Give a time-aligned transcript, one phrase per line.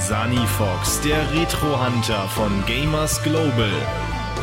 [0.00, 3.70] Sunny Fox, der Retro-Hunter von Gamers Global.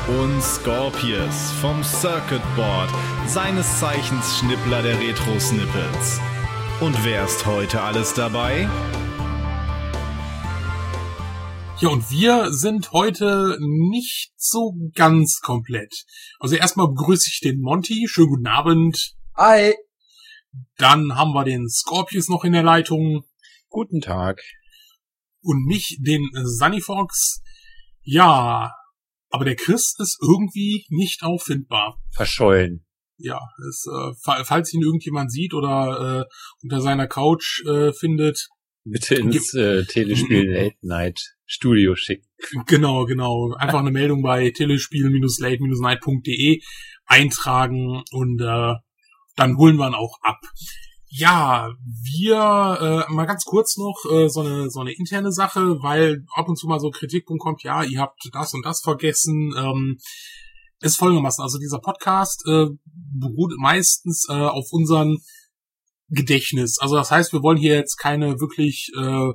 [0.07, 2.89] Und Scorpius vom Circuit Board,
[3.25, 6.21] seines Zeichens Schnippler der Retro-Snippets.
[6.79, 8.69] Und wer ist heute alles dabei?
[11.79, 16.05] Ja, und wir sind heute nicht so ganz komplett.
[16.39, 18.07] Also erstmal begrüße ich den Monty.
[18.07, 19.15] Schönen guten Abend.
[19.35, 19.73] Hi.
[20.77, 23.23] Dann haben wir den Scorpius noch in der Leitung.
[23.69, 24.39] Guten Tag.
[25.41, 27.41] Und mich, den Sunny Fox.
[28.03, 28.73] Ja,
[29.29, 32.01] aber der Chris ist irgendwie nicht auffindbar.
[32.11, 32.85] Verschollen.
[33.17, 36.25] Ja, es, äh, falls ihn irgendjemand sieht oder äh,
[36.61, 38.47] unter seiner Couch äh, findet.
[38.83, 42.27] Bitte ins äh, Telespiel Late Night Studio schicken.
[42.67, 43.53] Genau, genau.
[43.53, 46.61] Einfach eine Meldung bei telespiel-late-night.de
[47.05, 48.75] eintragen und äh,
[49.35, 50.39] dann holen wir ihn auch ab.
[51.09, 56.25] Ja, wir äh, mal ganz kurz noch äh, so eine so eine interne Sache, weil
[56.35, 59.53] ab und zu mal so Kritikpunkt kommt, ja, ihr habt das und das vergessen.
[59.57, 59.97] Ähm,
[60.81, 65.17] ist folgendermaßen, also dieser Podcast äh, beruht meistens äh, auf unseren
[66.09, 66.77] Gedächtnis.
[66.79, 69.31] Also das heißt, wir wollen hier jetzt keine wirklich äh,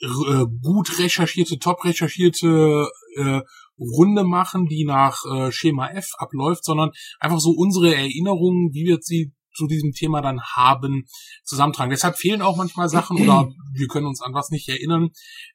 [0.00, 3.40] äh, gut recherchierte, top recherchierte äh,
[3.78, 8.98] Runde machen, die nach äh, Schema F abläuft, sondern einfach so unsere Erinnerungen, wie wir
[9.00, 11.06] sie zu diesem Thema dann haben,
[11.44, 11.90] zusammentragen.
[11.90, 15.10] Deshalb fehlen auch manchmal Sachen oder wir können uns an was nicht erinnern.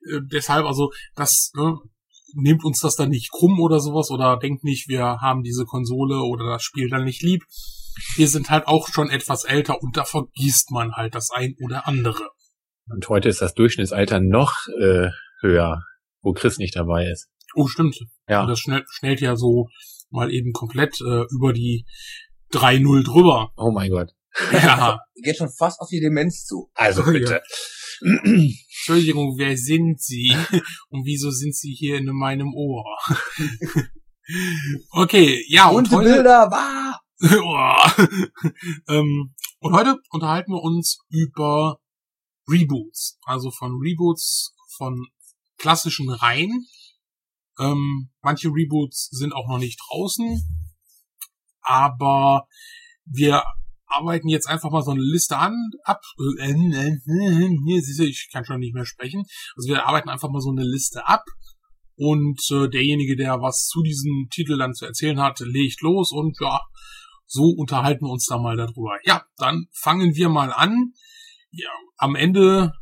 [0.10, 1.78] Äh, deshalb also, das ne,
[2.34, 6.22] nehmt uns das dann nicht krumm oder sowas oder denkt nicht, wir haben diese Konsole
[6.22, 7.44] oder das Spiel dann nicht lieb.
[8.16, 11.88] Wir sind halt auch schon etwas älter und da vergisst man halt das ein oder
[11.88, 12.30] andere.
[12.88, 15.10] Und heute ist das Durchschnittsalter noch äh,
[15.42, 15.84] höher,
[16.22, 17.28] wo Chris nicht dabei ist.
[17.56, 18.00] Oh, stimmt.
[18.28, 18.42] Ja.
[18.42, 19.68] Und das schnell, schnellt ja so
[20.10, 21.86] mal eben komplett äh, über die
[22.52, 23.52] 3-0 drüber.
[23.58, 24.14] Oh mein Gott.
[24.52, 25.00] Ja.
[25.24, 26.70] Geht schon fast auf die Demenz zu.
[26.74, 27.34] Also bitte.
[27.34, 27.42] Ja.
[28.02, 30.34] Entschuldigung, wer sind Sie?
[30.90, 32.86] Und wieso sind Sie hier in meinem Ohr?
[34.92, 35.68] okay, ja.
[35.68, 37.00] Und, und heute, Bilder, bah!
[38.88, 41.82] ähm, und heute unterhalten wir uns über
[42.50, 45.06] Reboots, also von Reboots von
[45.58, 46.66] klassischen Reihen.
[47.60, 50.42] Ähm, manche Reboots sind auch noch nicht draußen,
[51.70, 52.48] aber
[53.06, 53.44] wir
[53.86, 56.02] arbeiten jetzt einfach mal so eine Liste an, ab,
[56.40, 59.24] äh, äh, äh, ich kann schon nicht mehr sprechen.
[59.56, 61.24] Also wir arbeiten einfach mal so eine Liste ab
[61.96, 66.62] und derjenige, der was zu diesem Titel dann zu erzählen hat, legt los und ja,
[67.26, 68.98] so unterhalten wir uns da mal darüber.
[69.04, 70.94] Ja, dann fangen wir mal an
[71.52, 72.74] ja, am Ende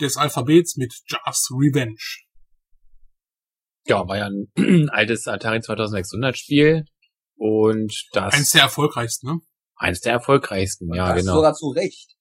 [0.00, 1.96] des Alphabets mit Just Revenge.
[3.86, 6.84] Ja, war ja ein altes Atari 2600 Spiel
[7.40, 9.40] und das eins der erfolgreichsten, ne?
[9.76, 11.36] Eins der erfolgreichsten, ja, das genau.
[11.36, 12.16] Sogar zu Recht.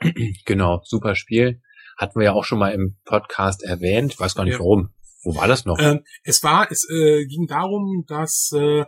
[0.46, 1.60] genau, super Spiel.
[1.98, 4.14] Hatten wir ja auch schon mal im Podcast erwähnt.
[4.14, 4.60] Ich weiß gar nicht ja.
[4.60, 4.94] warum.
[5.22, 5.78] Wo war das noch?
[5.78, 8.86] Ähm, es war, es äh, ging darum, dass äh,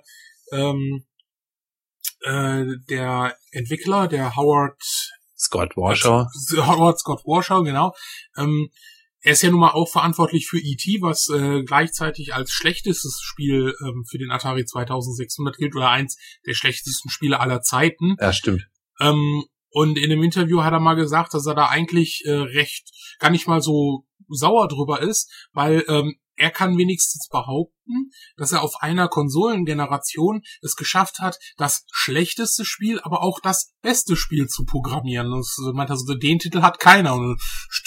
[0.53, 1.05] ähm,
[2.23, 4.81] äh, der Entwickler, der Howard
[5.37, 6.29] Scott Warshaw.
[6.57, 7.95] Howard Scott Warshaw, genau.
[8.39, 8.71] Ähm,
[9.23, 13.75] er ist ja nun mal auch verantwortlich für E.T., was äh, gleichzeitig als schlechtestes Spiel
[13.87, 18.17] ähm, für den Atari 2600 gilt oder eins der schlechtesten Spiele aller Zeiten.
[18.21, 18.69] Ja, stimmt.
[19.01, 22.91] Ähm, und in einem Interview hat er mal gesagt, dass er da eigentlich äh, recht
[23.21, 28.63] gar nicht mal so sauer drüber ist, weil ähm, er kann wenigstens behaupten, dass er
[28.63, 34.65] auf einer Konsolengeneration es geschafft hat, das schlechteste Spiel, aber auch das beste Spiel zu
[34.65, 35.31] programmieren.
[35.31, 35.57] Das
[35.91, 37.41] also, den Titel hat keiner und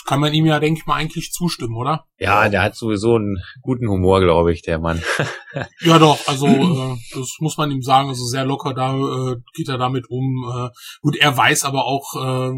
[0.05, 2.05] kann man ihm ja, denke ich mal, eigentlich zustimmen, oder?
[2.17, 5.01] Ja, der hat sowieso einen guten Humor, glaube ich, der Mann.
[5.81, 9.69] ja, doch, also äh, das muss man ihm sagen, also sehr locker da äh, geht
[9.69, 10.45] er damit um.
[10.53, 10.69] Äh,
[11.01, 12.53] gut, er weiß aber auch, äh,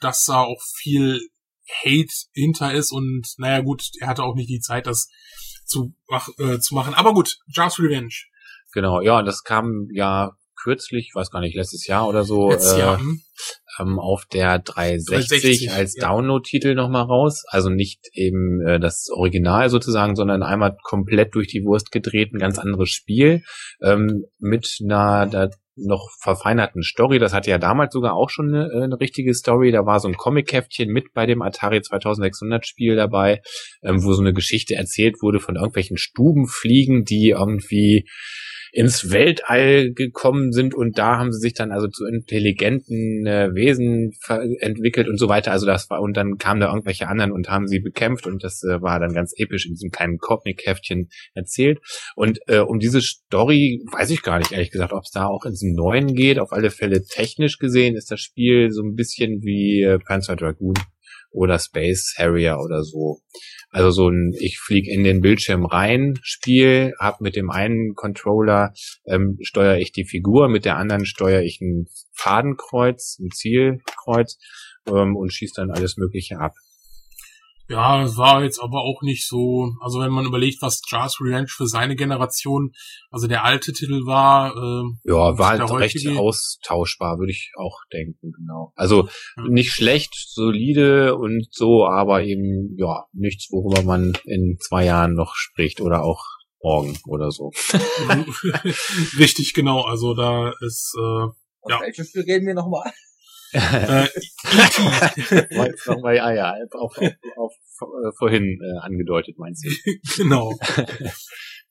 [0.00, 1.20] dass da auch viel
[1.84, 5.08] Hate hinter ist und naja gut, er hatte auch nicht die Zeit, das
[5.64, 6.94] zu, mach, äh, zu machen.
[6.94, 8.14] Aber gut, Just Revenge.
[8.72, 10.32] Genau, ja, das kam ja
[10.62, 13.20] kürzlich, weiß gar nicht, letztes Jahr oder so, Letztes Jahr, äh, hm.
[13.80, 16.08] ähm, auf der 360, 360 als ja.
[16.08, 17.42] Download-Titel nochmal raus.
[17.48, 22.38] Also nicht eben äh, das Original sozusagen, sondern einmal komplett durch die Wurst gedreht, ein
[22.38, 23.42] ganz anderes Spiel
[23.82, 25.26] ähm, mit einer
[25.76, 27.18] noch verfeinerten Story.
[27.18, 29.72] Das hatte ja damals sogar auch schon eine, eine richtige Story.
[29.72, 33.40] Da war so ein Comic-Heftchen mit bei dem Atari 2600 Spiel dabei,
[33.82, 38.06] ähm, wo so eine Geschichte erzählt wurde von irgendwelchen Stubenfliegen, die irgendwie
[38.74, 44.12] ins Weltall gekommen sind und da haben sie sich dann also zu intelligenten äh, Wesen
[44.60, 45.52] entwickelt und so weiter.
[45.52, 48.62] Also das war und dann kamen da irgendwelche anderen und haben sie bekämpft und das
[48.62, 51.80] äh, war dann ganz episch in diesem kleinen Comic-Heftchen erzählt.
[52.16, 55.44] Und äh, um diese Story weiß ich gar nicht ehrlich gesagt, ob es da auch
[55.44, 56.38] ins Neuen geht.
[56.38, 60.74] Auf alle Fälle technisch gesehen ist das Spiel so ein bisschen wie äh, Panzer Dragoon
[61.32, 63.20] oder Space Harrier oder so.
[63.70, 68.74] Also so ein ich flieg in den Bildschirm rein Spiel, hab mit dem einen Controller
[69.06, 74.38] ähm, steuere ich die Figur, mit der anderen steuere ich ein Fadenkreuz, ein Zielkreuz
[74.86, 76.54] ähm, und schieß dann alles Mögliche ab.
[77.68, 81.48] Ja, es war jetzt aber auch nicht so, also wenn man überlegt, was Jazz Revenge
[81.48, 82.72] für seine Generation,
[83.10, 84.54] also der alte Titel war.
[84.56, 88.72] Äh, ja, war halt recht austauschbar, würde ich auch denken, genau.
[88.74, 89.44] Also ja.
[89.48, 95.34] nicht schlecht, solide und so, aber eben, ja, nichts, worüber man in zwei Jahren noch
[95.34, 96.24] spricht oder auch
[96.62, 97.50] morgen oder so.
[99.18, 101.26] Richtig, genau, also da ist, äh,
[101.68, 101.80] ja.
[101.80, 102.92] Welches Spiel reden wir nochmal?
[103.52, 104.08] Äh,
[105.86, 107.52] nochmal, ah ja, auf, auf, auf, auf
[107.88, 109.70] äh, vorhin äh, angedeutet, meinst du?
[110.16, 110.58] genau.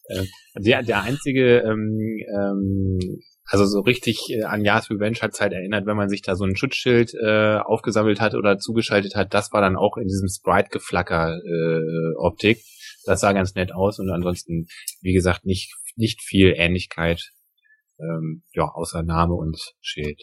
[0.06, 0.25] Äh,
[0.60, 3.00] der, der einzige, ähm, ähm,
[3.45, 6.45] also so richtig äh, an Yas Revenge hat halt erinnert, wenn man sich da so
[6.45, 12.57] ein Schutzschild äh, aufgesammelt hat oder zugeschaltet hat, das war dann auch in diesem Sprite-Geflacker-Optik.
[12.57, 12.63] Äh,
[13.06, 14.68] das sah ganz nett aus und ansonsten,
[15.01, 17.31] wie gesagt, nicht, nicht viel Ähnlichkeit,
[18.00, 20.22] ähm, ja, außer Name und Schild.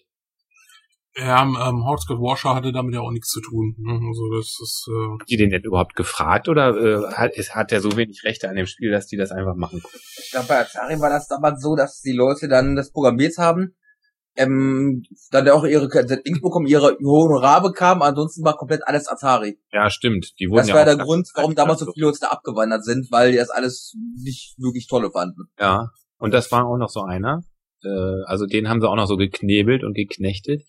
[1.19, 3.75] Ja, ähm, Hotspot Washer hatte damit ja auch nichts zu tun.
[3.79, 3.93] Ne?
[4.07, 4.89] Also das ist.
[4.89, 8.23] Äh Habt ihr den denn überhaupt gefragt oder äh, hat, ist, hat er so wenig
[8.25, 9.83] Rechte an dem Spiel, dass die das einfach machen?
[10.17, 13.75] Ich glaube, bei Atari war das damals so, dass die Leute dann das programmiert haben,
[14.37, 19.59] ähm, dann auch ihre Dings bekommen, ihre Honorar bekamen, ansonsten war komplett alles Atari.
[19.73, 20.39] Ja, stimmt.
[20.39, 23.11] Die wurden das ja war der Grund, warum damals so viele Leute da abgewandert sind,
[23.11, 25.51] weil die das alles nicht wirklich tolle fanden.
[25.59, 27.43] Ja, und das war auch noch so einer.
[27.83, 30.63] Äh, also den haben sie auch noch so geknebelt und geknechtet.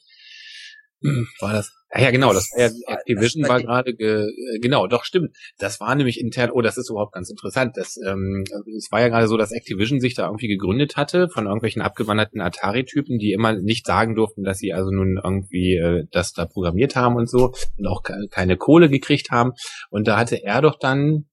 [1.40, 1.72] War das?
[1.94, 5.36] Ja, ja, genau, das war ja, Activision war gerade, ge, äh, genau, doch stimmt.
[5.58, 7.78] Das war nämlich intern, oh, das ist überhaupt ganz interessant.
[7.78, 8.44] Das, ähm,
[8.78, 12.42] es war ja gerade so, dass Activision sich da irgendwie gegründet hatte von irgendwelchen abgewanderten
[12.42, 16.96] Atari-Typen, die immer nicht sagen durften, dass sie also nun irgendwie äh, das da programmiert
[16.96, 19.54] haben und so und auch keine Kohle gekriegt haben.
[19.90, 21.26] Und da hatte er doch dann,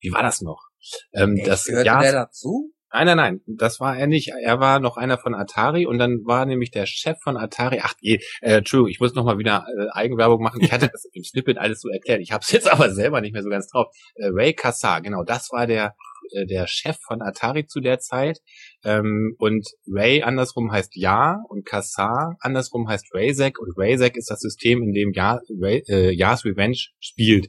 [0.00, 0.68] wie war das noch?
[1.12, 2.72] Ähm, das Jahr, der dazu?
[2.92, 4.32] Nein, nein, nein, das war er nicht.
[4.42, 7.80] Er war noch einer von Atari und dann war nämlich der Chef von Atari.
[7.82, 10.60] Ach, eh, äh, Entschuldigung, ich muss noch mal wieder äh, Eigenwerbung machen.
[10.60, 12.20] Ich hatte das im Snippet alles so erklärt.
[12.20, 13.86] Ich habe es jetzt aber selber nicht mehr so ganz drauf.
[14.16, 15.94] Äh, Ray Kassar, genau, das war der
[16.30, 18.40] äh, der Chef von Atari zu der Zeit.
[18.84, 24.40] Ähm, und Ray andersrum heißt Ja und Kassar andersrum heißt Rayzek und Rayzek ist das
[24.40, 27.48] System, in dem ja, Ray, äh, Yas Revenge spielt.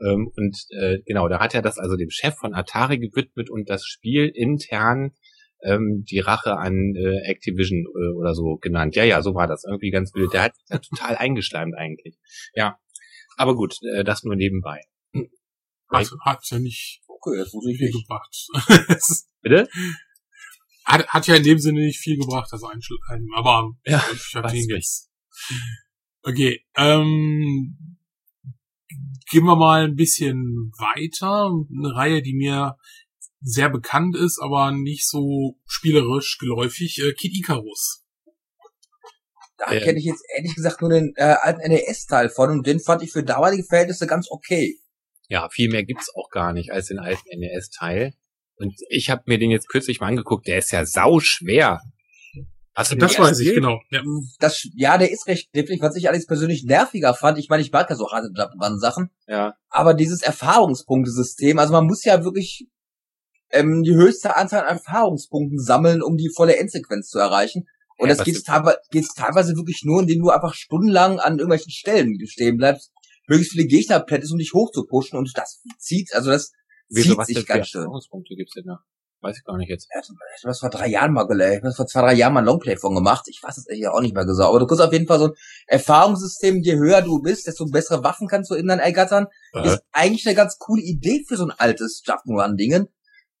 [0.00, 3.70] Ähm, und äh, genau, da hat er das also dem Chef von Atari gewidmet und
[3.70, 5.12] das Spiel intern
[5.62, 8.94] ähm, die Rache an äh, Activision äh, oder so genannt.
[8.94, 9.64] Ja, ja, so war das.
[9.64, 10.32] Irgendwie ganz wild.
[10.32, 12.16] Der hat ja total eingeschleimt eigentlich.
[12.54, 12.78] Ja.
[13.36, 14.82] Aber gut, äh, das nur nebenbei.
[15.88, 18.06] Hat, hat ja nicht okay, das muss ich viel nicht.
[18.06, 18.48] gebracht.
[19.42, 19.68] Bitte?
[20.84, 24.50] Hat, hat ja in dem Sinne nicht viel gebracht, das Einschleimen, aber ja, ich hab
[24.50, 25.10] den jetzt.
[26.22, 27.95] Okay, ähm,
[29.30, 31.50] gehen wir mal ein bisschen weiter.
[31.50, 32.76] Eine Reihe, die mir
[33.40, 37.00] sehr bekannt ist, aber nicht so spielerisch geläufig.
[37.02, 38.04] Äh, Kid Icarus.
[39.58, 39.82] Da ähm.
[39.82, 43.12] kenne ich jetzt ehrlich gesagt nur den äh, alten NES-Teil von und den fand ich
[43.12, 44.76] für damalige Verhältnisse ganz okay.
[45.28, 48.12] Ja, viel mehr gibt's auch gar nicht als den alten NES-Teil.
[48.58, 51.80] Und ich habe mir den jetzt kürzlich mal angeguckt, der ist ja sau schwer.
[52.76, 53.80] Hast du das weiß ich, genau.
[53.90, 54.02] Ja.
[54.38, 57.38] Das, ja, der ist recht knifflig, was ich allerdings persönlich nerviger fand.
[57.38, 58.30] Ich meine, ich mag ja so harte
[58.78, 59.08] Sachen.
[59.26, 59.54] Ja.
[59.70, 62.68] Aber dieses Erfahrungspunktesystem, also man muss ja wirklich
[63.50, 67.66] ähm, die höchste Anzahl an Erfahrungspunkten sammeln, um die volle Endsequenz zu erreichen.
[67.96, 71.72] Und ja, das geht teilweise, geht's teilweise wirklich nur, indem du einfach stundenlang an irgendwelchen
[71.72, 72.92] Stellen stehen bleibst,
[73.26, 75.18] möglichst viele Gegner plättest, um dich hochzupushen.
[75.18, 76.52] Und das zieht, also das
[76.90, 77.80] Wieso, zieht sich ganz schön.
[77.80, 78.84] Erfahrungspunkte gibt's denn da?
[79.22, 79.88] Weiß ich gar nicht jetzt.
[79.90, 81.58] Ich habe das vor drei Jahren mal gelernt.
[81.58, 83.24] Ich habe vor zwei, drei Jahren mal ein Longplay von gemacht.
[83.28, 84.48] Ich weiß es ja auch nicht mehr gesagt.
[84.48, 85.34] Aber du kriegst auf jeden Fall so ein
[85.66, 89.26] Erfahrungssystem, je höher du bist, desto bessere Waffen kannst du in dein ergattern.
[89.52, 89.64] Aha.
[89.64, 92.88] Ist eigentlich eine ganz coole Idee für so ein altes Jump'n'Run-Dingen.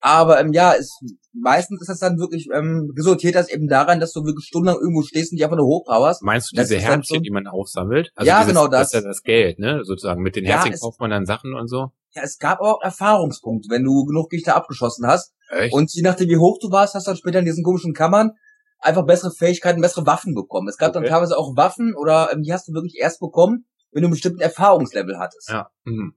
[0.06, 4.12] Aber ähm, ja, ist, meistens ist das dann wirklich, ähm, resultiert das eben daran, dass
[4.12, 6.22] du wirklich stundenlang irgendwo stehst und dich einfach nur hochpowerst.
[6.22, 8.12] Meinst du diese Herzchen, so, die man aufsammelt?
[8.14, 8.92] Also ja, dieses, genau das.
[8.92, 9.80] Das ist ja das Geld, ne?
[9.82, 10.22] Sozusagen.
[10.22, 11.90] Mit den Herzchen ja, kauft man dann Sachen und so.
[12.14, 15.34] Ja, es gab auch Erfahrungspunkte, wenn du genug Gegner abgeschossen hast.
[15.50, 15.74] Echt?
[15.74, 18.30] Und je nachdem, wie hoch du warst, hast du dann später in diesen komischen Kammern
[18.78, 20.68] einfach bessere Fähigkeiten, bessere Waffen bekommen.
[20.68, 21.00] Es gab Okay.
[21.00, 24.12] dann teilweise auch Waffen oder ähm, die hast du wirklich erst bekommen, wenn du einen
[24.12, 25.48] bestimmten Erfahrungslevel hattest.
[25.48, 25.68] Ja.
[25.82, 26.14] Mhm.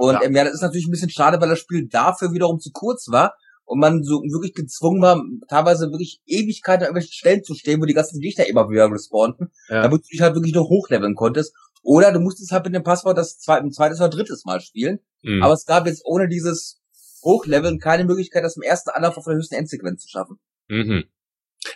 [0.00, 0.22] Und Ja.
[0.22, 3.08] ähm, ja, das ist natürlich ein bisschen schade, weil das Spiel dafür wiederum zu kurz
[3.08, 7.80] war und man so wirklich gezwungen war, teilweise wirklich Ewigkeiten an irgendwelchen Stellen zu stehen,
[7.80, 9.82] wo die ganzen Gegner immer wieder respawnten, Ja.
[9.82, 11.54] damit du dich halt wirklich noch hochleveln konntest.
[11.82, 15.00] Oder du musstest halt mit dem Passwort das zweite, ein zweites oder drittes Mal spielen.
[15.22, 15.42] Mhm.
[15.42, 16.80] Aber es gab jetzt ohne dieses
[17.22, 20.38] Hochleveln keine Möglichkeit, das im ersten Anlauf auf der höchsten Endsequenz zu schaffen.
[20.68, 21.04] Mhm.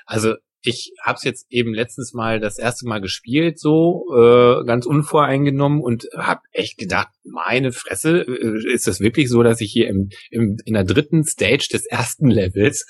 [0.07, 4.87] Also ich habe es jetzt eben letztens mal das erste Mal gespielt, so äh, ganz
[4.87, 9.89] unvoreingenommen und habe echt gedacht, meine Fresse, äh, ist das wirklich so, dass ich hier
[9.89, 12.87] im, im in der dritten Stage des ersten Levels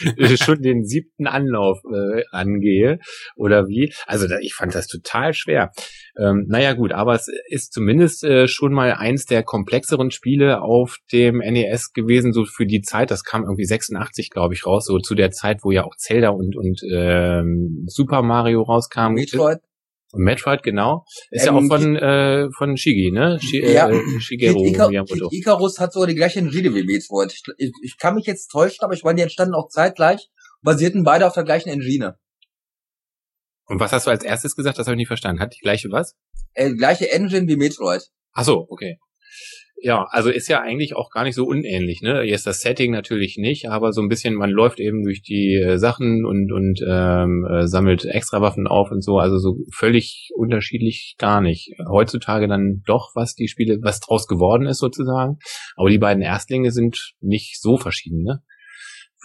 [0.16, 3.00] äh, schon den siebten Anlauf äh, angehe
[3.36, 3.92] oder wie?
[4.06, 5.72] Also da, ich fand das total schwer.
[6.16, 10.98] Ähm, naja gut, aber es ist zumindest äh, schon mal eins der komplexeren Spiele auf
[11.12, 15.00] dem NES gewesen, so für die Zeit, das kam irgendwie 86, glaube ich, raus, so
[15.00, 19.14] zu der Zeit, wo ja auch Zelda und, und ähm, Super Mario rauskamen.
[19.14, 19.58] Metroid,
[20.16, 21.04] Metroid, genau.
[21.30, 23.38] Ist ja Ähm, auch von, äh, von Shigi, ne?
[23.40, 23.90] Shi, Ja.
[23.90, 25.28] äh, Shigeru Kid, Ica Miyamoto.
[25.28, 27.32] Kid Icarus hat sogar die gleiche Engine wie Metroid.
[27.32, 30.28] Ich, ich, ich kann mich jetzt täuschen, aber ich meine, die entstanden auch zeitgleich,
[30.62, 32.16] basierten beide auf der gleichen Engine.
[33.66, 34.78] Und was hast du als erstes gesagt?
[34.78, 35.40] Das habe ich nicht verstanden.
[35.40, 36.14] Hat die gleiche was?
[36.52, 38.02] Äh, gleiche Engine wie Metroid.
[38.32, 38.98] Ach so, okay.
[39.76, 42.22] Ja, also ist ja eigentlich auch gar nicht so unähnlich, ne?
[42.22, 45.78] Jetzt das Setting natürlich nicht, aber so ein bisschen, man läuft eben durch die äh,
[45.78, 51.40] Sachen und und ähm, äh, sammelt Extrawaffen auf und so, also so völlig unterschiedlich gar
[51.40, 51.74] nicht.
[51.88, 55.38] Heutzutage dann doch, was die Spiele, was draus geworden ist sozusagen,
[55.76, 58.42] aber die beiden Erstlinge sind nicht so verschieden, ne?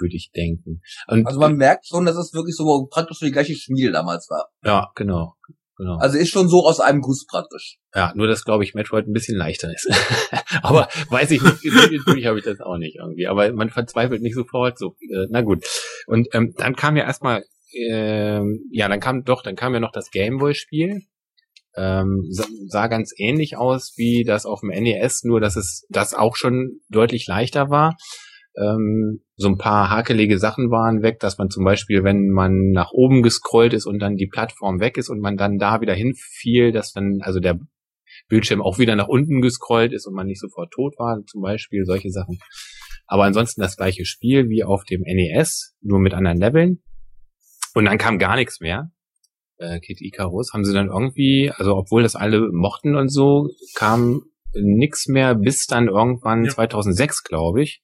[0.01, 0.81] Würde ich denken.
[1.07, 4.29] Und Also man merkt schon, dass es wirklich so praktisch so die gleiche Schmiede damals
[4.29, 4.47] war.
[4.63, 5.35] ja, genau.
[5.79, 5.95] Genau.
[5.97, 7.77] Also ist schon so aus einem Guss praktisch.
[7.95, 9.89] Ja, nur dass, glaube ich, Metroid ein bisschen leichter ist.
[10.61, 13.27] aber weiß ich nicht, natürlich habe ich das auch nicht irgendwie.
[13.27, 14.97] Aber man verzweifelt nicht sofort so.
[14.99, 15.65] Äh, na gut.
[16.05, 19.93] Und ähm, dann kam ja erstmal, ähm, ja, dann kam doch, dann kam ja noch
[19.93, 21.03] das Gameboy-Spiel.
[21.77, 26.13] Ähm, sah, sah ganz ähnlich aus wie das auf dem NES, nur dass es das
[26.13, 27.95] auch schon deutlich leichter war.
[28.59, 32.91] Ähm, so ein paar hakelige Sachen waren weg, dass man zum Beispiel, wenn man nach
[32.91, 36.71] oben gescrollt ist und dann die Plattform weg ist und man dann da wieder hinfiel,
[36.71, 37.59] dass dann also der
[38.27, 41.85] Bildschirm auch wieder nach unten gescrollt ist und man nicht sofort tot war, zum Beispiel
[41.85, 42.37] solche Sachen.
[43.07, 46.83] Aber ansonsten das gleiche Spiel wie auf dem NES, nur mit anderen Leveln.
[47.73, 48.91] Und dann kam gar nichts mehr.
[49.57, 54.23] Äh, Kid Icarus haben sie dann irgendwie, also obwohl das alle mochten und so, kam
[54.53, 56.51] nix mehr bis dann irgendwann Ja.
[56.51, 57.81] 2006, glaube ich,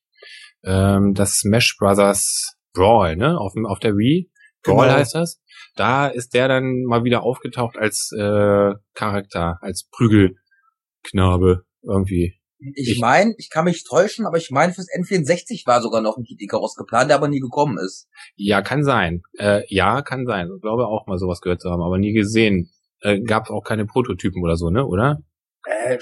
[0.65, 4.29] ähm, das Smash Brothers Brawl, ne, auf, dem, auf der Wii.
[4.63, 4.98] Brawl Genau.
[5.00, 5.39] heißt das.
[5.75, 12.34] Da ist der dann mal wieder aufgetaucht als äh, Charakter, als Prügelknabe irgendwie.
[12.74, 16.17] Ich, Ich- meine, ich kann mich täuschen, aber ich meine, fürs N64 war sogar noch
[16.17, 18.07] ein Kid Icarus geplant, der aber nie gekommen ist.
[18.36, 19.22] Ja, kann sein.
[19.38, 20.50] Äh, ja, kann sein.
[20.55, 22.72] Ich glaube auch mal sowas gehört zu haben, aber nie gesehen.
[23.01, 24.86] Äh, Gab auch keine Prototypen oder so, ne?
[24.86, 25.19] Oder?
[25.65, 26.00] Äh,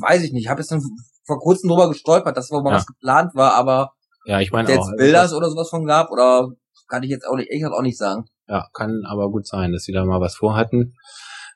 [0.00, 0.44] weiß ich nicht.
[0.44, 0.82] Ich habe jetzt dann
[1.24, 2.76] vor kurzem drüber gestolpert, dass wohl mal Ja.
[2.76, 3.92] was geplant war, aber
[4.24, 6.48] Ja, ich meine jetzt Bilder oder sowas von gab oder
[6.88, 8.24] kann ich jetzt auch nicht, ich auch nicht sagen.
[8.48, 10.94] Ja, kann aber gut sein, dass sie da mal was vorhatten.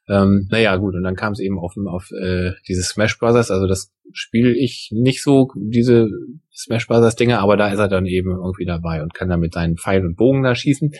[0.08, 3.66] Ähm, naja, gut, und dann kam es eben auf, auf äh, diese Smash Brothers, also
[3.66, 6.08] das spiele ich nicht so, diese
[6.56, 9.52] Smash Brothers Dinge, aber da ist er dann eben irgendwie dabei und kann dann mit
[9.54, 10.92] seinen Pfeil und Bogen da schießen.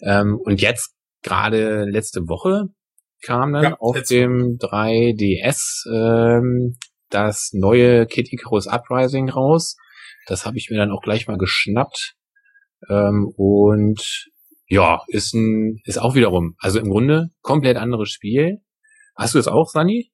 [0.00, 0.92] Ähm, und jetzt,
[1.22, 2.64] gerade letzte Woche,
[3.24, 6.74] kam dann Ja, auf dem 3DS ähm,
[7.14, 9.76] das neue Kid Icarus Uprising raus.
[10.26, 12.14] Das habe ich mir dann auch gleich mal geschnappt.
[12.88, 14.28] Ähm, und
[14.66, 18.58] ja, ist ein, ist auch wiederum, also im Grunde komplett anderes Spiel.
[19.16, 20.10] Hast du das auch, Sunny?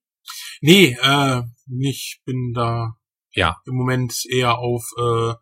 [0.60, 1.42] Nee, äh,
[1.80, 2.94] ich bin da
[3.32, 3.56] Ja.
[3.66, 5.34] im Moment eher auf, äh,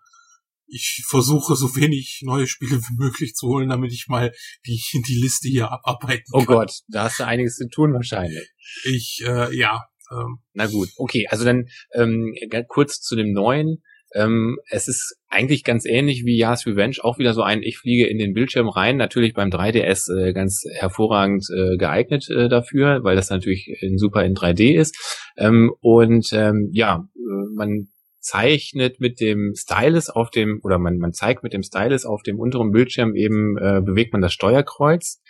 [0.68, 4.32] ich versuche so wenig neue Spiele wie möglich zu holen, damit ich mal
[4.66, 6.46] die, die Liste hier abarbeiten Oh kann.
[6.46, 8.52] Gott, da hast du einiges zu tun wahrscheinlich.
[8.84, 12.34] Ich, äh, ja, ähm, Na gut, okay, also dann ähm,
[12.68, 13.82] kurz zu dem neuen.
[14.14, 18.06] Ähm, es ist eigentlich ganz ähnlich wie Yas Revenge, auch wieder so ein Ich fliege
[18.06, 23.16] in den Bildschirm rein, natürlich beim 3DS äh, ganz hervorragend äh, geeignet äh, dafür, weil
[23.16, 24.96] das natürlich in, super in 3D ist.
[25.36, 27.08] Ähm, und ähm, ja,
[27.54, 27.88] man
[28.20, 32.38] zeichnet mit dem Stylus auf dem, oder man, man zeigt mit dem Stylus auf dem
[32.38, 35.22] unteren Bildschirm eben, äh, bewegt man das Steuerkreuz,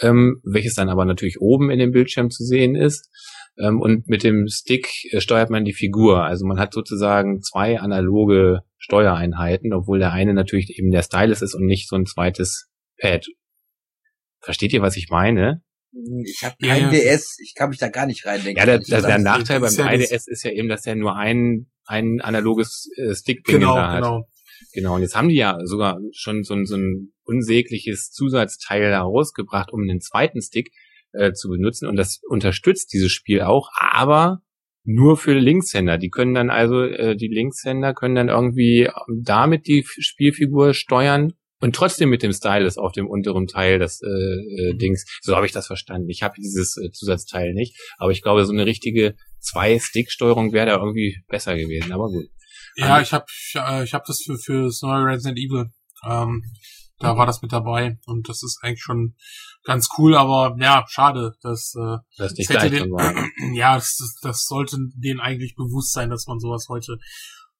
[0.00, 3.10] ähm, welches dann aber natürlich oben in dem Bildschirm zu sehen ist.
[3.58, 6.24] Ähm, und mit dem Stick äh, steuert man die Figur.
[6.24, 11.54] Also man hat sozusagen zwei analoge Steuereinheiten, obwohl der eine natürlich eben der Stylus ist
[11.54, 13.26] und nicht so ein zweites Pad.
[14.40, 15.62] Versteht ihr, was ich meine?
[16.24, 16.90] Ich habe kein ja.
[16.90, 18.58] DS, ich kann mich da gar nicht reindenken.
[18.58, 19.18] Ja, der, der, der.
[19.18, 22.88] Nachteil beim ist ja das- 3DS ist ja eben, dass er nur ein, ein analoges
[22.96, 24.02] äh, Stick-Ding genau, da hat.
[24.02, 24.28] genau.
[24.72, 29.72] Genau, und jetzt haben die ja sogar schon so, ein so ein unsägliches Zusatzteil herausgebracht,
[29.72, 30.70] um den zweiten Stick
[31.12, 31.88] äh, zu benutzen.
[31.88, 34.42] Und das unterstützt dieses Spiel auch, aber
[34.84, 35.98] nur für Linkshänder.
[35.98, 38.88] Die können dann also, äh, die Linkshänder können dann irgendwie
[39.22, 44.08] damit die Spielfigur steuern und trotzdem mit dem Stylus auf dem unteren Teil des äh,
[44.08, 45.04] äh, Dings.
[45.20, 46.08] So habe ich das verstanden.
[46.08, 50.76] Ich habe dieses äh, Zusatzteil nicht, aber ich glaube, so eine richtige Zwei-Stick-Steuerung wäre da
[50.78, 51.92] irgendwie besser gewesen.
[51.92, 52.26] Aber gut.
[52.76, 55.66] Ja, also, ich habe ich, äh, ich hab das für für das neue Resident Evil.
[56.06, 56.42] Ähm,
[56.98, 59.14] da war das mit dabei und das ist eigentlich schon
[59.64, 62.94] ganz cool, aber ja, schade, dass äh, das nicht das den,
[63.54, 66.98] ja, das, das sollte denen eigentlich bewusst sein, dass man sowas heute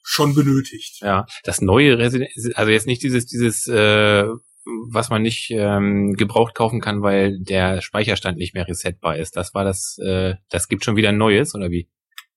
[0.03, 1.01] schon benötigt.
[1.01, 4.25] Ja, das neue Resident, also jetzt nicht dieses dieses äh,
[4.91, 9.37] was man nicht ähm, gebraucht kaufen kann, weil der Speicherstand nicht mehr resetbar ist.
[9.37, 11.89] Das war das, äh, das gibt schon wieder ein neues, oder wie?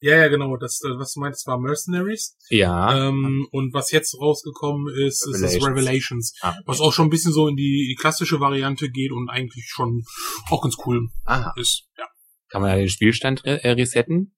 [0.04, 0.58] Ja, ja, genau.
[0.58, 2.36] Das, äh, was du meinst, war Mercenaries.
[2.50, 3.08] Ja.
[3.08, 5.54] Ähm, und was jetzt rausgekommen ist, Revelations.
[5.54, 6.34] ist das Revelations.
[6.42, 6.56] Ah.
[6.66, 10.04] Was auch schon ein bisschen so in die, die klassische Variante geht und eigentlich schon
[10.50, 11.54] auch ganz cool Aha.
[11.56, 11.88] ist.
[11.98, 12.06] Ja.
[12.50, 14.36] Kann man ja den Spielstand äh, resetten?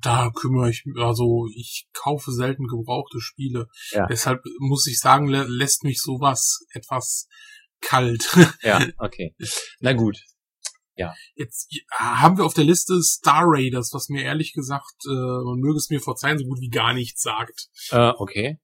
[0.00, 3.66] Da kümmere ich mich, also ich kaufe selten gebrauchte Spiele.
[3.90, 4.06] Ja.
[4.06, 7.26] Deshalb muss ich sagen, lä lässt mich sowas etwas
[7.80, 8.24] kalt.
[8.62, 9.34] ja, okay.
[9.80, 10.20] Na gut.
[10.96, 11.14] Ja.
[11.34, 15.76] Jetzt haben wir auf der Liste Star Raiders, was mir ehrlich gesagt, äh, man möge
[15.76, 17.68] es mir verzeihen, so gut wie gar nichts sagt.
[17.90, 18.58] Äh, okay.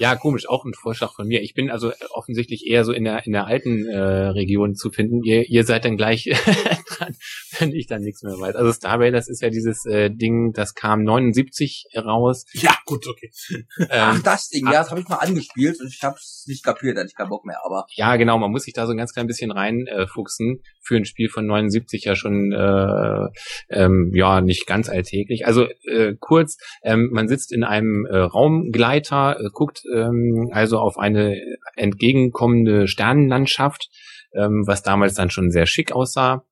[0.00, 1.42] Ja, komisch, auch ein Vorschlag von mir.
[1.42, 5.22] Ich bin also offensichtlich eher so in der in der alten äh, Region zu finden.
[5.22, 6.24] Ihr, ihr seid dann gleich
[6.88, 7.14] dran,
[7.58, 8.56] wenn ich dann nichts mehr weiß.
[8.56, 12.46] Also Star Raiders ist ja dieses äh, Ding, das kam 79 raus.
[12.54, 13.30] Ja, gut, okay.
[13.78, 16.64] Ähm, Ach, das Ding, ja, das habe ich mal angespielt und ich habe es nicht
[16.64, 17.84] kapiert, hatte ich keinen Bock mehr, aber.
[17.94, 20.56] Ja, genau, man muss sich da so ein ganz klein bisschen reinfuchsen.
[20.56, 23.28] Äh, für ein Spiel von 79 ja schon äh,
[23.68, 25.46] ähm, ja nicht ganz alltäglich.
[25.46, 30.98] Also äh, kurz, ähm, man sitzt in einem äh, Raumgleiter, äh, guckt ähm, also auf
[30.98, 31.40] eine
[31.76, 33.88] entgegenkommende Sternenlandschaft,
[34.34, 36.44] ähm, was damals dann schon sehr schick aussah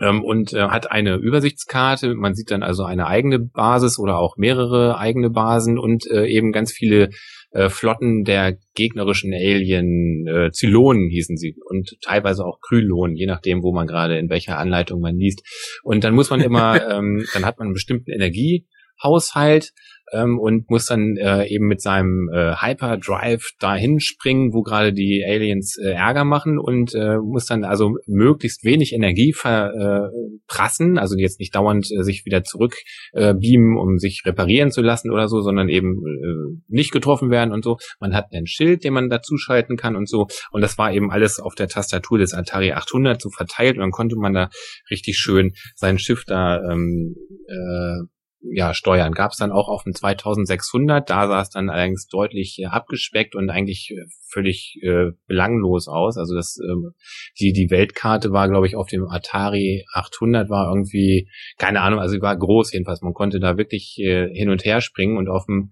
[0.00, 2.14] ähm, und äh, hat eine Übersichtskarte.
[2.14, 6.52] Man sieht dann also eine eigene Basis oder auch mehrere eigene Basen und äh, eben
[6.52, 7.10] ganz viele
[7.52, 13.62] äh, Flotten der gegnerischen Alien, äh, Zylonen hießen sie und teilweise auch Krylonen, je nachdem,
[13.62, 15.42] wo man gerade in welcher Anleitung man liest.
[15.82, 19.72] Und dann muss man immer, ähm, dann hat man einen bestimmten Energiehaushalt
[20.12, 25.24] ähm, und muss dann äh, eben mit seinem äh, Hyperdrive dahin springen, wo gerade die
[25.26, 31.16] Aliens äh, Ärger machen und äh, muss dann also möglichst wenig Energie verprassen, äh, also
[31.16, 32.74] jetzt nicht dauernd äh, sich wieder zurück
[33.12, 37.52] äh, beamen, um sich reparieren zu lassen oder so, sondern eben äh, nicht getroffen werden
[37.52, 37.78] und so.
[38.00, 40.26] Man hat einen Schild, den man dazuschalten kann und so.
[40.50, 43.90] Und das war eben alles auf der Tastatur des Atari 800 so verteilt und dann
[43.90, 44.50] konnte man da
[44.90, 47.16] richtig schön sein Schiff da ähm,
[47.48, 48.06] äh,
[48.42, 51.08] ja, Steuern gab es dann auch auf dem 2600.
[51.08, 56.16] Da sah es dann allerdings deutlich äh, abgespeckt und eigentlich äh, völlig äh, belanglos aus.
[56.16, 56.90] Also das äh,
[57.38, 62.00] die die Weltkarte war, glaube ich, auf dem Atari 800 war irgendwie keine Ahnung.
[62.00, 63.02] Also war groß jedenfalls.
[63.02, 65.70] Man konnte da wirklich äh, hin und her springen und auf dem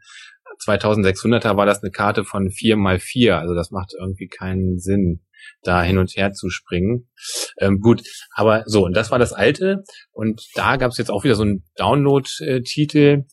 [0.67, 3.39] 2600er war das eine Karte von vier mal vier.
[3.39, 5.21] Also das macht irgendwie keinen Sinn
[5.63, 7.09] da hin und her zu springen.
[7.59, 8.03] Ähm, gut,
[8.35, 9.85] aber so, und das war das alte.
[10.13, 13.25] Und da gab es jetzt auch wieder so einen Download-Titel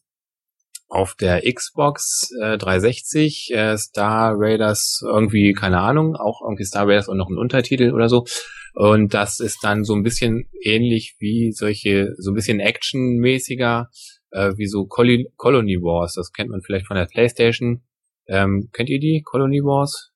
[0.88, 7.08] auf der Xbox äh, 360, äh, Star Raiders irgendwie, keine Ahnung, auch irgendwie Star Raiders
[7.08, 8.26] und noch ein Untertitel oder so.
[8.74, 13.90] Und das ist dann so ein bisschen ähnlich wie solche, so ein bisschen actionmäßiger,
[14.32, 16.14] äh, wie so Col Colony Wars.
[16.14, 17.84] Das kennt man vielleicht von der Playstation.
[18.28, 20.15] Ähm, kennt ihr die Colony Wars?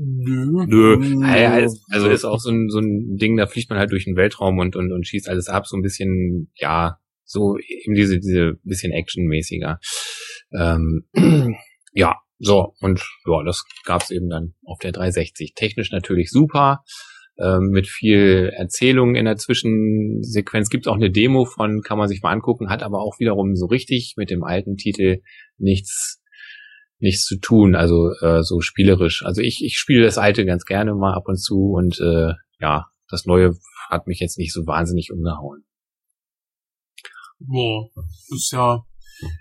[0.00, 0.64] Nö.
[0.66, 1.26] Nö.
[1.90, 4.58] Also ist auch so ein, so ein Ding, da fliegt man halt durch den Weltraum
[4.58, 8.92] und, und, und schießt alles ab, so ein bisschen, ja, so eben diese, diese bisschen
[8.92, 9.80] actionmäßiger.
[10.56, 11.08] Ähm,
[11.92, 15.54] ja, so, und ja, das gab's eben dann auf der 360.
[15.56, 16.84] Technisch natürlich super,
[17.36, 20.70] ähm, mit viel Erzählung in der Zwischensequenz.
[20.70, 23.66] Gibt's auch eine Demo von, kann man sich mal angucken, hat aber auch wiederum so
[23.66, 25.22] richtig mit dem alten Titel
[25.56, 26.22] nichts
[27.00, 29.24] nichts zu tun, also äh, so spielerisch.
[29.24, 32.86] Also ich, ich spiele das alte ganz gerne mal ab und zu und äh, ja,
[33.08, 33.54] das neue
[33.88, 35.64] hat mich jetzt nicht so wahnsinnig umgehauen.
[37.38, 37.88] Boah,
[38.34, 38.84] ist ja,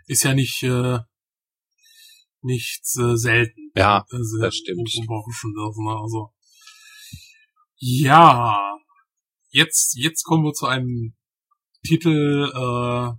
[0.05, 0.99] ist ja nicht, äh,
[2.41, 3.71] nichts äh, selten.
[3.75, 4.87] Ja, also, das stimmt.
[4.87, 6.33] Also,
[7.75, 8.77] ja,
[9.49, 11.15] jetzt, jetzt kommen wir zu einem
[11.83, 13.11] Titel, äh,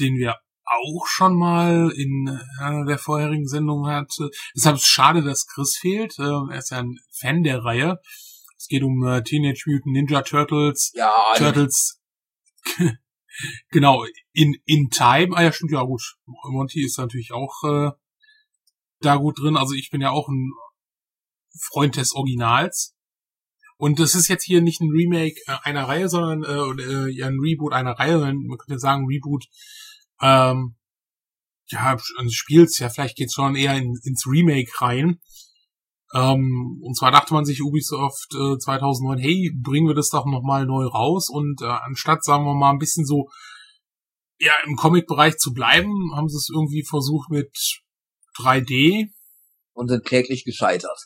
[0.00, 0.36] den wir
[0.72, 4.30] auch schon mal in äh, der vorherigen Sendung hatte.
[4.54, 6.18] Deshalb ist es schade, dass Chris fehlt.
[6.18, 7.98] Äh, er ist ja ein Fan der Reihe.
[8.56, 10.92] Es geht um äh, Teenage Mutant Ninja Turtles.
[10.94, 12.00] Ja, Turtles.
[13.70, 15.36] genau, in, in Time.
[15.36, 16.16] Ah ja, stimmt, ja gut.
[16.26, 17.90] Monty ist natürlich auch äh,
[19.00, 19.56] da gut drin.
[19.56, 20.52] Also ich bin ja auch ein
[21.58, 22.94] Freund des Originals.
[23.76, 27.40] Und das ist jetzt hier nicht ein Remake einer Reihe, sondern äh, äh, ja, ein
[27.40, 28.18] Reboot einer Reihe.
[28.18, 29.46] Man könnte sagen, Reboot
[30.22, 30.76] ähm,
[31.68, 35.20] ja, eines Spiels, ja, vielleicht geht's schon eher in, ins Remake rein.
[36.14, 40.66] Ähm, und zwar dachte man sich Ubisoft äh, 2009, hey, bringen wir das doch nochmal
[40.66, 43.30] neu raus und äh, anstatt, sagen wir mal, ein bisschen so
[44.38, 47.56] ja, im Comic-Bereich zu bleiben, haben sie es irgendwie versucht mit
[48.36, 49.10] 3D.
[49.74, 50.98] Und sind kläglich gescheitert.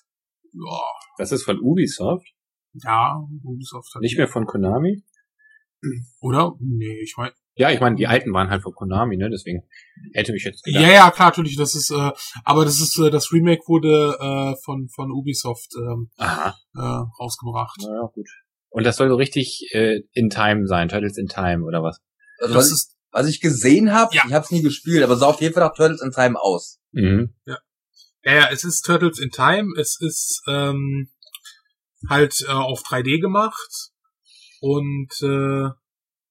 [0.52, 0.80] Ja,
[1.18, 2.26] Das ist von Ubisoft,
[2.72, 5.04] ja Ubisoft hat nicht mehr von Konami.
[6.20, 6.56] Oder?
[6.58, 7.32] Nee, ich meine.
[7.58, 9.30] Ja, ich meine, die alten waren halt von Konami, ne?
[9.30, 9.62] Deswegen
[10.12, 10.82] hätte mich jetzt gedacht.
[10.82, 12.12] Ja, ja, klar, natürlich, das ist, äh,
[12.44, 16.80] aber das ist, äh, das Remake wurde äh, von, von Ubisoft ähm, Aha, äh,
[17.18, 17.78] rausgebracht.
[17.82, 18.28] naja, gut.
[18.68, 21.98] Und das soll so richtig äh, in Time sein, Turtles in Time oder was?
[22.38, 24.24] Also Das was, ist, was ich gesehen habe, Ja.
[24.26, 26.78] ich habe es nie gespielt, aber sah auf jeden Fall nach Turtles in Time aus.
[26.92, 27.34] Mhm.
[27.46, 27.58] ja,
[28.22, 31.08] ja, es ist Turtles in Time, es ist ähm,
[32.10, 33.92] halt äh, auf 3D gemacht
[34.60, 35.70] und äh,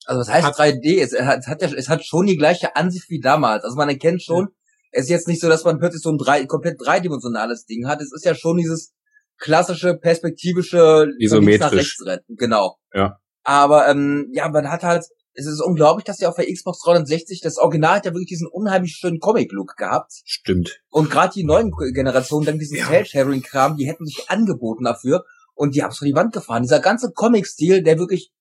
[0.06, 1.02] Also was heißt Hat- 3D?
[1.02, 3.64] Es hat, es hat ja, es hat schon die gleiche Ansicht wie damals.
[3.64, 4.50] Also man erkennt schon,
[4.92, 8.02] es ist jetzt nicht so, dass man plötzlich so ein drei, komplett dreidimensionales Ding hat.
[8.02, 8.94] Es ist ja schon dieses
[9.38, 11.98] klassische, perspektivische Isometrisch.
[12.30, 12.78] Genau.
[12.94, 13.20] Ja.
[13.44, 17.42] Aber ähm, ja, man hat halt, es ist unglaublich, dass sie auf der Xbox 360,
[17.42, 20.12] das Original hat ja wirklich diesen unheimlich schönen Comic-Look gehabt.
[20.24, 20.80] Stimmt.
[20.90, 22.88] Und gerade die neuen Generationen, dann diesen Ja.
[22.88, 26.64] Cell-Sharing-Kram, die hätten sich angeboten dafür und die haben es vor die Wand gefahren.
[26.64, 28.32] Dieser ganze Comic-Stil, der wirklich,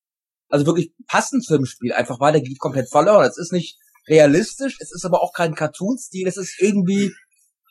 [0.49, 3.27] also wirklich passend zu dem Spiel einfach war, der geht komplett verloren.
[3.29, 3.79] Es ist nicht
[4.09, 7.13] realistisch, es ist aber auch kein Cartoon-Stil, es ist irgendwie,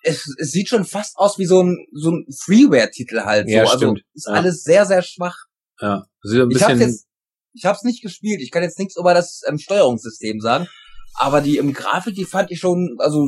[0.03, 3.47] es, es sieht schon fast aus wie so ein, so ein Freeware-Titel halt.
[3.47, 3.53] So.
[3.55, 4.01] Ja, also stimmt.
[4.13, 4.33] ist Ja.
[4.33, 5.37] alles sehr, sehr schwach.
[5.79, 6.05] Ja.
[6.21, 6.89] So ein Ich hab's bisschen.
[6.89, 7.05] jetzt,
[7.53, 10.67] ich hab's nicht gespielt, ich kann jetzt nichts über das ähm, Steuerungssystem sagen,
[11.15, 13.27] aber die im Grafik, die fand ich schon, also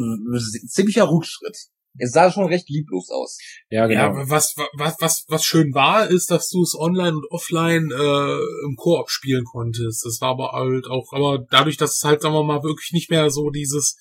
[0.68, 1.58] ziemlicher Rückschritt.
[1.98, 3.38] Es sah schon recht lieblos aus.
[3.70, 4.30] ja, ja, genau.
[4.30, 8.76] was, was, was, was schön war, ist, dass du es online und offline äh, im
[8.76, 10.06] Koop spielen konntest.
[10.06, 13.10] Das war aber halt auch, aber dadurch, dass es halt, sagen wir mal, wirklich nicht
[13.10, 13.98] mehr so dieses,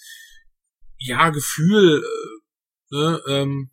[0.98, 2.02] ja, Gefühl,
[2.92, 3.70] äh, ne, ähm,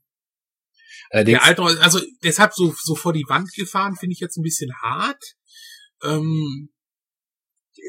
[1.11, 4.43] Allerdings, der alte, also deshalb so, so vor die Wand gefahren, finde ich jetzt ein
[4.43, 5.35] bisschen hart.
[6.03, 6.69] Ähm,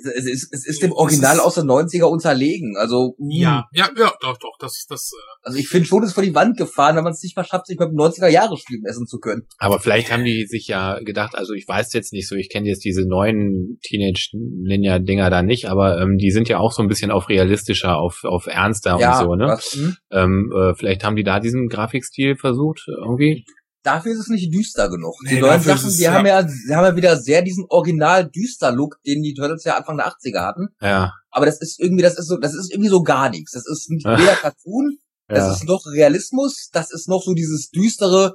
[0.05, 2.77] Es ist, es ist dem Original aus den 90er unterlegen.
[2.77, 3.35] Also, mh.
[3.35, 6.23] ja, ja, ja, doch, doch, das, das, äh, also ich finde schon, es ist vor
[6.23, 8.81] die Wand gefahren, wenn man es nicht mal schafft, sich mit dem 90er Jahre Spiel
[8.81, 9.47] messen zu können.
[9.59, 12.69] aber vielleicht haben die sich ja gedacht, also ich weiß jetzt nicht so, ich kenne
[12.69, 16.83] jetzt diese neuen Teenage Ninja Dinger da nicht, aber ähm, die sind ja auch so
[16.83, 19.47] ein bisschen auf realistischer, auf auf ernster und so, ne?
[19.47, 19.97] was, hm?
[20.11, 23.45] Ähm, äh, vielleicht haben die da diesen Grafikstil versucht irgendwie.
[23.83, 25.17] Dafür ist es nicht düster genug.
[25.23, 26.13] Die Nee, neuen dafür ist Sachen, es, die ja.
[26.13, 29.77] haben ja, die haben ja wieder sehr diesen original düster Look, den die Turtles ja
[29.77, 30.69] Anfang der 80er hatten.
[30.81, 33.53] Ja, Aber das ist irgendwie, das ist so, das ist irgendwie so gar nichts.
[33.53, 35.53] Das ist nicht weder Cartoon, das ja.
[35.53, 38.35] ist noch Realismus, das ist noch so dieses düstere,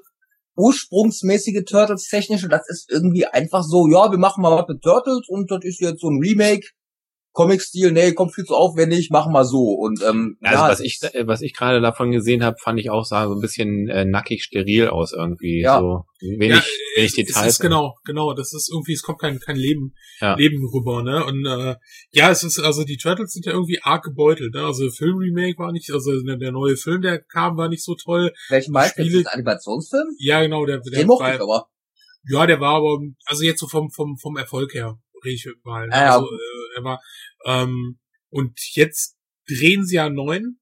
[0.56, 5.28] ursprungsmäßige Turtles technische, das ist irgendwie einfach so, ja, wir machen mal was mit Turtles
[5.28, 6.68] und das ist jetzt so ein Remake.
[7.38, 9.60] Comic-Stil, nee, kommt viel zu aufwendig, machen wir so.
[9.60, 12.90] Und ähm, Also ja, was ich äh, was ich gerade davon gesehen habe, fand ich
[12.90, 15.62] auch sah so ein bisschen äh, nackig steril aus irgendwie.
[15.62, 15.80] Ja.
[15.80, 16.62] So wenig, ja,
[16.96, 17.48] wenig es Details.
[17.54, 20.34] ist genau, genau, das ist irgendwie, es kommt kein, kein Leben, Ja.
[20.36, 21.24] Leben rüber, ne?
[21.26, 21.76] Und äh,
[22.12, 24.64] ja, es ist, also die Turtles sind ja irgendwie arg gebeutelt, ne?
[24.66, 28.34] Also Film-Remake war nicht, also der, der neue Film, der kam, war nicht so toll.
[28.50, 29.04] welchen meinst du?
[29.04, 30.08] Spiele- Ist das ein Animationsfilm?
[30.18, 31.68] Ja, genau, der, der Den mochte ich war, aber.
[32.32, 35.90] ja, der war aber, also jetzt so vom, vom, vom Erfolg her, ich mal.
[35.92, 36.16] Ja.
[36.16, 37.02] Also, äh, war,
[37.46, 38.00] ähm,
[38.30, 40.60] und jetzt drehen sie ja einen neuen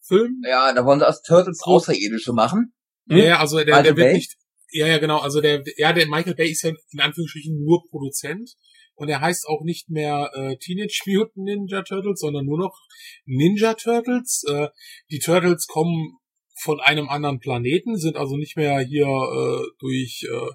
[0.00, 0.42] Film.
[0.46, 2.72] Ja, da wollen sie aus Turtles Außerirdische machen.
[3.08, 3.18] Hm?
[3.18, 4.14] Ja, also der, Michael der wird Bay?
[4.14, 4.36] nicht,
[4.72, 8.54] ja, ja, genau, also der, ja, der Michael Bay ist ja in Anführungsstrichen nur Produzent
[8.94, 12.78] und er heißt auch nicht mehr äh, Teenage Mutant Ninja Turtles, sondern nur noch
[13.24, 14.44] Ninja Turtles.
[14.46, 14.68] Äh,
[15.10, 16.18] die Turtles kommen
[16.54, 20.50] von einem anderen Planeten, sind also nicht mehr hier äh, durch äh,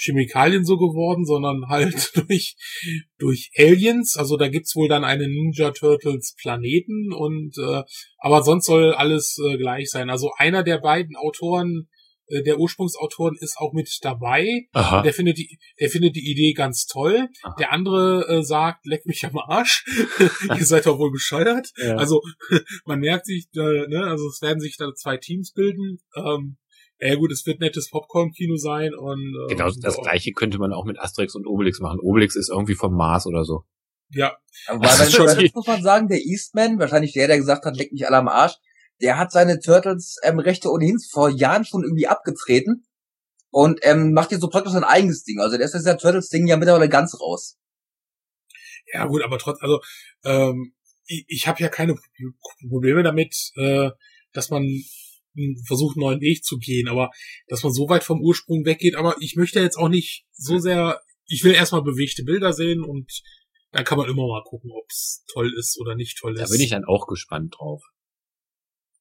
[0.00, 2.56] Chemikalien so geworden, sondern halt durch
[3.18, 4.16] durch Aliens.
[4.16, 7.82] Also da gibt's wohl dann einen Ninja Turtles Planeten und äh,
[8.18, 10.10] aber sonst soll alles äh, gleich sein.
[10.10, 11.88] Also einer der beiden Autoren,
[12.30, 14.46] äh, der Ursprungsautoren ist auch mit dabei.
[14.72, 15.02] Aha.
[15.02, 17.28] Der findet die, der findet die Idee ganz toll.
[17.42, 17.54] Aha.
[17.58, 19.84] Der andere äh, sagt, leck mich am Arsch.
[20.48, 21.70] Ihr seid doch wohl bescheuert.
[21.76, 21.96] Ja.
[21.96, 22.22] Also
[22.86, 25.98] man merkt sich, äh, ne, also es werden sich da zwei Teams bilden.
[26.16, 26.56] Ähm,
[27.00, 30.72] ja gut, es wird nettes Popcorn-Kino sein und äh, Genau, das ja, gleiche könnte man
[30.72, 31.98] auch mit Asterix und Obelix machen.
[32.00, 33.64] Obelix ist irgendwie vom Mars oder so.
[34.12, 34.36] Ja,
[34.66, 37.92] Aber Das Turtles die- muss man sagen, der Eastman, wahrscheinlich der, der gesagt hat, leck
[37.92, 38.54] mich alle am Arsch,
[39.00, 42.84] der hat seine Turtles ähm, Rechte ohnehin vor Jahren schon irgendwie abgetreten
[43.50, 45.40] und ähm, macht jetzt so praktisch sein eigenes Ding.
[45.40, 47.56] Also der ist jetzt der Turtles-Ding ja mittlerweile ganz raus.
[48.92, 49.80] ja gut, aber trotz, also
[50.24, 50.74] ähm,
[51.06, 51.94] ich, ich habe ja keine
[52.68, 53.90] Probleme damit, äh,
[54.32, 54.64] dass man
[55.66, 57.10] versucht, neuen Weg zu gehen, aber
[57.48, 61.00] dass man so weit vom Ursprung weggeht, aber ich möchte jetzt auch nicht so sehr,
[61.26, 63.22] ich will erstmal bewegte Bilder sehen und
[63.72, 66.40] dann kann man immer mal gucken, ob es toll ist oder nicht toll ist.
[66.40, 67.82] Da bin ich dann auch gespannt drauf.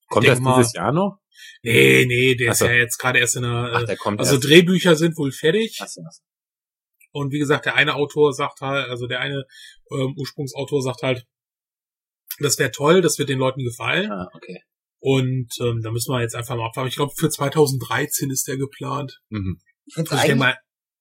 [0.07, 1.19] Kommt das mal, dieses Jahr noch?
[1.63, 2.65] Nee, nee, der so.
[2.65, 4.47] ist ja jetzt gerade erst in der, Ach, der kommt also erst.
[4.47, 5.77] Drehbücher sind wohl fertig.
[5.81, 6.01] Ach so.
[7.11, 9.45] Und wie gesagt, der eine Autor sagt halt, also der eine
[9.91, 11.25] ähm, Ursprungsautor sagt halt,
[12.39, 14.11] das wäre toll, das wird den Leuten gefallen.
[14.11, 14.61] Ah, okay.
[14.99, 16.89] Und ähm, da müssen wir jetzt einfach mal abwarten.
[16.89, 19.21] Ich glaube, für 2013 ist der geplant.
[19.29, 19.59] Mhm.
[19.85, 20.55] Ich finde es Also eigentlich,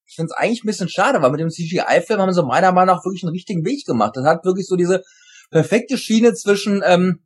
[0.07, 3.05] ich find's eigentlich ein bisschen schade, weil mit dem CGI-Film haben sie meiner Meinung nach
[3.05, 4.17] wirklich einen richtigen Weg gemacht.
[4.17, 5.03] Das hat wirklich so diese
[5.51, 7.25] perfekte Schiene zwischen ähm,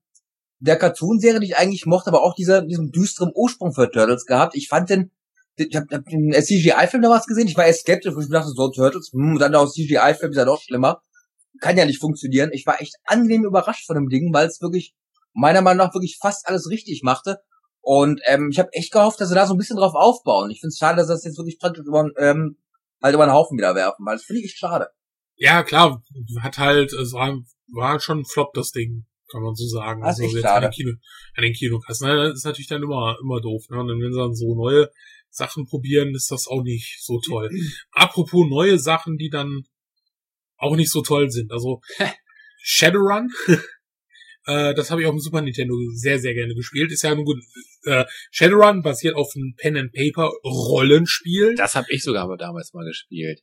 [0.61, 4.57] der Cartoon-Serie, die ich eigentlich mochte, aber auch dieser, diesem düsteren Ursprung für Turtles gehabt.
[4.57, 5.11] Ich fand den,
[5.57, 8.71] ich hab, hab den CGI-Film damals gesehen, ich war erst skeptisch, weil ich dachte, so
[8.71, 11.03] Turtles, hm, dann auch CGI-Film ist ja noch schlimmer.
[11.61, 12.51] Kann ja nicht funktionieren.
[12.53, 14.95] Ich war echt angenehm überrascht von dem Ding, weil es wirklich
[15.33, 17.39] meiner Meinung nach wirklich fast alles richtig machte.
[17.81, 20.51] Und ähm, ich habe echt gehofft, dass sie da so ein bisschen drauf aufbauen.
[20.51, 22.59] Ich finde es schade, dass sie das jetzt wirklich praktisch über, ähm,
[23.03, 24.89] halt über den Haufen wieder werfen, weil das finde ich echt schade.
[25.37, 26.01] ja klar,
[26.41, 27.37] hat halt, es war,
[27.73, 30.03] war schon ein Flop, das Ding, kann man so sagen.
[30.03, 30.93] Das echt jetzt an den, Kino,
[31.37, 32.09] an den Kinokassen.
[32.09, 32.29] Ne?
[32.29, 33.65] Das ist natürlich dann immer, immer doof.
[33.71, 33.81] Ne?
[33.81, 34.89] Und wenn sie dann so neue
[35.31, 37.51] Sachen probieren, ist das auch nicht so toll.
[37.93, 39.65] Apropos neue Sachen, die dann
[40.57, 41.51] auch nicht so toll sind.
[41.51, 41.81] Also
[42.63, 43.33] Shadowrun,
[44.47, 46.91] äh, das habe ich auf dem Super Nintendo sehr, sehr gerne gespielt.
[46.93, 47.39] Ist ja nun gut.
[47.85, 51.55] Äh, Shadowrun basiert auf einem Pen and Paper Rollenspiel.
[51.57, 53.41] Das habe ich sogar aber damals mal gespielt.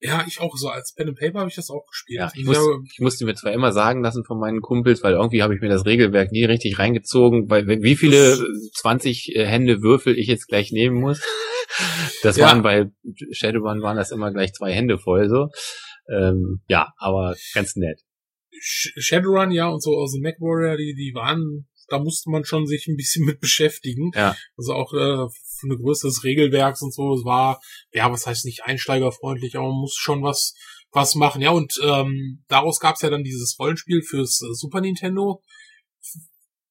[0.00, 0.68] Ja, ich auch so.
[0.68, 2.18] Als Pen and Paper habe ich das auch gespielt.
[2.20, 2.58] Ja, ich, muss,
[2.92, 5.68] ich musste mir zwar immer sagen lassen von meinen Kumpels, weil irgendwie habe ich mir
[5.70, 8.38] das Regelwerk nie richtig reingezogen, weil wie viele
[8.74, 11.20] 20 äh, Hände Würfel ich jetzt gleich nehmen muss.
[12.22, 12.46] Das Ja.
[12.46, 12.86] waren bei
[13.32, 15.48] Shadowrun waren das immer gleich zwei Hände voll so.
[16.08, 18.00] Ähm, ja, aber ganz nett.
[18.60, 22.66] Sh- Shadowrun, ja, und so aus dem MacWarrior, die, die waren, da musste man schon
[22.66, 24.10] sich ein bisschen mit beschäftigen.
[24.14, 24.36] Ja.
[24.56, 27.14] Also auch äh, für ein größeres Regelwerk und so.
[27.14, 27.60] Es war,
[27.92, 30.54] ja, was heißt nicht einsteigerfreundlich, aber man muss schon was,
[30.90, 31.42] was machen.
[31.42, 35.42] Ja, und ähm, daraus gab es ja dann dieses Rollenspiel fürs äh, Super Nintendo,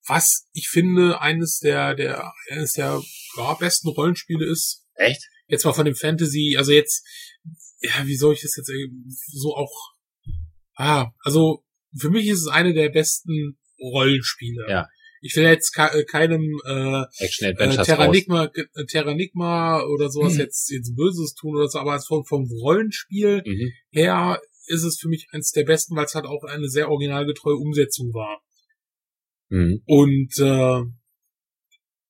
[0.08, 3.02] was ich finde eines der, der, eines der
[3.38, 4.84] ja, besten Rollenspiele ist.
[4.96, 5.22] Echt?
[5.48, 7.04] Jetzt mal von dem Fantasy, also jetzt,
[7.82, 8.88] ja, wie soll ich das jetzt äh,
[9.32, 9.94] so auch,
[10.76, 11.65] ah, also
[11.98, 14.66] für mich ist es eine der besten Rollenspiele.
[14.70, 14.88] Ja.
[15.22, 17.86] Ich will jetzt ke äh, keinem äh, äh, raus.
[17.88, 20.40] Terranigma, äh, Terranigma oder sowas Hm.
[20.42, 23.72] jetzt, jetzt Böses tun oder so, aber vom, vom Rollenspiel Mhm.
[23.92, 27.56] her ist es für mich eines der besten, weil es halt auch eine sehr originalgetreue
[27.56, 28.42] Umsetzung war.
[29.50, 29.82] Mhm.
[29.86, 30.82] Und äh,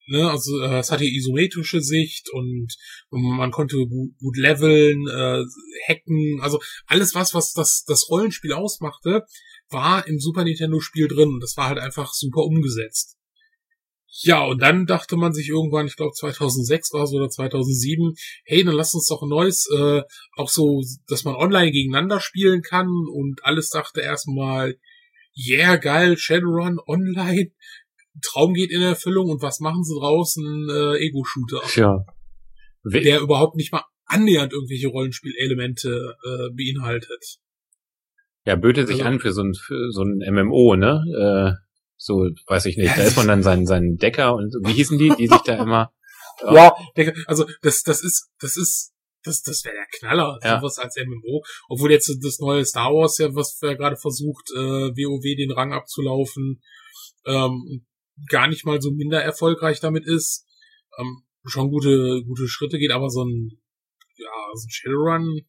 [0.08, 2.68] ne, also äh, es hatte isometrische Sicht und,
[3.10, 5.44] und man konnte gut, gut leveln, äh,
[5.88, 9.26] hacken, also alles was, was das, das Rollenspiel ausmachte,
[9.76, 11.30] war im Super Nintendo Spiel drin.
[11.36, 13.18] Und Das war halt einfach super umgesetzt.
[14.24, 18.14] Ja, und dann dachte man sich irgendwann, ich glaube 2006 war es oder 2007,
[18.46, 20.02] hey, dann lass uns doch ein neues, äh,
[20.38, 24.78] auch so, dass man online gegeneinander spielen kann und alles dachte erstmal,
[25.38, 27.52] yeah, geil, Shadowrun online,
[28.22, 30.70] Traum geht in Erfüllung und was machen sie draußen?
[30.70, 32.06] Äh, Ego-Shooter, Tja.
[32.84, 37.40] We- der überhaupt nicht mal annähernd irgendwelche Rollenspielelemente äh, beinhaltet.
[38.46, 41.02] Ja, böte sich Also- an für so ein, für so ein MMO, ne?
[41.58, 41.66] Äh,
[41.98, 42.96] so, weiß ich nicht.
[42.98, 45.92] Da ist man dann sein, sein Decker und wie hießen die, die sich da immer.
[46.52, 48.92] Ja, der, also das, das ist, das ist,
[49.24, 50.60] das, das wäre der Knaller, Ja.
[50.60, 51.42] sowas als MMO.
[51.70, 55.72] Obwohl jetzt das neue Star Wars ja, was wir gerade versucht, äh, WoW den Rang
[55.72, 56.62] abzulaufen,
[57.26, 57.86] ähm,
[58.30, 60.46] gar nicht mal so minder erfolgreich damit ist.
[61.00, 63.52] Ähm, schon gute, gute Schritte geht, aber so ein,
[64.18, 65.40] ja, so ein Shadowrun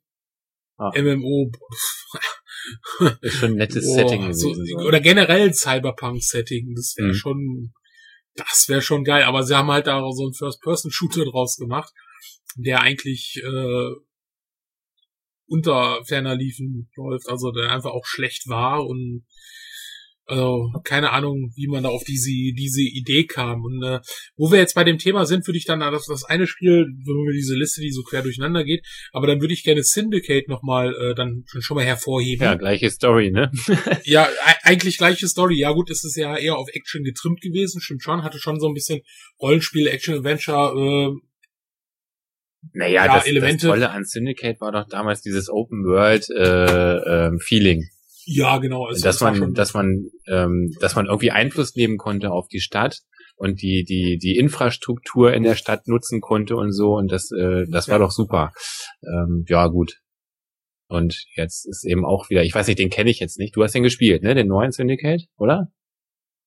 [0.78, 0.90] Ah.
[0.94, 1.50] MMO,
[3.22, 4.66] Ist schon ein nettes Boah, Setting gewesen.
[4.66, 4.76] so.
[4.86, 7.14] oder generell Cyberpunk-Setting, das wäre Mhm.
[7.14, 7.72] schon,
[8.34, 9.24] das wäre schon geil.
[9.24, 11.92] Aber sie haben halt da so einen First-Person-Shooter draus gemacht,
[12.56, 13.90] der eigentlich äh,
[15.48, 19.24] unter ferner Liefen läuft, also der einfach auch schlecht war und
[20.26, 23.62] also keine Ahnung, wie man da auf diese diese Idee kam.
[23.64, 24.00] Und äh,
[24.36, 27.26] wo wir jetzt bei dem Thema sind, würde ich dann das, das eine Spiel, wenn
[27.26, 30.94] wir diese Liste, die so quer durcheinander geht, aber dann würde ich gerne Syndicate nochmal
[30.94, 32.44] äh, dann schon mal hervorheben.
[32.44, 33.50] Ja, gleiche Story, ne?
[34.04, 34.28] Ja,
[34.62, 35.58] eigentlich gleiche Story.
[35.58, 38.68] Ja gut, ist es ja eher auf Action getrimmt gewesen, stimmt schon, hatte schon so
[38.68, 39.00] ein bisschen
[39.40, 40.72] Rollenspiel, Action-Adventure,
[41.14, 41.20] äh,
[42.72, 47.26] Naja, Ja, das, Elemente- das Tolle an Syndicate war doch damals dieses Open World äh,
[47.26, 47.88] ähm, Feeling.
[48.26, 48.84] Ja genau.
[48.86, 52.60] Also dass war man, dass man, ähm, dass man irgendwie Einfluss nehmen konnte auf die
[52.60, 52.98] Stadt
[53.36, 57.64] und die die die Infrastruktur in der Stadt nutzen konnte und so und das äh,
[57.70, 58.04] das war Ja.
[58.04, 58.52] doch super.
[59.02, 60.00] Ähm, ja gut.
[60.88, 63.56] Und jetzt ist eben auch wieder, ich weiß nicht, den kenne ich jetzt nicht.
[63.56, 64.34] Du hast den gespielt, ne?
[64.36, 65.66] Den neuen Syndicate, oder?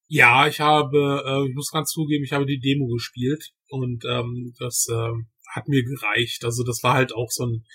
[0.07, 4.53] Ja, ich habe, äh, ich muss ganz zugeben, ich habe die Demo gespielt und ähm,
[4.57, 6.45] das ähm, hat mir gereicht.
[6.45, 7.65] Also das war halt auch so ein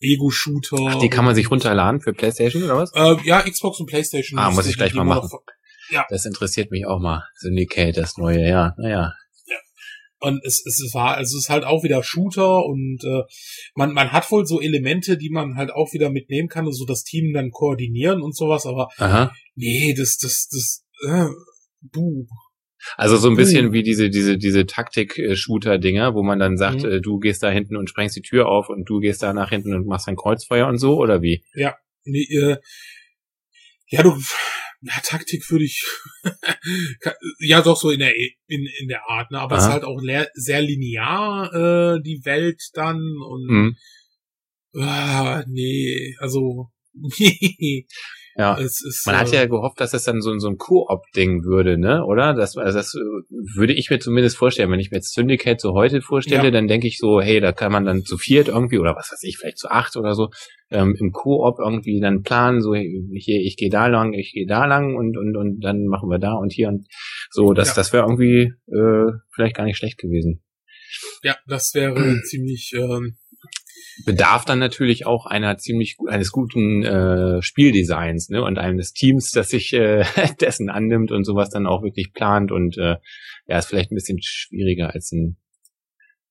[0.00, 0.76] Ego-Shooter.
[0.88, 2.92] Ach, die kann man sich runterladen für PlayStation oder was?
[2.94, 4.38] Äh, ja, Xbox und PlayStation.
[4.38, 5.28] Ah, muss ich gleich mal machen.
[5.30, 5.40] Noch,
[5.90, 6.06] ja.
[6.08, 7.24] Das interessiert mich auch mal.
[7.36, 8.74] Syndicate, das neue, ja.
[8.78, 9.14] Naja.
[10.20, 13.22] Und es, es war, also es ist halt auch wieder Shooter und äh,
[13.74, 16.84] man, man hat wohl so Elemente, die man halt auch wieder mitnehmen kann und so
[16.84, 19.32] das Team dann koordinieren und sowas, aber Aha.
[19.54, 21.28] nee, das, das, das, äh,
[21.82, 22.26] buh.
[22.96, 26.90] Also so ein bisschen wie diese diese diese Taktik-Shooter-Dinger, wo man dann sagt, Mhm.
[26.90, 29.50] äh, du gehst da hinten und sprengst die Tür auf und du gehst da nach
[29.50, 31.42] hinten und machst ein Kreuzfeuer und so oder wie?
[32.04, 32.56] Nee, äh,
[33.90, 34.16] ja, du,
[34.82, 35.84] ja, Taktik würde ich,
[37.40, 39.74] ja, doch so in der, in, in der Art, ne, aber es ist Aha.
[39.74, 40.00] halt auch
[40.34, 41.52] sehr linear,
[41.96, 43.76] äh, die Welt dann und, Mhm.
[44.80, 46.70] ah, nee, also,
[48.38, 48.54] Ja.
[48.54, 51.76] ist, Man hat äh, ja gehofft, dass es dann so, ein- so ein Koop-Ding würde,
[51.76, 52.04] ne?
[52.04, 52.34] Oder?
[52.34, 52.98] Das, also das äh,
[53.56, 54.70] würde ich mir zumindest vorstellen.
[54.70, 56.50] Wenn ich mir jetzt Syndicate so heute vorstelle, Ja.
[56.52, 59.22] dann denke ich so, hey, da kann man dann zu viert irgendwie oder was weiß
[59.24, 60.28] ich, vielleicht zu acht oder so,
[60.70, 64.66] ähm, im Koop irgendwie dann planen, so hier, ich gehe da lang, ich gehe da
[64.66, 66.86] lang und, und, und dann machen wir da und hier und
[67.30, 67.52] so.
[67.54, 67.74] Das, Ja.
[67.74, 70.42] das wäre irgendwie äh, vielleicht gar nicht schlecht gewesen.
[71.24, 73.16] ja, das wäre ziemlich, ähm,
[74.04, 79.50] bedarf dann natürlich auch einer ziemlich eines guten äh, Spieldesigns ne und eines Teams, das
[79.50, 80.04] sich äh,
[80.40, 82.96] dessen annimmt und sowas dann auch wirklich plant und äh,
[83.46, 85.36] ja ist vielleicht ein bisschen schwieriger als ein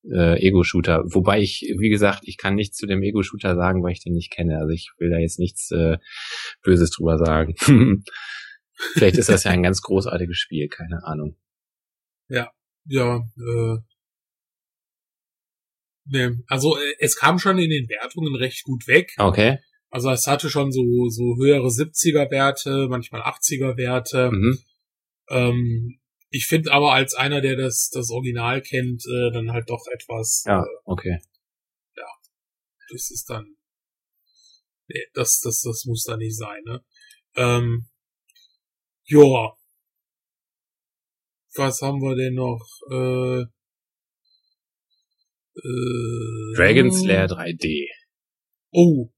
[0.09, 1.03] äh, Ego-Shooter.
[1.05, 4.31] Wobei ich, wie gesagt, ich kann nichts zu dem Ego-Shooter sagen, weil ich den nicht
[4.31, 4.57] kenne.
[4.57, 5.97] Also ich will da jetzt nichts äh,
[6.63, 7.55] Böses drüber sagen.
[8.93, 11.35] vielleicht ist das ja ein ganz großartiges Spiel, keine Ahnung.
[12.85, 13.77] ja, äh,
[16.09, 19.13] nee, also äh, es kam schon in den Wertungen recht gut weg.
[19.17, 19.59] Okay.
[19.89, 24.31] Also es hatte schon so, so höhere 70er Werte, manchmal 80er Werte.
[24.31, 24.59] Mhm.
[25.29, 29.85] Ähm, ich finde aber als einer, der das, das Original kennt, äh, dann halt doch
[29.93, 31.19] etwas, Ja, äh, okay.
[32.91, 33.55] das ist dann,
[34.87, 36.83] nee, das, das, das muss da nicht sein, ne?
[37.35, 37.89] Ähm,
[39.05, 39.53] ja.
[41.55, 42.65] Was haben wir denn noch?
[42.91, 43.45] Äh,
[45.63, 47.87] äh, Dragon Slayer 3D.
[48.71, 49.09] Oh,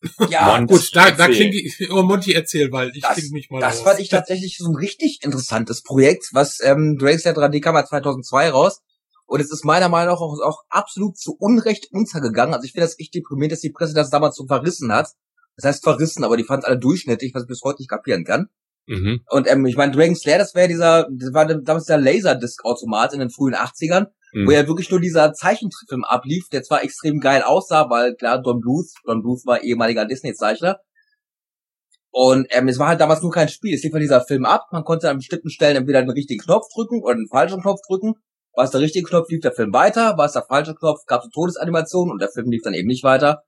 [0.30, 3.50] Ja, Mont- gut, da, da klinge ich, oh Monty, erzähl, weil ich Das- klinge mich
[3.50, 3.82] mal Das raus.
[3.84, 7.84] fand ich tatsächlich so ein richtig interessantes Projekt, was ähm, Drake's Lair 3D kam ja
[7.84, 8.80] 2002 raus.
[9.26, 12.54] Und es ist meiner Meinung nach auch, auch absolut zu Unrecht untergegangen.
[12.54, 15.08] Also ich finde das echt deprimierend, dass die Presse das damals so verrissen hat.
[15.56, 18.46] Das heißt verrissen, aber die fand alle durchschnittlich, was ich bis heute nicht kapieren kann.
[18.86, 19.20] Mhm.
[19.28, 23.18] Und ähm, ich meine, Dragon Slayer, das wäre dieser, das war damals der Laserdisc-Automat in
[23.20, 24.46] den frühen 80ern, Mhm.
[24.46, 28.60] wo ja wirklich nur dieser Zeichentrickfilm ablief, der zwar extrem geil aussah, weil klar, Don
[28.60, 30.78] Bluth, Don Bluth war ehemaliger Disney-Zeichner.
[32.10, 33.74] Und ähm, es war halt damals nur kein Spiel.
[33.74, 36.66] Es lief halt dieser Film ab, man konnte an bestimmten Stellen entweder den richtigen Knopf
[36.74, 38.14] drücken oder den falschen Knopf drücken.
[38.54, 41.20] War es der richtige Knopf, lief der Film weiter, war es der falsche Knopf, gab
[41.20, 43.44] es eine Todesanimation und der Film lief dann eben nicht weiter.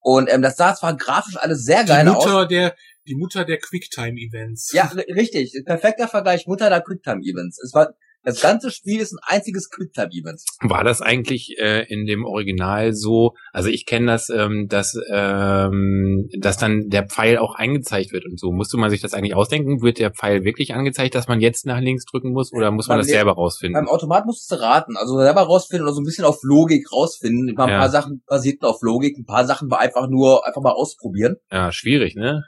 [0.00, 2.24] Und ähm, das sah zwar grafisch alles sehr die geil aus.
[2.24, 2.74] Mutter der,
[3.06, 4.72] die Mutter der Quicktime-Events.
[4.72, 5.52] Ja, richtig.
[5.64, 7.62] Perfekter Vergleich Mutter der Quicktime-Events.
[7.62, 10.42] Es war, das ganze Spiel ist ein einziges Quicktime-Event.
[10.62, 13.34] War das eigentlich äh, in dem Original so?
[13.52, 18.38] Also ich kenne das, ähm, dass, ähm, dass dann der Pfeil auch eingezeigt wird und
[18.38, 18.52] so.
[18.52, 19.82] Musste man sich das eigentlich ausdenken?
[19.82, 22.96] Wird der Pfeil wirklich angezeigt, dass man jetzt nach links drücken muss oder muss man
[22.96, 23.74] Beim das selber rausfinden?
[23.74, 27.48] Beim Automat musstest du raten, also selber rausfinden oder so ein bisschen auf Logik rausfinden.
[27.50, 27.78] Ein paar, Ja.
[27.78, 31.36] paar Sachen basierten auf Logik, ein paar Sachen war einfach nur, einfach mal ausprobieren.
[31.50, 32.42] Ja, schwierig, ne?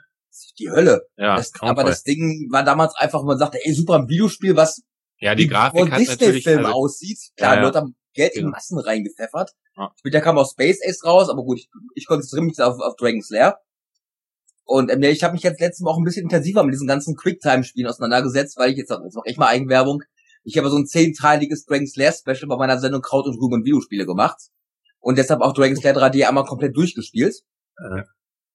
[0.59, 1.01] Die Hölle.
[1.17, 4.81] Ja, das, aber das Ding war damals einfach, man sagte, ey, super, ein Videospiel, was
[5.21, 6.17] ja die Grafik hat natürlich.
[6.19, 7.19] Disney-Film Also, aussieht.
[7.37, 7.61] Klar, Ja.
[7.61, 8.51] Leute haben Geld in Genau.
[8.51, 9.51] Massen reingepfeffert.
[9.77, 9.91] Ja.
[9.97, 13.29] Später kam auch Space Ace raus, aber gut, ich, ich konzentriere mich auf, auf Dragon's
[13.29, 13.57] Lair.
[14.65, 17.15] Und ähm, ich habe mich jetzt letztes Mal auch ein bisschen intensiver mit diesen ganzen
[17.15, 20.03] Quicktime-Spielen auseinandergesetzt, weil ich jetzt, jetzt mache ich mal Eigenwerbung.
[20.43, 23.65] Ich habe so ein zehnteiliges Dragon's Lair Special bei meiner Sendung Kraut und Rüben und
[23.65, 24.37] Videospiele gemacht.
[24.99, 27.35] Und deshalb auch Dragon's Lair 3D einmal komplett durchgespielt.
[27.79, 28.03] Ja.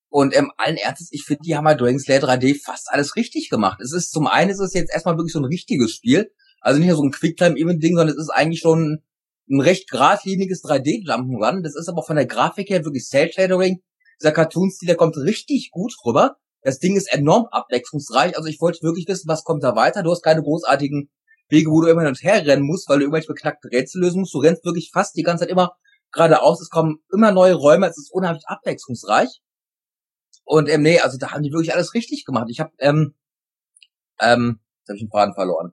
[0.09, 3.51] Und ähm, allen Ernstes, ich finde, die haben bei Dragon's Lair 3D fast alles richtig
[3.51, 3.81] gemacht.
[3.81, 6.31] Es ist zum einen ist es jetzt erstmal wirklich so ein richtiges Spiel.
[6.67, 9.01] Also nicht nur so ein Quicktime-Event-Ding, sondern es ist eigentlich schon
[9.49, 11.63] ein recht geradliniges 3D-Jump'n'Run.
[11.63, 13.85] Das ist aber von der Grafik her wirklich Cell-Shadowing.
[14.21, 16.39] Dieser Cartoon-Stil, der kommt richtig gut rüber.
[16.63, 18.37] Das Ding ist enorm abwechslungsreich.
[18.37, 20.03] Also ich wollte wirklich wissen, was kommt da weiter.
[20.03, 21.09] Du hast keine großartigen
[21.49, 24.19] Wege, wo du immer hin und her rennen musst, weil du irgendwelche beknackte Rätsel lösen
[24.19, 24.35] musst.
[24.35, 25.77] Du rennst wirklich fast die ganze Zeit immer
[26.11, 26.61] geradeaus.
[26.61, 27.87] Es kommen immer neue Räume.
[27.87, 29.41] Es ist unheimlich abwechslungsreich.
[30.43, 32.49] Und ähm, nee, also da haben die wirklich alles richtig gemacht.
[32.51, 33.15] Ich habe ähm,
[34.19, 35.73] ähm, jetzt hab ich den Faden verloren.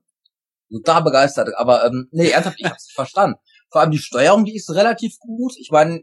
[0.74, 3.38] Total begeistert, aber ähm, nee, ernsthaft, ich hab's nicht verstanden.
[3.71, 5.53] Vor allem die Steuerung, die ist relativ gut.
[5.57, 6.01] Ich meine,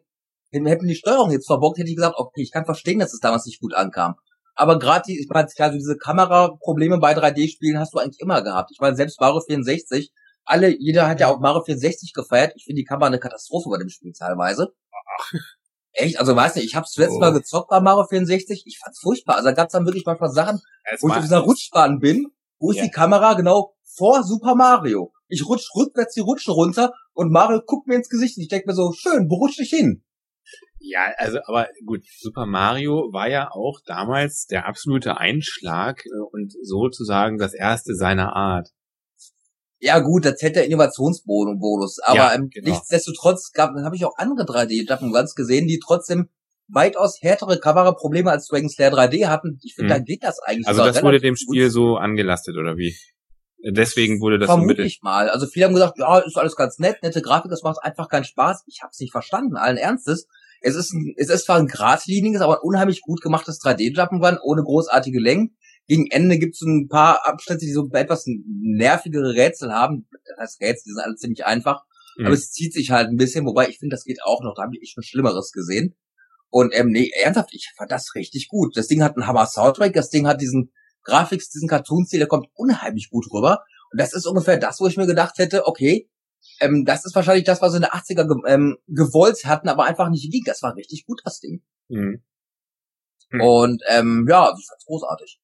[0.52, 3.46] hätten die Steuerung jetzt verbockt, hätte ich gesagt, okay, ich kann verstehen, dass es damals
[3.46, 4.14] nicht gut ankam.
[4.54, 8.70] Aber gerade die, ich meine, also diese Kameraprobleme bei 3D-Spielen hast du eigentlich immer gehabt.
[8.72, 10.10] Ich meine, selbst Mario 64,
[10.44, 12.52] alle, jeder hat ja auch Mario 64 gefeiert.
[12.56, 14.68] Ich finde die Kamera eine Katastrophe bei dem Spiel teilweise.
[15.92, 16.18] Echt?
[16.18, 17.20] Also weiß nicht, ich hab's zuletzt Oh.
[17.20, 19.36] mal gezockt bei Mario 64, ich fand's furchtbar.
[19.36, 20.60] Also da gab's dann wirklich manchmal Sachen,
[21.00, 22.26] wo ich auf dieser Rutschbahn bin,
[22.58, 22.84] wo ist Ja.
[22.84, 25.12] die Kamera genau vor Super Mario.
[25.28, 28.66] Ich rutsch rückwärts die Rutschen runter und Mario guckt mir ins Gesicht und ich denk
[28.66, 30.02] mir so, schön, wo rutsch ich hin?
[30.80, 36.52] Ja, also aber gut, Super Mario war ja auch damals der absolute Einschlag äh, und
[36.62, 38.70] sozusagen das erste seiner Art.
[39.78, 42.70] Ja gut, das hätte der Innovationsbonus, aber Ja, ähm, genau.
[42.70, 46.28] nichtsdestotrotz gab, habe ich auch andere 3D-Jump'n'Runs gesehen, die trotzdem
[46.68, 49.58] weitaus härtere Kameraprobleme als Dragon Slayer 3D hatten.
[49.62, 49.98] Ich finde, Mhm.
[49.98, 51.40] da geht das eigentlich Also das wurde dem gut.
[51.40, 52.94] Spiel so angelastet oder wie?
[53.62, 55.28] Deswegen wurde das Vermute ich mal.
[55.28, 58.24] Also viele haben gesagt, ja, ist alles ganz nett, nette Grafik, das macht einfach keinen
[58.24, 58.64] Spaß.
[58.66, 60.26] Ich habe es nicht verstanden, allen Ernstes.
[60.62, 64.62] Es ist, ein, es ist zwar ein geradliniges, aber ein unheimlich gut gemachtes 3D-Jump'n'Run, ohne
[64.62, 65.56] großartige Längen.
[65.86, 70.06] Gegen Ende gibt es ein paar Abschnitte, die so etwas nervigere Rätsel haben.
[70.24, 71.84] Das heißt Rätsel, die sind alle ziemlich einfach.
[72.16, 72.26] Mhm.
[72.26, 74.54] Aber es zieht sich halt ein bisschen, wobei ich finde, das geht auch noch.
[74.54, 75.96] Da habe ich schon Schlimmeres gesehen.
[76.48, 78.76] Und ähm, nee, ernsthaft, ich fand das richtig gut.
[78.76, 80.72] Das Ding hat einen Hammer-Soundtrack, das Ding hat diesen
[81.04, 83.64] Grafiks, diesen Cartoon-Stil, der kommt unheimlich gut rüber.
[83.92, 86.08] Und das ist ungefähr das, wo ich mir gedacht hätte, okay,
[86.60, 89.84] ähm, das ist wahrscheinlich das, was sie in der 80er ge ähm, gewollt hatten, aber
[89.84, 90.42] einfach nicht ging.
[90.44, 91.62] Das war richtig gut, das Ding.
[91.88, 92.22] Mhm.
[93.30, 93.40] Hm.
[93.40, 95.40] Und ähm, ja, ich fand's großartig.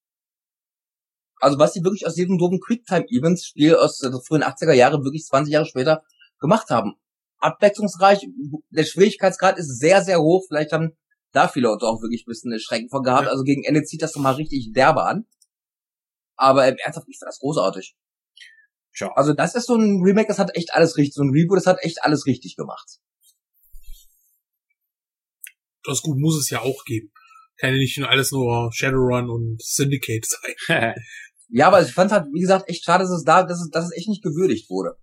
[1.38, 5.52] Also was die wirklich aus diesem doofen Quicktime-Events-Spiel aus den frühen 80er Jahren wirklich 20
[5.52, 6.02] Jahre später
[6.40, 6.94] gemacht haben.
[7.38, 8.26] Abwechslungsreich,
[8.70, 10.44] der Schwierigkeitsgrad ist sehr, sehr hoch.
[10.48, 10.96] Vielleicht haben
[11.32, 13.26] da viele Leute auch wirklich ein bisschen Schrecken von gehabt.
[13.26, 13.30] Ja.
[13.30, 15.26] Also gegen Ende zieht das nochmal richtig derbe an.
[16.36, 17.96] Aber ähm, ernsthaft, ich fand das großartig.
[18.94, 19.10] Tja.
[19.14, 21.66] Also das ist so ein Remake, das hat echt alles richtig, so ein Reboot, das
[21.66, 22.98] hat echt alles richtig gemacht.
[25.84, 27.12] Das gut muss es ja auch geben.
[27.58, 30.94] Kann ja nicht alles nur Shadowrun und Syndicate sein.
[31.48, 33.84] Ja, aber ich fand halt, wie gesagt, echt schade, dass es da, dass es, dass
[33.84, 34.96] es echt nicht gewürdigt wurde.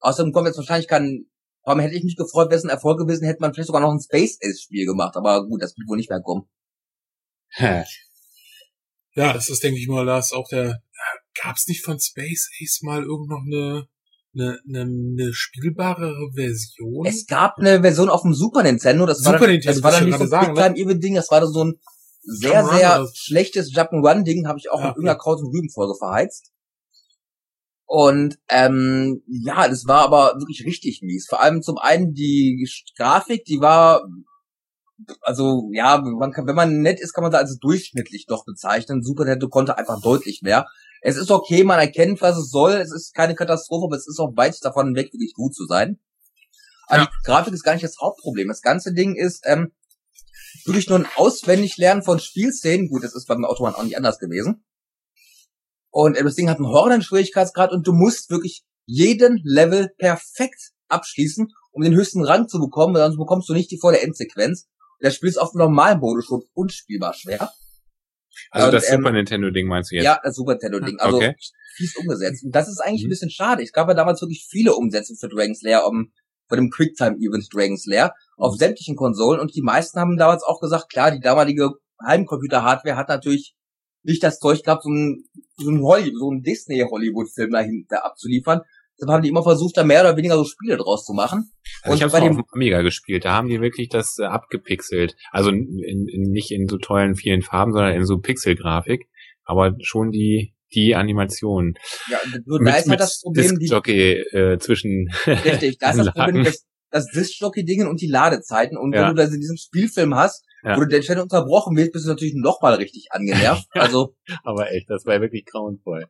[0.00, 1.26] Außerdem kommt jetzt wahrscheinlich kein,
[1.62, 3.92] allem hätte ich mich gefreut, wäre es ein Erfolg gewesen, hätte man vielleicht sogar noch
[3.92, 6.48] ein Space Ace Spiel gemacht, aber gut, das wird wohl nicht mehr kommen.
[9.14, 10.82] Ja, das ist, denke ich mal, ist auch der.
[11.42, 13.86] Gab's nicht von Space Ace mal irgend noch eine,
[14.34, 17.06] eine, eine, eine spielbarere Version?
[17.06, 19.92] Es gab eine Version auf dem Super Nintendo, das war Super dann, Nintendo, das war
[19.92, 20.60] dann ich nicht so ein sagen, ne?
[20.60, 21.80] Quicktime Event Ding, das war dann so ein
[22.22, 26.50] sehr, sehr schlechtes Jump'n'Run Ding, habe ich auch Ja, mit irgendeiner Kraut- und Rübenfolge verheizt.
[27.86, 31.26] Und ähm, ja, das war aber wirklich richtig mies.
[31.28, 34.04] Vor allem zum einen die Grafik, die war
[35.20, 39.02] also ja, man kann, wenn man nett ist, kann man da als durchschnittlich doch bezeichnen.
[39.02, 40.66] Super Nintendo konnte einfach deutlich mehr.
[41.02, 42.72] Es ist okay, man erkennt, was es soll.
[42.72, 45.98] Es ist keine Katastrophe, aber es ist auch weit davon weg, wirklich gut zu sein.
[46.86, 47.06] Aber Ja.
[47.06, 48.48] die Grafik ist gar nicht das Hauptproblem.
[48.48, 49.72] Das ganze Ding ist ähm,
[50.64, 52.88] wirklich nur ein Auswendiglernen von Spielszenen.
[52.88, 54.64] Gut, das ist beim Autobahn auch nicht anders gewesen.
[55.90, 60.72] Und äh, das Ding hat einen horrenden Schwierigkeitsgrad und du musst wirklich jeden Level perfekt
[60.88, 64.68] abschließen, um den höchsten Rang zu bekommen, weil sonst bekommst du nicht die volle Endsequenz.
[65.00, 67.50] Das Spiel ist auf dem normalen Modus schon unspielbar schwer.
[68.50, 70.04] Also Und, das ähm, Super Nintendo Ding meinst du jetzt?
[70.04, 70.98] Ja, das Super Nintendo-Ding.
[71.00, 71.34] Also Okay.
[71.76, 72.44] fies umgesetzt.
[72.44, 73.06] Und das ist eigentlich Mhm.
[73.06, 73.62] ein bisschen schade.
[73.62, 76.12] Es gab ja damals wirklich viele Umsätze für Dragon's Lair, um,
[76.48, 78.58] von dem Quicktime-Event Dragon's Lair auf Mhm.
[78.58, 79.40] sämtlichen Konsolen.
[79.40, 81.70] Und die meisten haben damals auch gesagt, klar, die damalige
[82.04, 83.54] Heimcomputer-Hardware hat natürlich
[84.02, 85.24] nicht das Zeug gehabt, so ein,
[85.56, 88.62] so ein, Holly, so ein Disney-Hollywood-Film dahinter abzuliefern.
[89.00, 91.52] Deshalb haben die immer versucht, da mehr oder weniger so Spiele draus zu machen.
[91.82, 93.24] Also ich Und habe bei auf dem- dem Amiga gespielt.
[93.24, 95.16] Da haben die wirklich das äh, abgepixelt.
[95.32, 99.06] Also in, in, nicht in so tollen vielen Farben, sondern in so Pixelgrafik.
[99.44, 101.74] Aber schon die die Animation.
[102.08, 106.44] Ja, nur da ist halt das Problem, die, äh, zwischen Richtig, da ist das Problem,
[106.44, 108.78] das, das Disc-Jockey-Dingen und die Ladezeiten.
[108.78, 109.08] Und Ja.
[109.08, 110.76] wenn du da diesen Spielfilm hast, Ja.
[110.76, 113.66] wo du den Channel unterbrochen wirst, bist du natürlich noch mal richtig angenervt.
[113.74, 116.06] Also, Aber echt, das war wirklich grauenvoll.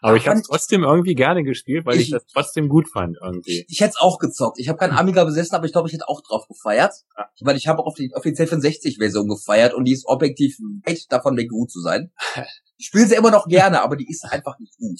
[0.00, 3.64] Aber ich habe trotzdem irgendwie gerne gespielt, weil ich, Ich- das trotzdem gut fand irgendwie.
[3.68, 4.58] ich hätte es auch gezockt.
[4.58, 6.92] Ich habe keinen Amiga besessen, aber ich glaube, ich hätte auch drauf gefeiert.
[7.16, 7.28] Ja.
[7.42, 11.36] Weil ich habe auch auf die offiziell 64-Version gefeiert und die ist objektiv weit davon
[11.36, 12.10] weg, gut zu sein.
[12.78, 14.98] Ich spiele sie immer noch gerne, aber die ist einfach nicht gut.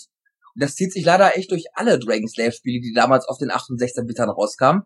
[0.55, 3.71] Und das zieht sich leider echt durch alle Dragon Slayer-Spiele, die damals auf den 8
[3.71, 4.83] und 16 Bitern rauskamen.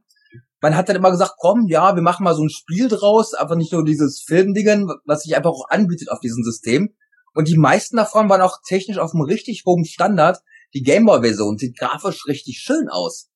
[0.60, 3.56] Man hat dann immer gesagt, komm, ja, wir machen mal so ein Spiel draus, einfach
[3.56, 6.94] nicht nur dieses Filmdingen, was sich einfach auch anbietet auf diesem System.
[7.34, 10.38] Und die meisten davon waren auch technisch auf einem richtig hohen Standard.
[10.72, 13.28] Die Gameboy-Version sieht grafisch richtig schön aus.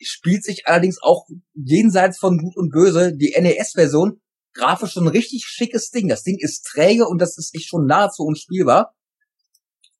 [0.00, 3.16] Spielt sich allerdings auch jenseits von Gut und Böse.
[3.16, 4.20] Die NES-Version,
[4.54, 6.08] grafisch schon ein richtig schickes Ding.
[6.08, 8.94] Das Ding ist träge und das ist echt schon nahezu unspielbar.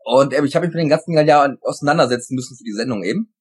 [0.05, 3.35] Und ähm, ich habe mich mit den ganzen Jahren auseinandersetzen müssen für die Sendung eben.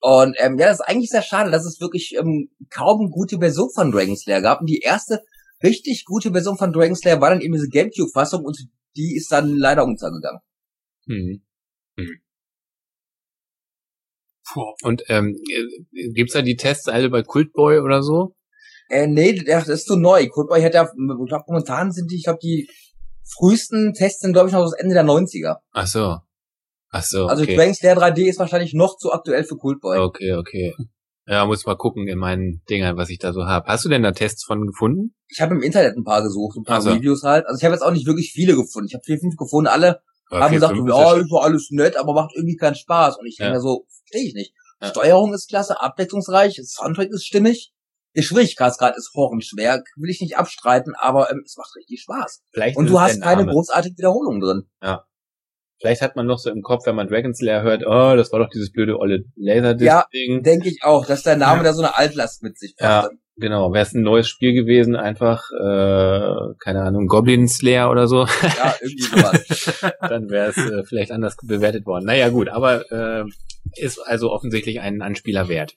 [0.00, 3.38] Und ähm, ja, das ist eigentlich sehr schade, dass es wirklich ähm, kaum eine gute
[3.38, 4.60] Version von Dragon Slayer gab.
[4.60, 5.20] Und die erste
[5.62, 8.58] richtig gute Version von Dragon Slayer war dann eben diese Gamecube-Fassung und
[8.96, 10.40] die ist dann leider untergegangen.
[11.06, 11.42] Hm.
[14.54, 14.74] Boah.
[14.82, 18.34] Und ähm, äh, gibt's da die Tests alle bei Cultboy oder so?
[18.88, 20.26] Äh, nee, der- das ist zu neu.
[20.28, 22.68] Codeboy hat ja, ich glaube, momentan sind die, ich glaube, die
[23.24, 25.56] frühesten Tests sind, glaube ich, noch das Ende der 90er.
[25.72, 26.18] Ach so.
[26.90, 27.56] Ach so, Also okay.
[27.56, 29.98] Dragon Slayer 3D ist wahrscheinlich noch zu aktuell für Coolboy.
[29.98, 30.74] Okay, okay.
[31.26, 33.66] Ja, muss mal gucken in meinen Dingern, was ich da so hab.
[33.66, 35.14] Hast du denn da Tests von gefunden?
[35.28, 36.90] Ich habe im Internet ein paar gesucht, ein paar so.
[36.90, 37.44] Reviews halt.
[37.46, 38.88] Also ich habe jetzt auch nicht wirklich viele gefunden.
[38.88, 41.96] Ich habe vier, fünf gefunden, alle Ja, haben gesagt, ja, ist ja doch alles nett,
[41.98, 43.18] aber macht irgendwie keinen Spaß.
[43.18, 43.56] Und ich denke Ja.
[43.56, 44.54] mir so, verstehe ich nicht.
[44.80, 44.88] Ja.
[44.88, 47.72] Steuerung ist klasse, abwechslungsreich, Soundtrack ist stimmig.
[48.16, 52.42] Der Schwierigkeitsgrad ist horrenschwer, will ich nicht abstreiten, aber ähm, es macht richtig Spaß.
[52.52, 54.70] Vielleicht Und du hast der keine großartige Wiederholung drin.
[55.80, 58.40] Vielleicht hat man noch so im Kopf, wenn man Dragon Slayer hört, oh, das war
[58.40, 60.42] doch dieses blöde olle Laserdisc-Ding.
[60.42, 61.64] Denke ich auch, dass der Name Ja.
[61.64, 63.02] da so eine Altlast mit sich Ja.
[63.02, 63.16] brachte.
[63.40, 68.26] Genau, wäre es ein neues Spiel gewesen, einfach, äh, keine Ahnung, Goblin Slayer oder so,
[68.26, 69.92] Ja, irgendwie sowas.
[70.00, 72.04] dann wäre es äh, vielleicht anders bewertet worden.
[72.06, 73.24] Naja, gut, aber äh,
[73.76, 75.74] ist also offensichtlich ein Anspieler wert.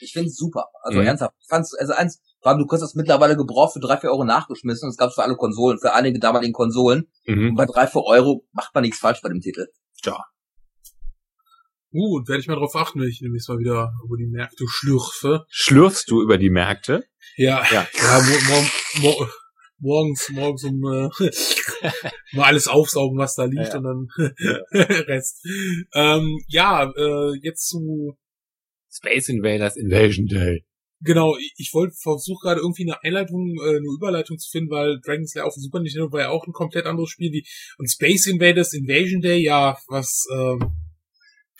[0.00, 0.66] Ich find's super.
[0.82, 1.06] Also Mhm.
[1.06, 1.34] ernsthaft.
[1.40, 4.24] Ich fand's, also eins, vor allem, du kriegst das mittlerweile gebraucht für drei, vier Euro
[4.24, 4.86] nachgeschmissen.
[4.86, 7.08] und es gab's für alle Konsolen, für einige damaligen Konsolen.
[7.26, 7.54] Und Mhm.
[7.56, 9.66] bei drei, vier Euro macht man nichts falsch bei dem Titel.
[11.90, 15.46] Gut, werde ich mal drauf achten, wenn ich nämlich mal wieder über die Märkte schlürfe.
[15.48, 17.04] Schlürfst du über die Märkte?
[17.36, 17.86] Ja, Ja.
[17.96, 18.66] ja mo mo
[19.00, 19.26] mo
[19.78, 21.08] morgens, morgens um äh,
[22.32, 23.78] mal alles aufsaugen, was da liegt Ja.
[23.78, 24.08] und dann
[24.72, 25.42] Rest.
[25.94, 28.18] Ähm, ja, äh, jetzt zu
[28.90, 30.66] Space Invaders Invasion Day.
[31.00, 35.00] Genau, ich, ich wollte versuche gerade irgendwie eine Einleitung, äh, eine Überleitung zu finden, weil
[35.00, 37.46] Dragon Slayer auf dem Super Nintendo war ja auch ein komplett anderes Spiel wie
[37.78, 40.58] und Space Invaders Invasion Day, ja, was ähm,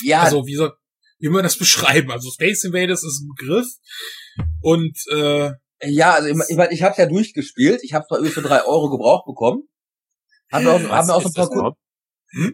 [0.02, 0.72] Ja, also wie soll
[1.20, 2.10] wie man das beschreiben?
[2.10, 3.68] Also Space Invaders ist ein Begriff
[4.60, 5.52] und äh,
[5.84, 7.80] ja, also ich, ich, mein, ich hab's ja durchgespielt.
[7.84, 9.68] Ich hab's mal irgendwie für drei Euro gebraucht bekommen.
[10.50, 11.76] Haben wir auch, haben wir auch so ein paar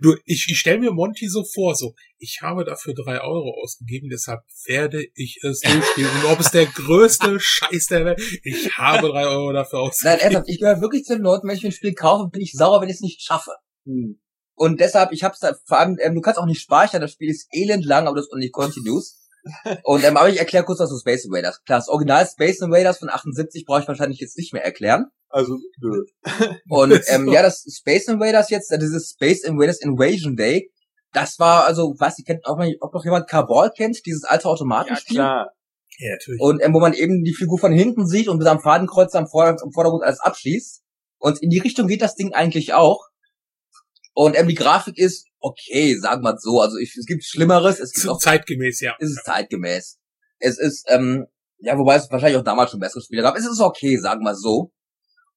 [0.01, 4.09] du, ich, ich stelle mir Monty so vor, so ich habe dafür drei Euro ausgegeben,
[4.11, 6.11] deshalb werde ich es durchspielen.
[6.11, 10.21] und ob es der größte Scheiß der Welt, ich habe drei Euro dafür Nein, ausgegeben.
[10.21, 12.53] ernsthaft, ich gehöre wirklich zu den Leuten, wenn ich mir ein Spiel kaufe, bin ich
[12.53, 13.53] sauer, wenn ich es nicht schaffe.
[14.57, 17.31] Und deshalb, ich hab's da, vor allem, ähm, du kannst auch nicht speichern, das Spiel
[17.31, 19.21] ist elend lang, aber das ist nicht continuous.
[19.83, 21.63] Und ähm, aber ich erkläre kurz was zu Space Invaders.
[21.65, 25.11] Klar, das Original Space Invaders von 78 brauche ich wahrscheinlich jetzt nicht mehr erklären.
[25.35, 26.05] Also, nö.
[26.69, 30.71] Und ähm, ja, das Space Invaders jetzt, äh, dieses Space Invaders Invasion Day,
[31.13, 34.45] das war, also, weiß ich, kennt, ob, man, ob noch jemand Carball kennt, dieses alte
[34.45, 35.17] Ja, Automatenspiel.
[35.17, 35.51] klar.
[35.99, 36.41] Ja, natürlich.
[36.41, 39.27] Und ähm, wo man eben die Figur von hinten sieht und bis am Fadenkreuz am,
[39.27, 40.85] Vorder am Vordergrund alles abschließt.
[41.19, 43.01] Und in die Richtung geht das Ding eigentlich auch.
[44.13, 46.61] Und ähm, die Grafik ist okay, sagen wir so.
[46.61, 48.95] Also ich, es gibt Schlimmeres, es gibt Zu auch, zeitgemäß, ja.
[49.01, 49.99] es ist zeitgemäß.
[50.39, 51.27] Es ist, ähm,
[51.59, 53.37] ja, wobei es wahrscheinlich auch damals schon bessere Spiele gab.
[53.37, 54.71] Es ist okay, sagen wir so.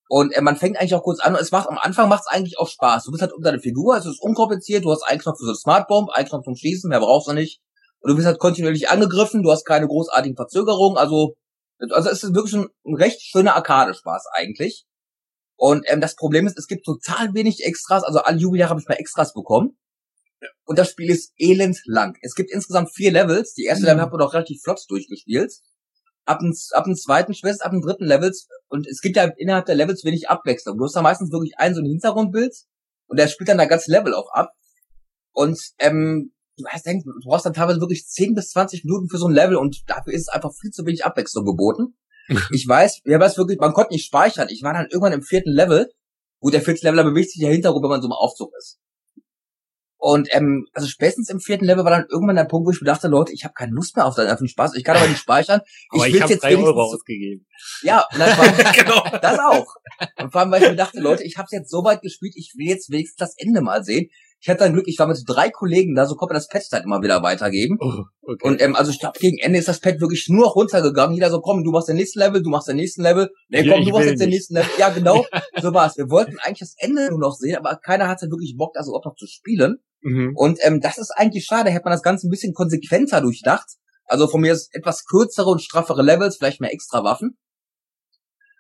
[0.10, 2.28] Und äh, man fängt eigentlich auch kurz an und es macht am Anfang macht es
[2.28, 3.04] eigentlich auch Spaß.
[3.06, 5.54] Du bist halt um deine Figur, es ist unkompliziert, du hast einen Knopf für so
[5.54, 7.60] Smart Bomb, einen Knopf zum Schießen, mehr brauchst du nicht.
[8.00, 11.36] Und du bist halt kontinuierlich angegriffen, du hast keine großartigen Verzögerungen, also
[11.92, 14.86] also es ist wirklich ein, ein recht schöner Arcade-Spaß eigentlich.
[15.58, 18.88] Und ähm, das Problem ist, es gibt total wenig Extras, also alle Jubeljahre habe ich
[18.88, 19.78] mal Extras bekommen.
[20.66, 22.16] Und das Spiel ist elend lang.
[22.22, 23.54] Es gibt insgesamt vier Levels.
[23.54, 23.88] Die erste Mhm.
[23.90, 25.54] Level hat man doch relativ flott durchgespielt.
[26.28, 28.48] Ab dem, ab dem zweiten schwerst, ab dem dritten Levels.
[28.68, 30.78] Und es gibt ja innerhalb der Levels wenig Abwechslung.
[30.78, 32.54] Du hast da meistens wirklich ein so ein Hintergrundbild.
[33.08, 34.52] Und der spielt dann das ganze Level auch ab.
[35.32, 39.18] Und ähm, du, hast, denk, du brauchst dann teilweise wirklich 10 bis 20 Minuten für
[39.18, 39.56] so ein Level.
[39.56, 41.96] Und dafür ist es einfach viel zu wenig Abwechslung geboten.
[42.52, 44.50] ich weiß, ja, was wirklich, man konnte nicht speichern.
[44.50, 45.90] Ich war dann irgendwann im vierten Level.
[46.40, 48.80] Gut, der vierte Level da bewegt sich der Hintergrund, wenn man so im Aufzug ist.
[50.00, 52.86] Und ähm, also spätestens im vierten Level war dann irgendwann der Punkt, wo ich mir
[52.86, 54.76] dachte, Leute, ich habe keine Lust mehr auf den einfach Spaß.
[54.76, 55.62] Ich kann aber nicht speichern.
[55.90, 57.48] Aber ich, habe drei Euro ausgegeben.
[57.82, 59.20] Ja, und das, war, genau.
[59.20, 59.68] das auch.
[60.20, 62.54] Und vor allem, weil ich mir dachte, Leute, ich habe jetzt so weit gespielt, ich
[62.56, 64.10] will jetzt wenigstens das Ende mal sehen.
[64.40, 66.70] Ich hatte dann Glück, ich war mit drei Kollegen da, so konnte man das Patch
[66.70, 67.78] dann immer wieder weitergeben.
[67.82, 68.48] Oh, okay.
[68.48, 71.16] Und ähm, also ich glaube, gegen Ende ist das Pad wirklich nur noch runtergegangen.
[71.16, 73.30] Jeder so, komm, du machst den nächsten Level, du machst den nächsten Level.
[73.50, 74.36] Nee, Ja, komm, du machst jetzt den nicht.
[74.38, 74.70] nächsten Level.
[74.78, 75.26] Ja, genau,
[75.62, 75.98] so war's.
[75.98, 79.06] Wir wollten eigentlich das Ende nur noch sehen, aber keiner hatte wirklich Bock, das überhaupt
[79.06, 79.78] noch zu spielen.
[80.02, 80.34] mhm.
[80.36, 81.72] Und ähm, das ist eigentlich schade.
[81.72, 83.68] Hätte man das Ganze ein bisschen konsequenter durchdacht.
[84.06, 87.38] Also von mir ist etwas kürzere und straffere Levels, vielleicht mehr extra Waffen.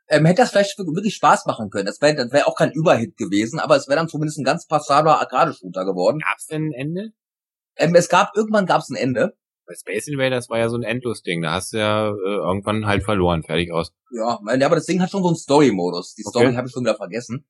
[0.10, 1.86] Ähm, hätte das vielleicht wirklich Spaß machen können.
[1.86, 4.66] Das wäre das wär auch kein Überhit gewesen, aber es wäre dann zumindest ein ganz
[4.66, 6.20] passabler Arcade-Shooter geworden.
[6.26, 7.10] Gab's denn ein Ende?
[7.76, 9.36] Ähm, es gab, irgendwann gab es ein Ende.
[9.66, 11.41] Bei Space Invaders war ja so ein Endlos-Ding.
[11.41, 13.43] Da hast du ja äh, irgendwann halt verloren.
[13.43, 13.91] Fertig aus.
[14.12, 16.16] Ja, mein, aber das Ding hat schon so einen Story-Modus.
[16.16, 16.55] Die Story Okay.
[16.55, 17.45] habe ich schon wieder vergessen.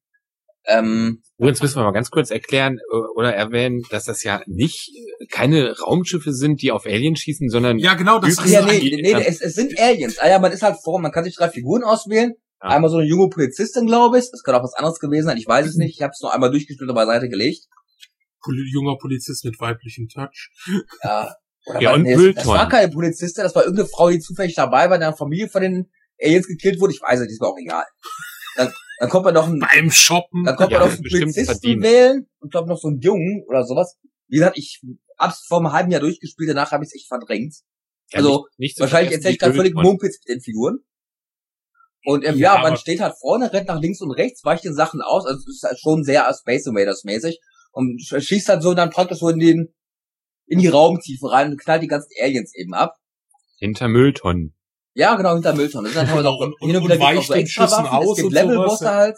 [0.66, 4.90] Ähm, Übrigens müssen wir mal ganz kurz erklären äh, oder erwähnen, dass das ja nicht
[5.20, 8.72] äh, keine Raumschiffe sind, die auf Aliens schießen, sondern Ja, genau, das ist ja, nee,
[8.72, 10.18] eigentlich- nee, es, es sind Aliens.
[10.20, 12.70] Ah ja, man ist halt vor, man kann sich drei Figuren auswählen Ja.
[12.70, 14.30] Einmal so eine junge Polizistin, glaube ich.
[14.32, 15.38] Das kann auch was anderes gewesen sein.
[15.38, 15.96] Ich weiß es nicht.
[15.96, 17.66] Ich habe es nur einmal durchgespielt und beiseite gelegt.
[18.44, 20.52] Poli junger Polizist mit weiblichem Touch.
[21.04, 21.36] Ja.
[21.66, 24.56] Oder Ja, war- und nee, das, war keine Polizistin, das war irgendeine Frau, die zufällig
[24.56, 25.92] dabei war, deren Familie von den
[26.22, 26.94] Aliens gekillt wurde.
[26.94, 27.84] Ich weiß es, nicht, ist mir auch egal.
[28.56, 30.44] Dann, dann kommt man noch ein, Beim Shoppen.
[30.46, 31.84] dann kommt Ja, man noch einen Polizisten verdient.
[31.84, 33.98] wählen und glaube noch so einen Jungen oder sowas.
[34.30, 34.82] Wie gesagt, ich
[35.20, 37.54] hab's vor einem halben Jahr durchgespielt, danach habe ich es echt verdrängt.
[38.12, 39.74] Ja, Also, nicht, nicht Wahrscheinlich erzähle ich gerade völlig.
[39.76, 40.80] Mumpitz mit den Figuren.
[42.10, 44.74] Und ähm, Ja, ja, man steht halt vorne, rennt nach links und rechts, weicht den
[44.74, 45.26] Sachen aus.
[45.26, 47.38] Also es ist halt schon sehr Space Invaders mäßig.
[47.72, 49.74] Und sch- schießt halt so dann praktisch so in den
[50.46, 52.96] in die Raumtiefe rein und knallt die ganzen Aliens eben ab.
[53.60, 54.56] Hinter Mülltonnen.
[54.94, 55.92] Ja, genau, hinter Mülltonnen.
[55.94, 57.72] Das ist teilweise auch, Und- und- hin und und wieder gibt's weicht so den Schüssen
[57.72, 59.18] Waffen, es aus gibt und Levelbosse halt.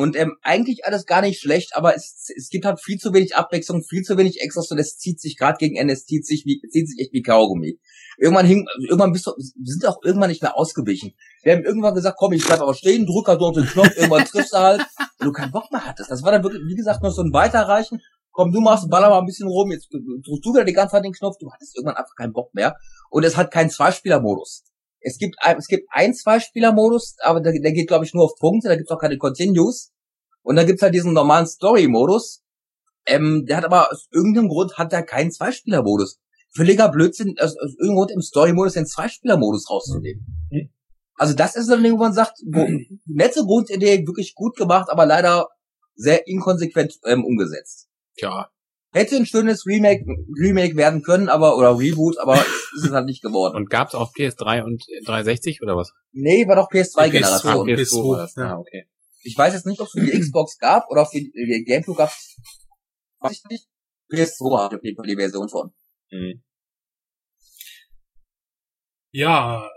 [0.00, 3.36] Und ähm, eigentlich alles gar nicht schlecht, aber es, es gibt halt viel zu wenig
[3.36, 6.46] Abwechslung, viel zu wenig Extras und es zieht sich gerade gegen Ende, es zieht sich
[6.46, 7.78] wie, zieht sich echt wie Kaugummi.
[8.16, 11.12] Irgendwann hing, irgendwann bist du, sind auch irgendwann nicht mehr ausgewichen.
[11.42, 14.24] Wir haben irgendwann gesagt, komm, ich bleib aber stehen, drück halt dort den Knopf, irgendwann
[14.24, 14.86] triffst du halt,
[15.18, 16.10] wenn du keinen Bock mehr hattest.
[16.10, 18.00] Das war dann wirklich, wie gesagt, noch so ein Weiterreichen.
[18.30, 21.04] Komm, du machst, baller mal ein bisschen rum, jetzt drückst du wieder die ganze Zeit
[21.04, 22.74] den Knopf, du hattest irgendwann einfach keinen Bock mehr.
[23.10, 24.64] Und es hat keinen Zweispieler-Modus.
[25.02, 28.34] Es gibt, ein- es gibt einen Zweispieler-Modus, aber der, der geht, glaube ich, nur auf
[28.38, 29.92] Punkte, da gibt's auch keine Continues.
[30.42, 32.42] Und dann gibt's halt diesen normalen Story-Modus.
[33.06, 36.18] Ähm, der hat aber aus irgendeinem Grund hat der keinen Zweispieler-Modus.
[36.54, 40.26] Völliger Blödsinn, aus, aus irgendeinem Grund im Story-Modus den Zweispieler-Modus rauszunehmen.
[41.14, 42.66] Also das ist ein Ding, wo man sagt, wo,
[43.06, 45.48] nette Grundidee, wirklich gut gemacht, aber leider
[45.94, 47.88] sehr inkonsequent ähm, umgesetzt.
[48.16, 48.48] Tja,
[48.92, 52.34] Hätte ein schönes Remake, Remake werden können, aber, oder Reboot, aber
[52.76, 53.56] ist es halt nicht geworden.
[53.56, 55.92] und gab's auf PS3 und 360 oder was?
[56.12, 57.68] nee, war doch PS2, PS2-Generation.
[57.68, 57.80] PS2.
[57.80, 58.34] PS2 war das.
[58.34, 58.54] ja.
[58.54, 58.86] Ah, okay.
[59.22, 61.98] Ich weiß jetzt nicht, ob es für die Xbox gab oder auf die, die Gamecube
[61.98, 62.10] gab.
[63.20, 63.68] Weiß ich nicht.
[64.10, 65.72] PS2 hat auf jeden Fall die Version von.
[66.10, 66.42] Mhm.
[69.12, 69.68] Ja.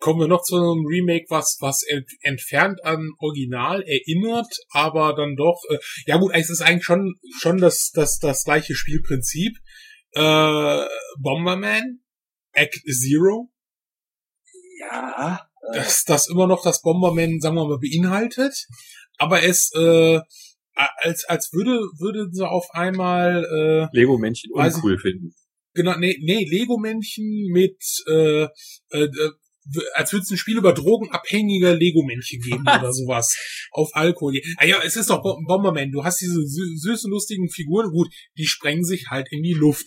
[0.00, 5.36] Kommen wir noch zu einem Remake, was, was ent, entfernt an Original erinnert, aber dann
[5.36, 9.56] doch, äh, ja gut, es ist eigentlich schon, schon das, das, das gleiche Spielprinzip.
[10.12, 10.80] Äh,
[11.18, 12.00] Bomberman,
[12.52, 13.52] Act Zero,
[14.80, 15.46] Ja.
[15.74, 18.66] das, das immer noch das Bomberman, sagen wir mal, beinhaltet,
[19.18, 20.18] aber es, äh,
[20.74, 25.34] als, als würde, würde sie auf einmal, äh, Lego-Männchen uncool finden.
[25.74, 27.76] genau, nee, nee, Lego-Männchen mit,
[28.08, 29.30] äh, äh, äh,
[29.94, 33.36] als würde es ein Spiel über drogenabhängige Lego-Männchen geben oder sowas.
[33.72, 34.40] Auf Alkohol.
[34.56, 35.90] Ah ja, es ist doch Bo- Bomberman.
[35.92, 37.90] Du hast diese sü süßen, lustigen Figuren.
[37.90, 39.86] Gut, die sprengen sich halt in die Luft.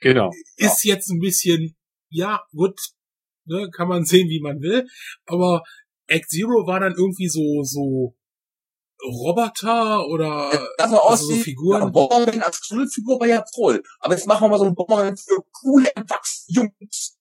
[0.00, 0.30] Genau.
[0.56, 1.76] Ist jetzt ein bisschen,
[2.10, 2.78] ja, gut,
[3.46, 4.86] ne, kann man sehen, wie man will.
[5.26, 5.62] Aber
[6.06, 8.14] Act Zero war dann irgendwie so, so
[9.02, 11.82] Roboter oder Das also so wie Figuren.
[11.82, 13.82] Ja, Bomberman als Schulfigur war ja toll.
[14.00, 17.16] Aber jetzt machen wir mal so einen Bomberman für coole erwachsene Jungs.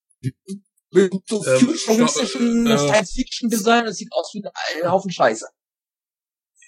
[0.94, 3.86] Mit so Ähm, futuristischen äh, Science-Fiction-Design.
[3.86, 4.44] Das sieht aus wie
[4.84, 5.46] ein Haufen Scheiße.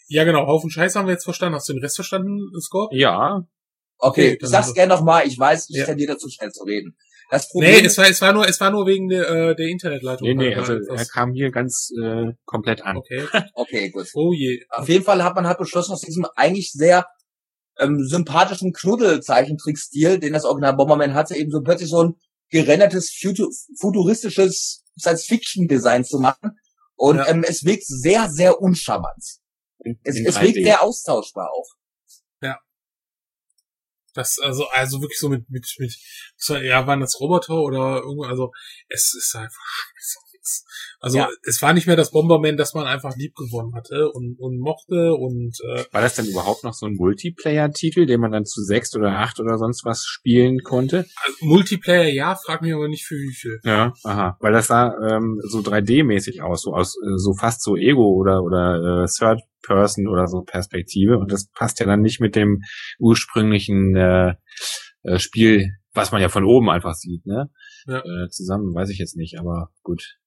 [0.07, 1.55] Ja, genau, Haufen Scheiß haben wir jetzt verstanden.
[1.55, 2.91] Hast du den Rest verstanden, Scorp?
[2.93, 3.43] Ja,
[3.97, 5.25] Okay, Okay, sag's gerne nochmal.
[5.25, 5.85] Ich weiß, ich Ja.
[5.85, 6.97] tendiere dazu schnell zu reden.
[7.31, 9.67] Das Problem Nee, es war, es war nur, es war nur wegen der, äh, der
[9.67, 10.27] Internetleitung.
[10.27, 12.97] nee, nee, Äh, also etwas- er kam hier ganz äh, komplett an.
[12.97, 13.23] Okay.
[13.55, 14.07] okay, gut.
[14.13, 14.61] Oh je.
[14.69, 17.07] Auf jeden Fall hat man halt beschlossen, aus diesem eigentlich sehr
[17.79, 22.15] ähm, sympathischen Knuddel-Zeichentrickstil, den das Original Bomberman hatte, eben so plötzlich so ein
[22.49, 26.59] gerendertes, futu futuristisches Science-Fiction-Design zu machen.
[26.95, 27.27] Und Ja.
[27.27, 29.23] ähm, es wirkt sehr, sehr uncharmant.
[30.03, 30.41] Es, es 3D.
[30.41, 31.67] wirkt sehr austauschbar auch.
[34.13, 35.93] Das, also, also wirklich so mit, mit, mit,
[36.63, 38.53] ja, waren das Roboter oder irgendwo, also,
[38.87, 40.19] es ist einfach scheiße.
[41.05, 41.29] Also, Ja.
[41.43, 45.13] es war nicht mehr das Bomberman, das man einfach lieb gewonnen hatte und, und mochte
[45.13, 48.95] und, äh, War das denn überhaupt noch so ein Multiplayer-Titel, den man dann zu sechs
[48.95, 51.05] oder acht oder sonst was spielen konnte?
[51.23, 53.59] also Multiplayer ja, frag mich aber nicht für wie viel.
[53.63, 54.35] Ja, aha.
[54.39, 58.41] Weil das sah ähm, so 3D-mäßig aus, so aus äh, so fast so Ego oder
[58.41, 62.61] oder äh, Third Person oder so Perspektive und das passt ja dann nicht mit dem
[62.99, 64.33] ursprünglichen äh,
[65.03, 67.49] äh, Spiel, was man ja von oben einfach sieht, ne?
[67.87, 67.99] Ja.
[67.99, 70.17] Äh, zusammen weiß ich jetzt nicht, aber gut.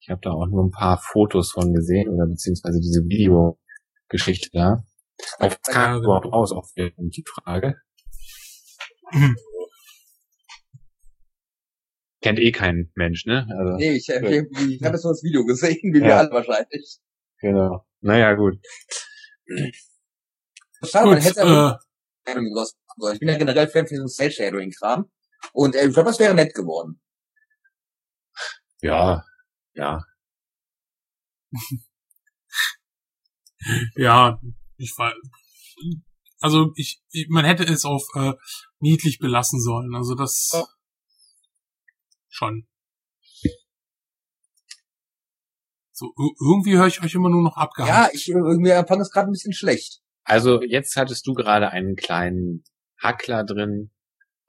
[0.00, 4.84] Ich habe da auch nur ein paar Fotos von gesehen oder beziehungsweise diese Videogeschichte da.
[5.38, 7.74] Auf was kam Ja, überhaupt aus, auf die Frage.
[12.20, 13.46] Kennt eh kein Mensch, ne?
[13.50, 16.18] Also, Nee, ich, äh, ich, ich habe jetzt nur das Video gesehen, wie wir Ja.
[16.18, 16.98] alle wahrscheinlich.
[17.40, 17.84] genau.
[18.00, 18.58] Naja, gut.
[20.84, 21.78] Schade, man Gut, hätte ja
[22.24, 23.14] äh, draus machen sollen.
[23.14, 25.10] Ich bin ja generell Fan von diesem Cell-Shadowing-Kram.
[25.52, 27.00] Und äh, ich glaube, das wäre nett geworden.
[28.82, 29.24] Ja,
[29.78, 30.00] ja.
[33.96, 34.40] ja,
[34.76, 35.14] ich war,
[36.40, 38.32] also ich, ich man hätte es auf äh,
[38.80, 39.94] niedlich belassen sollen.
[39.94, 40.64] Also das Ja.
[42.28, 42.66] schon.
[45.92, 47.90] So, ir- irgendwie höre ich euch immer nur noch abgehakt.
[47.90, 50.00] Ja, ich irgendwie empfang es gerade ein bisschen schlecht.
[50.24, 52.62] Also jetzt hattest du gerade einen kleinen
[53.02, 53.90] Hackler drin,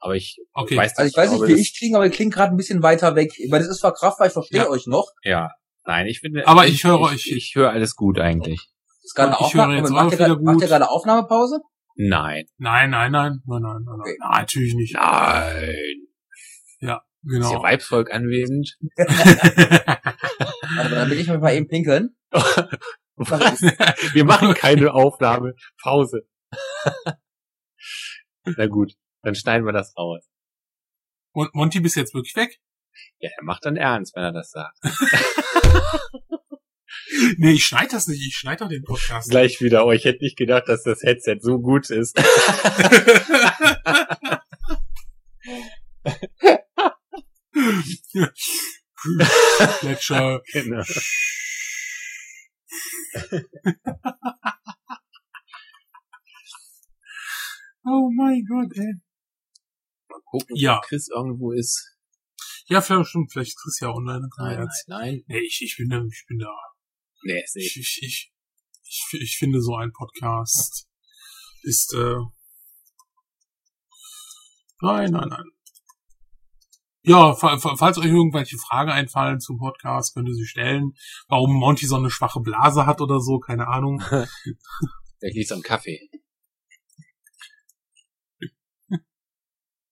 [0.00, 0.76] aber ich Okay.
[0.76, 3.14] weiß Also ich weiß nicht, wie ich klinge, aber ich klinge gerade ein bisschen weiter
[3.14, 3.30] weg.
[3.50, 4.68] Weil das ist verkraftbar, ich verstehe Ja.
[4.68, 5.08] euch noch.
[5.22, 5.50] Ja,
[5.84, 6.46] nein, ich finde.
[6.48, 7.26] Aber ich höre ich, euch.
[7.28, 8.68] Ich höre alles gut eigentlich.
[8.88, 9.76] Das ist gerade eine ich höre Aufnahme.
[9.78, 10.62] jetzt Macht ihr gerade- wieder macht gut.
[10.62, 11.60] ihr gerade Aufnahmepause?
[11.96, 12.46] Nein.
[12.58, 14.16] Nein, nein, nein, nein, nein, nein, Okay.
[14.20, 14.94] nein, natürlich nicht.
[14.94, 15.74] Nein.
[16.80, 17.62] Ja, Ist hier genau.
[17.62, 18.76] Weibsvolk anwesend?
[18.96, 19.94] Warte
[20.74, 22.16] mal, dann will ich mich mal eben pinkeln.
[23.16, 25.52] Wir machen keine Aufnahme.
[25.82, 26.26] Pause.
[28.56, 30.28] Na gut, dann schneiden wir das raus.
[31.32, 32.60] Und Monty bist jetzt wirklich weg?
[33.18, 34.78] Ja, er macht dann ernst, wenn er das sagt.
[37.36, 39.30] Nee, ich schneide das nicht, ich schneide doch den Podcast.
[39.30, 39.86] Gleich wieder.
[39.86, 42.14] Oh, ich hätte nicht gedacht, dass das Headset so gut ist.
[49.80, 50.40] Gletscher.
[50.52, 50.82] genau.
[57.84, 58.94] Oh mein Gott, ey.
[60.30, 60.78] Gucken, Ja.
[60.78, 61.96] ob Chris irgendwo ist.
[62.66, 64.28] Ja, vielleicht stimmt, vielleicht ist Chris ja online.
[64.38, 65.24] Nein, nein, nein.
[65.26, 66.54] Nee, ich, ich bin da, ich bin da.
[67.24, 67.98] Nee, ist Ich, nicht.
[68.02, 68.32] ich, ich,
[69.12, 70.86] ich, ich finde so ein Podcast
[71.62, 72.16] ist, äh,
[74.80, 75.44] nein, nein, nein.
[77.02, 80.92] Ja, fa- fa- falls euch irgendwelche Fragen einfallen zum Podcast, könnt ihr sie stellen.
[81.28, 84.00] Warum Monty so eine schwache Blase hat oder so, keine Ahnung.
[85.18, 86.10] Vielleicht liegt's am Kaffee.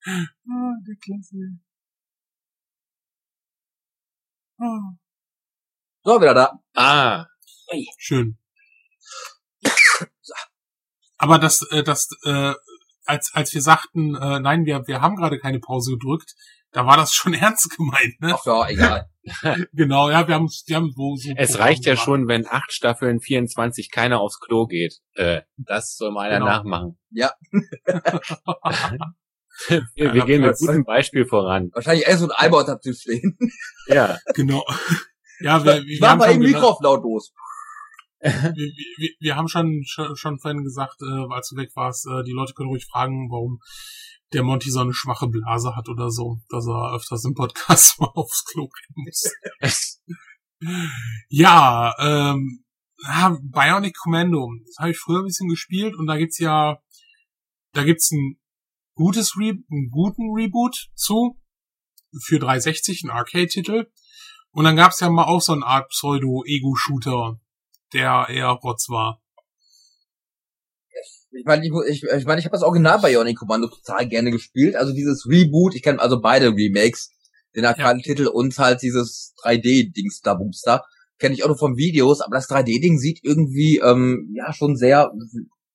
[0.09, 1.37] Ah, der Klasse.
[4.61, 4.97] Ah,
[6.05, 6.59] So, wieder da.
[6.75, 7.27] Ah,
[7.99, 8.39] schön.
[11.19, 12.55] Aber das, äh, das, äh,
[13.05, 16.35] als, als wir sagten, äh, nein, wir, wir haben gerade keine Pause gedrückt,
[16.71, 18.35] da war das schon ernst gemeint, ne?
[18.35, 19.11] Ach ja, egal.
[19.75, 22.05] Genau, ja, wir haben, wir haben so, so es Programm reicht ja gemacht.
[22.05, 25.01] schon, wenn acht Staffeln 24 keiner aufs Klo geht.
[25.15, 26.47] Äh, das soll mal einer Genau.
[26.51, 26.99] nachmachen.
[27.11, 27.33] Ja.
[29.67, 31.71] Wir, wir gehen mit gutem Beispiel voran.
[31.73, 33.37] Wahrscheinlich erst so ein unter dem Tisch stehen.
[33.87, 34.19] Ja.
[34.35, 34.65] Genau.
[35.41, 37.33] Ja, wir, wir, Ich wir, mach haben, mal schon eben gena- Mikro auf lautlos.
[38.21, 42.25] wir, wir, wir haben schon, schon, schon vorhin gesagt, äh, als du weg warst, äh,
[42.25, 43.61] die Leute können ruhig fragen, warum
[44.33, 48.11] der Monty so eine schwache Blase hat oder so, dass er öfters im Podcast mal
[48.15, 49.33] aufs Klo rennen muss.
[51.29, 52.65] Ja, ähm,
[53.05, 56.79] ja, Bionic Commando, das habe ich früher ein bisschen gespielt und da gibt's ja,
[57.75, 58.41] da gibt's ein
[58.99, 61.39] gutes Re einen guten Reboot zu
[62.21, 63.87] für 360, ein Arcade-Titel.
[64.51, 67.41] Und dann gab's ja mal auch so eine Art Pseudo-Ego-Shooter,
[67.93, 69.23] der eher Rotz war.
[71.31, 74.75] Ich meine, ich, ich, ich, mein, ich habe das Original Bionic Commando total gerne gespielt.
[74.75, 77.13] Also dieses Reboot, ich kenne also beide Remakes,
[77.55, 80.85] den Arcade-Titel und halt dieses 3D-Dings da, Booster.
[81.19, 85.13] Kenne ich auch nur von Videos, aber das 3D-Ding sieht irgendwie, ähm, ja, schon sehr,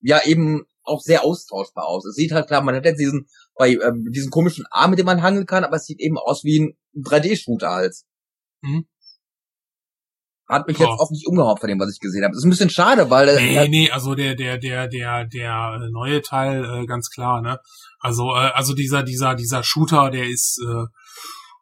[0.02, 2.06] ja, eben auch sehr austauschbar aus.
[2.06, 5.06] Es sieht halt klar, man hat jetzt diesen, bei, ähm, diesen komischen Arm, mit dem
[5.06, 7.96] man hangeln kann, aber es sieht eben aus wie ein 3D-Shooter halt.
[8.62, 8.86] Mhm.
[10.48, 10.90] Hat mich Ja.
[10.90, 12.34] jetzt auch nicht umgehauen von dem, was ich gesehen habe.
[12.34, 15.80] Das ist ein bisschen schade, weil äh, Nee, nee, also der, der, der, der, der
[15.92, 17.60] neue Teil, äh, ganz klar, ne?
[18.00, 20.86] Also, äh, also dieser, dieser, dieser Shooter, der ist, äh,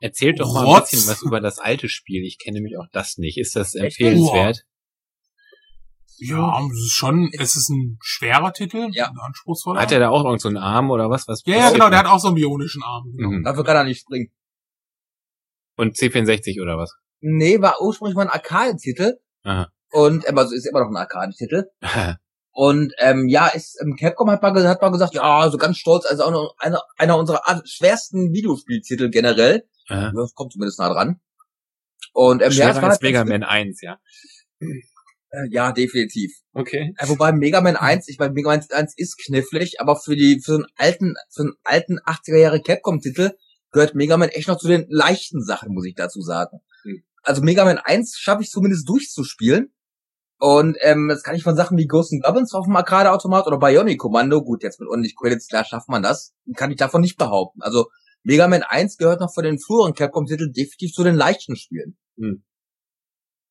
[0.04, 2.24] Erzählt doch mal ein bisschen was über das alte Spiel.
[2.26, 3.38] Ich kenne nämlich auch das nicht.
[3.38, 4.64] Ist das empfehlenswert?
[6.22, 9.08] Ja, es ist schon, es ist ein schwerer Titel, Ja.
[9.08, 9.82] ein anspruchsvoller.
[9.82, 11.28] Hat er da auch irgend so einen Arm oder was?
[11.28, 11.90] was ja, ja, genau, da?
[11.90, 13.12] der hat auch so einen bionischen Arm.
[13.16, 13.32] Genau.
[13.32, 13.44] Mhm.
[13.44, 14.32] dafür kann er nicht springen.
[15.78, 16.94] Und C64 oder was?
[17.22, 19.18] Nee, war ursprünglich mal ein Arcade-Titel.
[19.92, 21.66] Und, ähm, also ist immer noch ein Arcade-Titel.
[22.54, 26.06] Und ähm, ja, ist ähm, Capcom hat mal, hat mal gesagt, ja, so ganz stolz,
[26.06, 29.64] also auch noch einer, einer unserer schwersten Videospieltitel generell.
[29.88, 30.12] Aha.
[30.14, 31.22] Das kommt zumindest nah dran.
[32.14, 34.00] Und ähm, ja, Schwerer es war als halt Mega Man 1, ja.
[35.32, 36.32] Äh, ja, definitiv.
[36.54, 36.94] Okay.
[36.98, 40.42] Äh, wobei Mega Man 1, ich meine, Mega Man 1 ist knifflig, aber für die
[40.44, 43.32] für einen alten, für einen alten 80er Jahre Capcom-Titel
[43.72, 46.60] gehört Mega Man echt noch zu den leichten Sachen, muss ich dazu sagen.
[46.84, 47.04] Hm.
[47.24, 49.74] Also Mega Man 1 schaffe ich zumindest durchzuspielen.
[50.38, 53.60] Und ähm, das kann ich von Sachen wie Ghost and Goblins auf dem Arcade-Automat oder
[53.60, 57.18] Bionic Commando, gut, jetzt mit ordentlich Credits, klar schafft man das, kann ich davon nicht
[57.18, 57.62] behaupten.
[57.62, 57.86] Also
[58.24, 61.96] Mega Man 1 gehört noch von den früheren Capcom-Titeln definitiv zu den leichten Spielen.
[62.18, 62.44] Hm.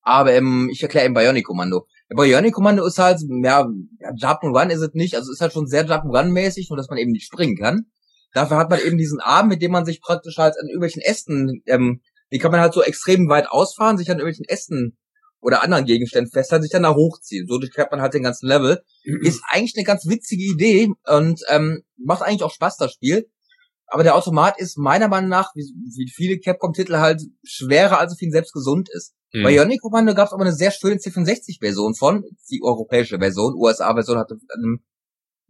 [0.02, 1.86] Aber ähm, ich erkläre eben Bionic Commando.
[2.10, 5.40] Der Bionic Commando ist halt, ja, ja Jump and Run ist es nicht, also ist
[5.40, 7.86] halt schon sehr Jump and Run mäßig, nur dass man eben nicht springen kann.
[8.32, 11.62] Dafür hat man eben diesen Arm, mit dem man sich praktisch halt an irgendwelchen Ästen,
[11.66, 12.00] ähm,
[12.32, 14.96] die kann man halt so extrem weit ausfahren, sich an irgendwelchen Ästen
[15.40, 17.46] oder anderen Gegenständen festhalten, sich dann da hochziehen.
[17.48, 18.82] So durchquert man halt den ganzen Level.
[19.22, 23.28] Ist eigentlich eine ganz witzige Idee und ähm, macht eigentlich auch Spaß, das Spiel.
[23.92, 25.64] Aber der Automat ist meiner Meinung nach, wie,
[25.96, 29.14] wie viele Capcom-Titel halt, schwerer, als er für ihn selbst gesund ist.
[29.32, 29.42] Mhm.
[29.44, 34.18] Bei Ionic Commando gab es aber eine sehr schöne C64-Version von, die europäische Version, USA-Version
[34.18, 34.82] hatte ähm,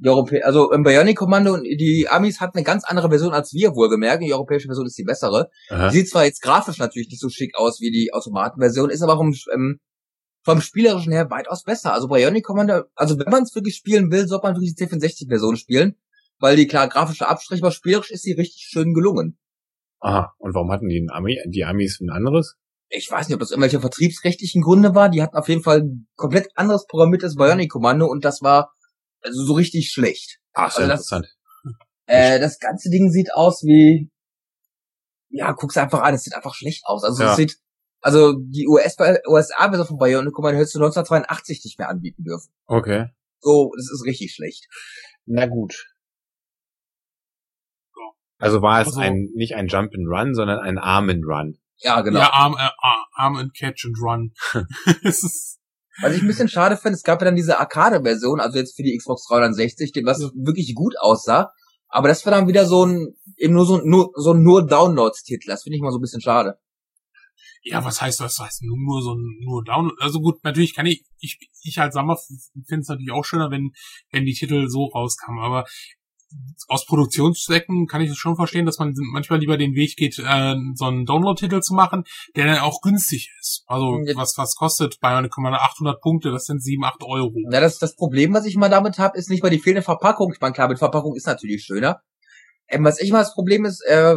[0.01, 3.53] die Europä also im Bionic Kommando und die Amis hatten eine ganz andere Version als
[3.53, 4.23] wir wohlgemerkt.
[4.23, 5.51] Die europäische Version ist die bessere.
[5.69, 5.91] Aha.
[5.91, 9.35] Sieht zwar jetzt grafisch natürlich nicht so schick aus wie die Automatenversion, ist aber vom,
[9.53, 9.79] ähm,
[10.43, 11.93] vom spielerischen her weitaus besser.
[11.93, 15.57] Also Bionic Commando, also wenn man es wirklich spielen will, sollte man wirklich die C64-Version
[15.57, 15.97] spielen,
[16.39, 19.39] weil die klar grafische Abstriche, aber spielerisch ist sie richtig schön gelungen.
[19.99, 22.57] Aha, und warum hatten die, Ami, die Amis ein anderes?
[22.91, 25.09] Ich weiß nicht, ob das irgendwelche vertriebsrechtlichen Gründe war.
[25.09, 28.73] Die hatten auf jeden Fall ein komplett anderes programmiertes Bionic Kommando und das war
[29.23, 30.41] also so richtig schlecht.
[30.55, 31.27] Ach, so also interessant.
[32.07, 34.11] äh, das ganze Ding sieht aus wie,
[35.29, 37.05] ja, guck's einfach an, es sieht einfach schlecht aus.
[37.05, 37.31] Also ja.
[37.31, 37.59] es sieht,
[38.01, 42.53] also die USA-Version von Bionic Commando hättest du 1982 nicht mehr anbieten dürfen.
[42.67, 43.07] Okay.
[43.39, 44.67] So, das ist richtig schlecht.
[45.27, 45.87] Na gut.
[48.39, 51.60] Also war es also, ein nicht ein Jump and Run, sondern ein Arm and Run.
[51.83, 52.21] Ja, genau.
[52.21, 52.69] Ja, Arm, äh,
[53.15, 54.33] Arm and Catch and Run.
[55.03, 58.83] was ich ein bisschen schade finde, es gab ja dann diese Arcade-Version, also jetzt für
[58.83, 61.53] die Xbox 360, was wirklich gut aussah.
[61.89, 65.49] Aber das war dann wieder so ein, eben nur so, nur, so ein nur Downloads-Titel.
[65.49, 66.59] Das finde ich mal so ein bisschen schade.
[67.63, 68.39] Ja, was heißt das?
[68.39, 69.97] heißt nur, nur so ein nur Download?
[70.01, 72.17] Also gut, natürlich kann ich, ich, ich als Sammer
[72.67, 73.73] finde es natürlich auch schöner, wenn,
[74.13, 75.43] wenn die Titel so rauskamen.
[75.43, 75.67] Aber
[76.69, 80.55] aus Produktionszwecken kann ich es schon verstehen, dass man manchmal lieber den Weg geht, äh,
[80.75, 82.05] so einen Download-Titel zu machen,
[82.37, 83.65] der dann auch günstig ist.
[83.67, 87.35] Also was was kostet bei einer Kommande 800 Punkte, das sind 7, 8 Euro.
[87.51, 90.33] Ja, das, das Problem, was ich mal damit habe, ist nicht mal die fehlende Verpackung.
[90.33, 92.01] Ich meine, klar, mit Verpackung ist natürlich schöner.
[92.69, 94.15] Ähm, was ich mal das Problem ist, äh,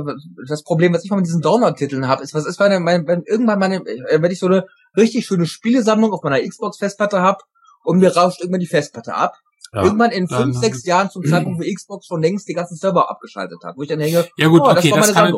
[0.47, 3.23] das Problem, was ich mal mit diesen Download-Titeln habe, ist, was ist, wenn, wenn, wenn
[3.25, 7.39] irgendwann meine, äh, wenn ich so eine richtig schöne Spielesammlung auf meiner Xbox-Festplatte habe
[7.83, 9.33] und mir rauscht irgendwann die Festplatte ab
[9.73, 13.09] ja, irgendwann in fünf, sechs Jahren zum Zeitpunkt, wo Xbox schon längst die ganzen Server
[13.09, 15.35] abgeschaltet hat, wo ich dann hänge, ja gut, oh, okay, das, das kann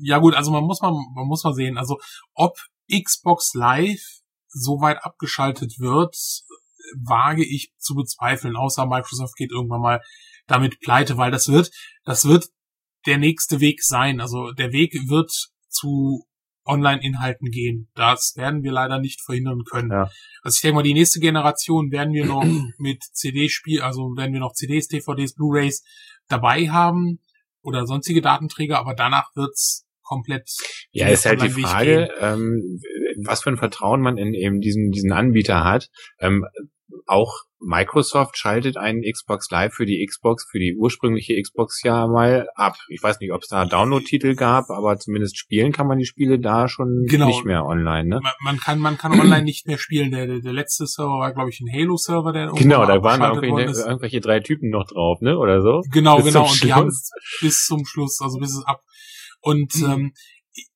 [0.00, 1.98] ja gut, also man muss mal, man muss mal sehen, also
[2.34, 2.56] ob
[2.88, 6.16] Xbox Live so weit abgeschaltet wird,
[7.04, 10.00] wage ich zu bezweifeln, außer Microsoft geht irgendwann mal
[10.46, 11.70] damit pleite, weil das wird,
[12.04, 12.48] das wird
[13.06, 14.20] der nächste Weg sein.
[14.20, 15.30] Also der Weg wird
[15.68, 16.26] zu
[16.68, 17.88] Online-Inhalten gehen.
[17.94, 19.90] Das werden wir leider nicht verhindern können.
[19.90, 20.10] Ja.
[20.42, 22.44] Also ich denke mal, die nächste Generation werden wir noch
[22.78, 25.82] mit CD-Spiel, also werden wir noch CDs, DVDs, Blu-rays
[26.28, 27.20] dabei haben
[27.62, 30.50] oder sonstige Datenträger, aber danach wird's komplett.
[30.90, 32.80] Ja, ist halt die Frage, ähm,
[33.24, 35.88] was für ein Vertrauen man in eben diesen, diesen Anbieter hat.
[36.18, 36.46] Ähm,
[37.06, 42.48] auch Microsoft schaltet einen Xbox Live für die Xbox, für die ursprüngliche Xbox ja mal
[42.54, 42.76] ab.
[42.88, 46.38] Ich weiß nicht, ob es da Download-Titel gab, aber zumindest spielen kann man die Spiele
[46.38, 47.26] da schon genau.
[47.26, 48.08] nicht mehr online.
[48.08, 48.20] Ne?
[48.22, 50.12] Man, man kann, man kann online nicht mehr spielen.
[50.12, 53.80] Der, der, der letzte Server war, glaube ich, ein Halo-Server, der genau, da waren irgendwelche,
[53.80, 55.82] irgendwelche drei Typen noch drauf, ne, oder so.
[55.90, 56.48] Genau, bis genau.
[56.48, 56.92] Und die haben
[57.40, 58.82] bis zum Schluss, also bis es ab.
[59.48, 59.90] Und mhm.
[59.90, 60.12] ähm,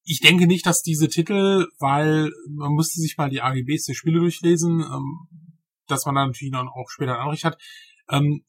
[0.04, 4.20] ich denke nicht, dass diese Titel, weil man müsste sich mal die AGBs der Spiele
[4.20, 4.80] durchlesen.
[4.80, 5.28] Ähm,
[5.92, 7.58] dass man dann natürlich dann auch später ein Anrecht hat,
[8.10, 8.44] ähm,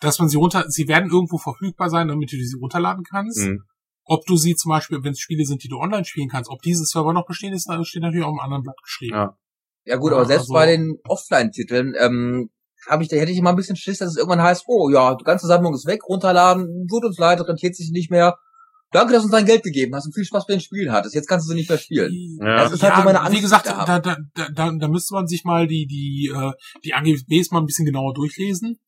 [0.00, 3.46] dass man sie runter, sie werden irgendwo verfügbar sein, damit du sie runterladen kannst.
[3.46, 3.64] Mhm.
[4.04, 6.62] Ob du sie zum Beispiel, wenn es Spiele sind, die du online spielen kannst, ob
[6.62, 9.14] diese Server noch bestehen, ist, steht natürlich auch im anderen Blatt geschrieben.
[9.14, 9.38] Ja,
[9.84, 12.50] ja gut, aber selbst also, bei den Offline-Titeln ähm,
[12.88, 15.14] habe ich, da hätte ich immer ein bisschen Schiss, dass es irgendwann heißt, oh ja,
[15.14, 18.38] die ganze Sammlung ist weg, runterladen, tut uns leid, rentiert sich nicht mehr.
[18.92, 21.14] Danke, dass du uns dein Geld gegeben hast und viel Spaß bei den Spielen hattest.
[21.14, 22.38] Jetzt kannst du sie nicht mehr spielen.
[22.40, 22.64] Ja.
[22.64, 23.36] Das ist halt ja, so meine Angst.
[23.36, 26.52] Wie gesagt, da, da, da, da müsste man sich mal die, die, äh,
[26.84, 28.80] die AGBs mal ein bisschen genauer durchlesen,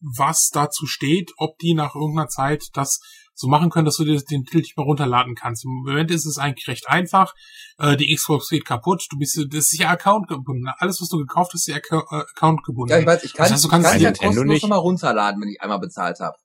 [0.00, 2.98] was dazu steht, ob die nach irgendeiner Zeit das
[3.34, 5.64] so machen können, dass du dir den Titel nicht mehr runterladen kannst.
[5.64, 7.32] Im Moment ist es eigentlich recht einfach.
[7.78, 9.06] Äh, die Xbox geht kaputt.
[9.10, 10.66] Du bist, das ist ja Account gebunden.
[10.78, 12.92] Alles, was du gekauft hast, ist ja Account gebunden.
[12.92, 15.40] Ja, ich weiß, ich kann, das heißt, du kannst ich kann ja kostenlos nochmal runterladen,
[15.40, 16.36] wenn ich einmal bezahlt habe.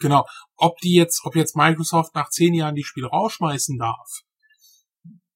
[0.00, 0.24] Genau.
[0.56, 4.22] Ob die jetzt, ob jetzt Microsoft nach zehn Jahren die Spiele rausschmeißen darf.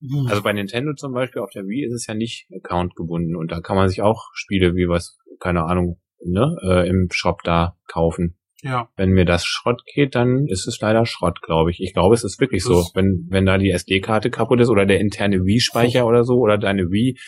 [0.01, 0.27] Hm.
[0.29, 3.53] Also bei Nintendo zum Beispiel auf der Wii ist es ja nicht Account gebunden und
[3.53, 7.77] da kann man sich auch Spiele wie was, keine Ahnung, ne, äh, im Shop da
[7.87, 8.37] kaufen.
[8.63, 8.89] Ja.
[8.97, 11.81] Wenn mir das Schrott geht, dann ist es leider Schrott, glaube ich.
[11.81, 12.91] Ich glaube, es ist wirklich das so.
[12.95, 16.91] Wenn, wenn da die SD-Karte kaputt ist oder der interne Wii-Speicher oder so oder deine
[16.91, 17.19] Wii,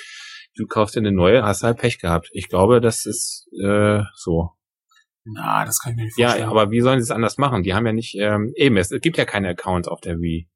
[0.57, 2.29] du kaufst dir eine neue, hast halt Pech gehabt.
[2.33, 4.51] Ich glaube, das ist äh, so.
[5.25, 6.43] Na, das kann ich mir nicht vorstellen.
[6.45, 7.63] Ja, aber wie sollen sie es anders machen?
[7.63, 10.49] Die haben ja nicht, ähm, eben, es, gibt ja keine Accounts auf der Wii.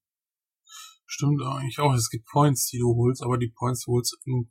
[1.07, 1.95] Stimmt eigentlich auch.
[1.95, 4.51] Es gibt Points, die du holst, aber die Points du holst, hm,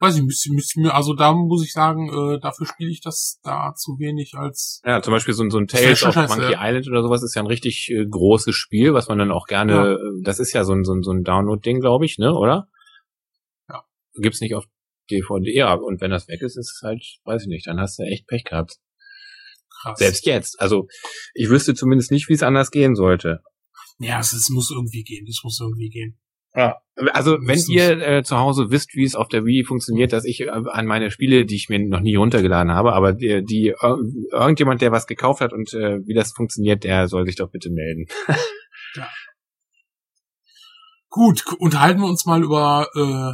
[0.00, 3.38] weiß ich, müsste, müsste mir, also da muss ich sagen, äh, dafür spiele ich das
[3.42, 4.80] da zu wenig als.
[4.84, 6.66] Ja, zum Beispiel so, so ein Tales of Monkey ja.
[6.66, 9.72] Island oder sowas ist ja ein richtig äh, großes Spiel, was man dann auch gerne,
[9.72, 9.92] ja.
[9.92, 12.68] Äh, das ist ja so ein, so ein, so ein Download-Ding, glaube ich, ne, oder?
[13.68, 13.84] Ja.
[14.14, 14.64] Gibt's nicht auf
[15.10, 17.98] DVD, ja, und wenn das weg ist, ist es halt, weiß ich nicht, dann hast
[17.98, 18.78] du echt Pech gehabt.
[19.82, 19.98] Krass.
[19.98, 20.60] Selbst jetzt.
[20.60, 20.86] Also
[21.34, 23.40] ich wüsste zumindest nicht, wie es anders gehen sollte.
[23.98, 25.26] Ja, es, es muss irgendwie gehen.
[25.28, 26.18] Es muss irgendwie gehen.
[26.54, 26.78] Ja.
[27.12, 30.42] Also wenn ihr äh, zu Hause wisst, wie es auf der Wii funktioniert, dass ich
[30.42, 33.94] äh, an meine Spiele, die ich mir noch nie runtergeladen habe, aber die, die äh,
[34.32, 37.70] irgendjemand, der was gekauft hat und äh, wie das funktioniert, der soll sich doch bitte
[37.70, 38.06] melden.
[38.94, 39.08] ja.
[41.08, 43.32] Gut, unterhalten wir uns mal über äh,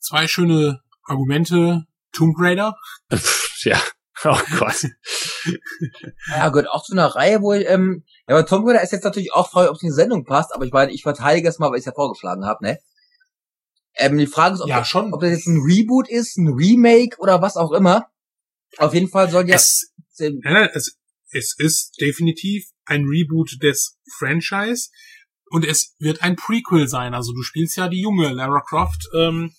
[0.00, 1.86] zwei schöne Argumente.
[2.12, 2.74] Tomb Raider.
[3.62, 3.80] ja.
[4.24, 4.84] Oh Gott.
[6.28, 9.04] ja, gehört auch zu einer Reihe, wo ich, ähm, ja, aber Tomb Raider ist jetzt
[9.04, 11.58] natürlich auch frei, ob es in die Sendung passt, aber ich meine, ich verteidige es
[11.58, 12.78] mal, weil ich es ja vorgeschlagen habe, ne?
[13.94, 15.12] Ähm, die Frage ist, ob, ja, das, schon.
[15.14, 18.06] ob das jetzt ein Reboot ist, ein Remake oder was auch immer.
[18.76, 19.56] Auf jeden Fall soll ja.
[19.56, 20.98] Es, ja, es,
[21.32, 24.90] es ist definitiv ein Reboot des Franchise
[25.50, 27.14] und es wird ein Prequel sein.
[27.14, 29.54] Also du spielst ja die junge Lara Croft, ähm,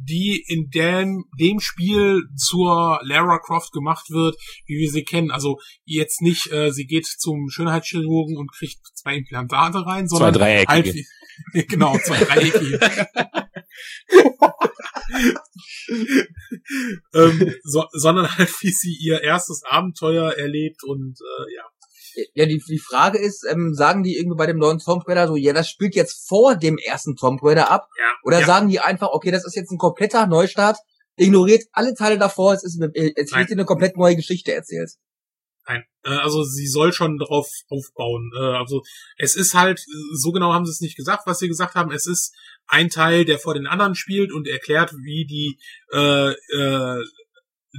[0.00, 4.36] die in dem, dem Spiel zur Lara Croft gemacht wird,
[4.66, 5.30] wie wir sie kennen.
[5.30, 10.64] Also jetzt nicht, äh, sie geht zum Schönheitschirurgen und kriegt zwei Implantate rein, sondern zwei
[10.66, 11.04] Dreieckige.
[11.54, 12.78] halt, genau, zwei Dreieckige.
[17.14, 21.62] ähm, so, sondern halt, wie sie ihr erstes Abenteuer erlebt und äh, ja.
[22.34, 25.36] Ja, die, die Frage ist, ähm, sagen die irgendwie bei dem neuen Tomb Raider so,
[25.36, 27.88] ja, das spielt jetzt vor dem ersten Tomb Raider ab?
[27.98, 28.46] Ja, Oder ja.
[28.46, 30.78] sagen die einfach, okay, das ist jetzt ein kompletter Neustart,
[31.16, 34.90] ignoriert alle Teile davor, es ist äh, es wird dir eine komplett neue Geschichte erzählt.
[35.66, 38.30] Nein, äh, also sie soll schon drauf aufbauen.
[38.38, 38.82] Äh, also
[39.16, 41.92] es ist halt, so genau haben sie es nicht gesagt, was sie gesagt haben.
[41.92, 42.34] Es ist
[42.66, 45.58] ein Teil, der vor den anderen spielt und erklärt, wie die
[45.92, 47.04] äh, äh,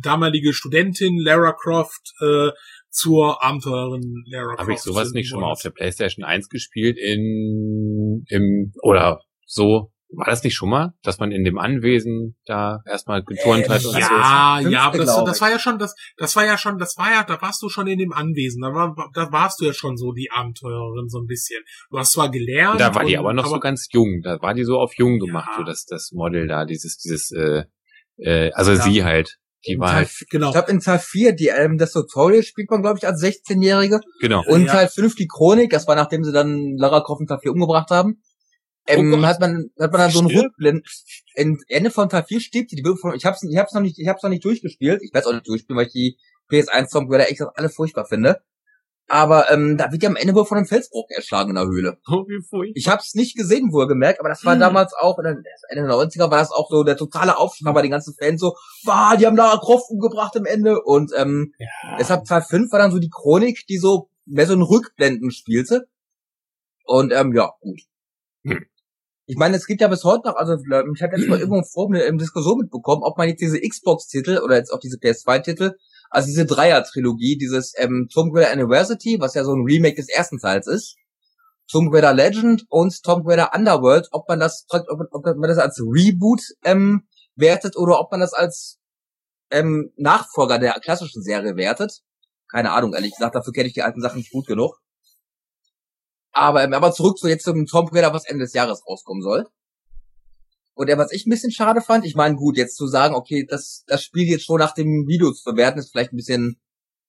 [0.04, 2.50] damalige Studentin Lara Croft äh,
[2.90, 4.60] zur Abenteurerin Lara Croft.
[4.60, 9.92] Habe ich sowas nicht schon mal auf der PlayStation 1 gespielt in im oder so
[10.12, 13.86] war das nicht schon mal, dass man in dem Anwesen da erstmal geturnt Äh, hat
[13.86, 14.00] und so?
[14.00, 16.98] Ja, Fünfte, ja, aber das, das war ja schon, das, das war ja schon, das
[16.98, 19.74] war ja, da warst du schon in dem Anwesen, da war, da warst du ja
[19.74, 21.62] schon so die Abenteurerin so ein bisschen.
[21.92, 22.80] Du hast zwar gelernt.
[22.82, 24.22] Da war die und- aber noch so ganz jung.
[24.24, 25.58] Da war die so auf jung gemacht, Ja.
[25.58, 27.66] so das, das Model da, dieses, dieses, äh,
[28.18, 28.82] äh, also Ja.
[28.82, 29.38] sie halt.
[29.68, 30.48] Die war Teil, halt, Genau.
[30.48, 34.00] Ich glaube, in Teil 4, die, ähm, das Tutorial spielt man, glaube ich, als 16-Jährige.
[34.22, 34.44] genau.
[34.48, 34.74] Und Ja.
[34.74, 37.90] Teil 5, die Chronik, das war nachdem sie dann Lara Croft in Teil 4 umgebracht
[37.90, 38.22] haben.
[38.88, 40.84] Ähm, Oh hat man, hat man dann so einen.
[41.36, 44.00] In Ende von Teil 4 stirbt die, die von, ich hab's, ich hab's noch nicht,
[44.00, 45.02] ich hab's noch nicht durchgespielt.
[45.04, 46.18] Ich werde auch nicht durchspielen, weil ich die
[46.50, 48.42] PS1 Tomb Raider echt alle furchtbar finde.
[49.12, 51.98] Aber, ähm, da wird ja am Ende wohl von einem Felsbruch erschlagen in der Höhle.
[52.08, 52.74] Oh, wie furchtbar.
[52.76, 54.60] Ich hab's nicht gesehen, wohlgemerkt, aber das war Hm.
[54.60, 57.82] damals auch, in den- Ende der 90er war das auch so der totale Aufschrei bei
[57.82, 58.56] den ganzen Fans so,
[58.86, 61.98] wow, die haben Lara Croft umgebracht am Ende und ähm, Ja.
[62.00, 65.88] deshalb Teil 5 war dann so die Chronik, die so mehr so ein Rückblenden spielte.
[66.86, 67.82] Und ähm, ja, gut.
[68.46, 68.66] Hm.
[69.26, 71.64] Ich meine, es gibt ja bis heute noch, also ich habe jetzt mal irgendwo im
[71.66, 75.74] Forum eine ähm, Diskussion mitbekommen, ob man jetzt diese Xbox-Titel oder jetzt auch diese PS2-Titel,
[76.10, 80.40] also diese Dreier-Trilogie, dieses ähm, Tomb Raider Anniversary, was ja so ein Remake des ersten
[80.40, 80.96] Teils ist,
[81.72, 85.80] Tomb Raider Legend und Tomb Raider Underworld, ob man das, ob, ob man das als
[85.80, 88.80] Reboot ähm, wertet oder ob man das als
[89.52, 92.02] ähm, Nachfolger der klassischen Serie wertet.
[92.52, 94.80] Keine Ahnung, ehrlich gesagt, dafür kenne ich die alten Sachen nicht gut genug.
[96.32, 99.46] Aber, ähm, aber zurück zu jetzt zum Tomb Raider, was Ende des Jahres rauskommen soll.
[100.80, 103.46] Und ja, was ich ein bisschen schade fand, ich meine, gut, jetzt zu sagen, okay,
[103.46, 106.58] das, das Spiel jetzt schon nach dem Video zu bewerten, ist vielleicht ein bisschen,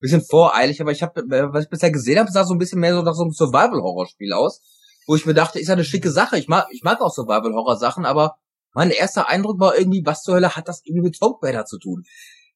[0.00, 2.96] bisschen voreilig, aber ich habe, was ich bisher gesehen habe, sah so ein bisschen mehr
[2.96, 4.60] so nach so einem Survival-Horror-Spiel aus,
[5.06, 6.36] wo ich mir dachte, ist ja eine schicke Sache.
[6.36, 8.38] Ich mag, ich mag auch Survival-Horror-Sachen, aber
[8.74, 11.78] mein erster Eindruck war irgendwie, was zur Hölle hat das irgendwie mit Tomb Raider zu
[11.78, 12.02] tun?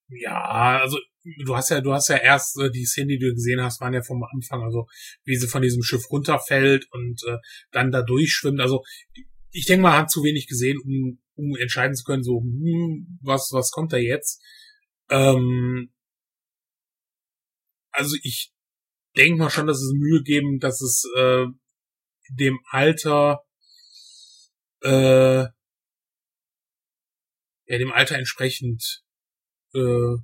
[0.09, 0.99] Ja, also
[1.45, 3.95] du hast ja, du hast ja erst äh, die Szene, die du gesehen hast, waren
[3.95, 4.89] ja vom Anfang, also
[5.23, 7.37] wie sie von diesem Schiff runterfällt und äh,
[7.71, 8.61] dann da durchschwimmt.
[8.61, 8.83] Also
[9.55, 13.51] ich denke mal, hat zu wenig gesehen, um, um entscheiden zu können, so hm, was
[13.53, 14.43] was kommt da jetzt.
[15.11, 15.93] Ähm,
[17.93, 18.53] also ich
[19.17, 21.47] denke mal schon, dass es Mühe geben, dass es äh,
[22.31, 23.45] dem Alter
[24.83, 25.45] äh,
[27.67, 29.05] ja dem Alter entsprechend
[29.73, 30.17] äh,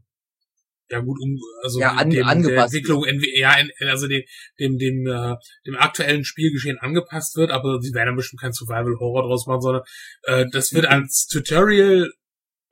[0.91, 3.57] ja gut um also Ja, an- dem, der angepasst Entwicklung entwe- ja
[3.88, 4.22] also dem
[4.59, 5.36] dem dem äh,
[5.66, 9.61] dem aktuellen Spielgeschehen angepasst wird, aber sie werden dann bestimmt kein Survival Horror draus machen,
[9.61, 9.82] sondern
[10.24, 12.11] äh, das wird als Tutorial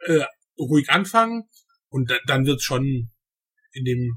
[0.00, 0.24] äh,
[0.58, 1.44] ruhig anfangen
[1.88, 3.10] und da, dann wird schon
[3.72, 4.12] in dem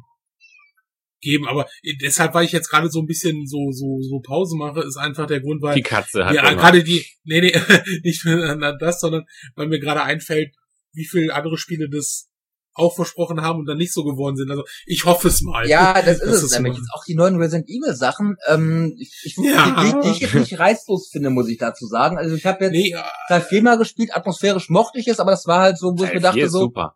[1.23, 1.69] geben, aber
[2.01, 5.27] deshalb, weil ich jetzt gerade so ein bisschen so so so Pause mache, ist einfach
[5.27, 7.53] der Grund, weil Die Katze hat ja, gerade die, nee, nee,
[8.03, 9.25] nicht nur das, sondern
[9.55, 10.55] weil mir gerade einfällt,
[10.93, 12.30] wie viele andere Spiele das
[12.73, 14.49] auch versprochen haben und dann nicht so geworden sind.
[14.49, 15.67] Also ich hoffe es mal.
[15.67, 16.77] Ja, das ist Das es ist nämlich.
[16.77, 19.81] Jetzt auch die neuen Resident Evil Sachen, ähm, ich, ich, Ja.
[19.81, 22.17] die, die, die ich jetzt nicht reißlos finde, muss ich dazu sagen.
[22.17, 25.31] Also ich habe jetzt Nee, äh, Teil 4 mal gespielt, atmosphärisch mochte ich es, aber
[25.31, 26.95] das war halt so, wo ich mir 4 dachte so, super.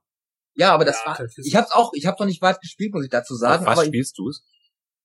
[0.56, 3.04] ja, aber das Ja, war, ich hab's auch, ich habe noch nicht weit gespielt, muss
[3.04, 4.44] ich dazu sagen, Auf was aber spielst du's?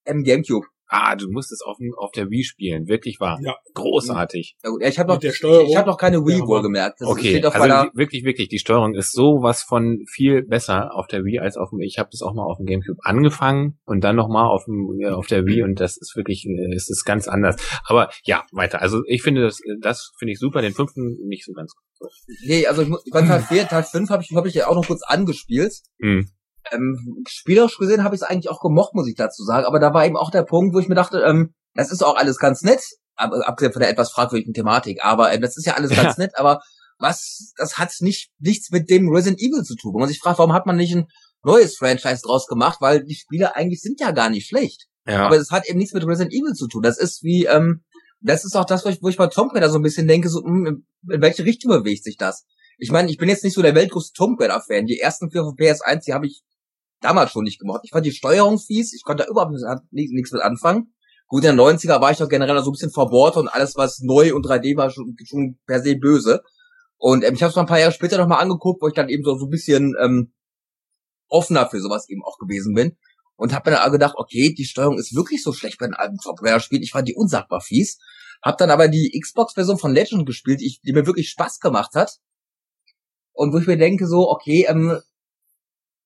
[0.04, 0.66] im Gamecube.
[0.92, 3.38] Ah, du musst es auf, dem- auf der Wii spielen, wirklich wahr.
[3.42, 3.54] Ja.
[3.74, 4.56] Großartig.
[4.64, 5.68] Ja gut, ich habe noch, Steuerung.
[5.68, 7.00] ich habe noch keine Wii Ja, wohl gemerkt.
[7.00, 10.94] Das Okay, steht auf also meiner, wirklich, wirklich, die Steuerung ist sowas von viel besser
[10.94, 13.78] auf der Wii als auf dem, ich habe das auch mal auf dem Gamecube angefangen
[13.84, 16.90] und dann nochmal auf dem, ja, auf der Wii und das ist wirklich, äh, es
[16.90, 17.56] ist ganz anders.
[17.84, 18.82] Aber ja, weiter.
[18.82, 22.10] Also ich finde das, das finde ich super, den fünften nicht so ganz gut.
[22.46, 24.74] nee, also ich, muss- bei Teil 4, Teil 5 habe ich, hab ich ja auch
[24.74, 25.72] noch kurz angespielt.
[26.00, 26.30] Hm.
[26.72, 29.66] Ähm, spielerisch gesehen habe ich es eigentlich auch gemocht, muss ich dazu sagen.
[29.66, 32.16] Aber da war eben auch der Punkt, wo ich mir dachte, ähm, das ist auch
[32.16, 32.82] alles ganz nett,
[33.16, 35.04] ab, abgesehen von der etwas fragwürdigen Thematik.
[35.04, 36.32] Aber ähm, das ist ja alles ganz nett.
[36.36, 36.60] Aber
[36.98, 39.94] was, das hat nicht nichts mit dem Resident Evil zu tun.
[39.94, 41.06] Wo man sich fragt, warum hat man nicht ein
[41.44, 42.78] neues Franchise draus gemacht?
[42.80, 44.86] Weil die Spiele eigentlich sind ja gar nicht schlecht.
[45.06, 45.26] Ja.
[45.26, 46.82] Aber es hat eben nichts mit Resident Evil zu tun.
[46.82, 47.82] Das ist wie, ähm,
[48.20, 50.28] das ist auch das, wo ich, wo ich bei Tomb Raider so ein bisschen denke,
[50.28, 52.44] so, hm, in in welche Richtung bewegt sich das?
[52.78, 54.86] Ich meine, ich bin jetzt nicht so der weltgrößte Tomb Raider-Fan.
[54.86, 56.42] Die ersten vier von PS1, die habe ich
[57.00, 57.82] damals schon nicht gemocht.
[57.84, 59.52] Ich fand die Steuerung fies, ich konnte da überhaupt
[59.90, 60.94] nichts, mit anfangen.
[61.26, 64.00] Gut, in den 90er war ich doch generell so ein bisschen verbohrt und alles, was
[64.00, 66.42] neu und 3D war, schon, schon per se böse.
[66.96, 69.08] Und ähm, ich habe es mal ein paar Jahre später nochmal angeguckt, wo ich dann
[69.08, 70.32] eben so, so ein bisschen ähm,
[71.28, 72.96] offener für sowas eben auch gewesen bin.
[73.36, 76.18] Und habe mir dann gedacht, okay, die Steuerung ist wirklich so schlecht bei den alten
[76.18, 76.82] Tomb Raider-Spielen.
[76.82, 77.98] Ich fand die unsagbar fies.
[78.42, 82.18] Hab dann aber die Xbox-Version von Legend gespielt, die mir wirklich Spaß gemacht hat.
[83.32, 85.00] Und wo ich mir denke, so, okay, ähm,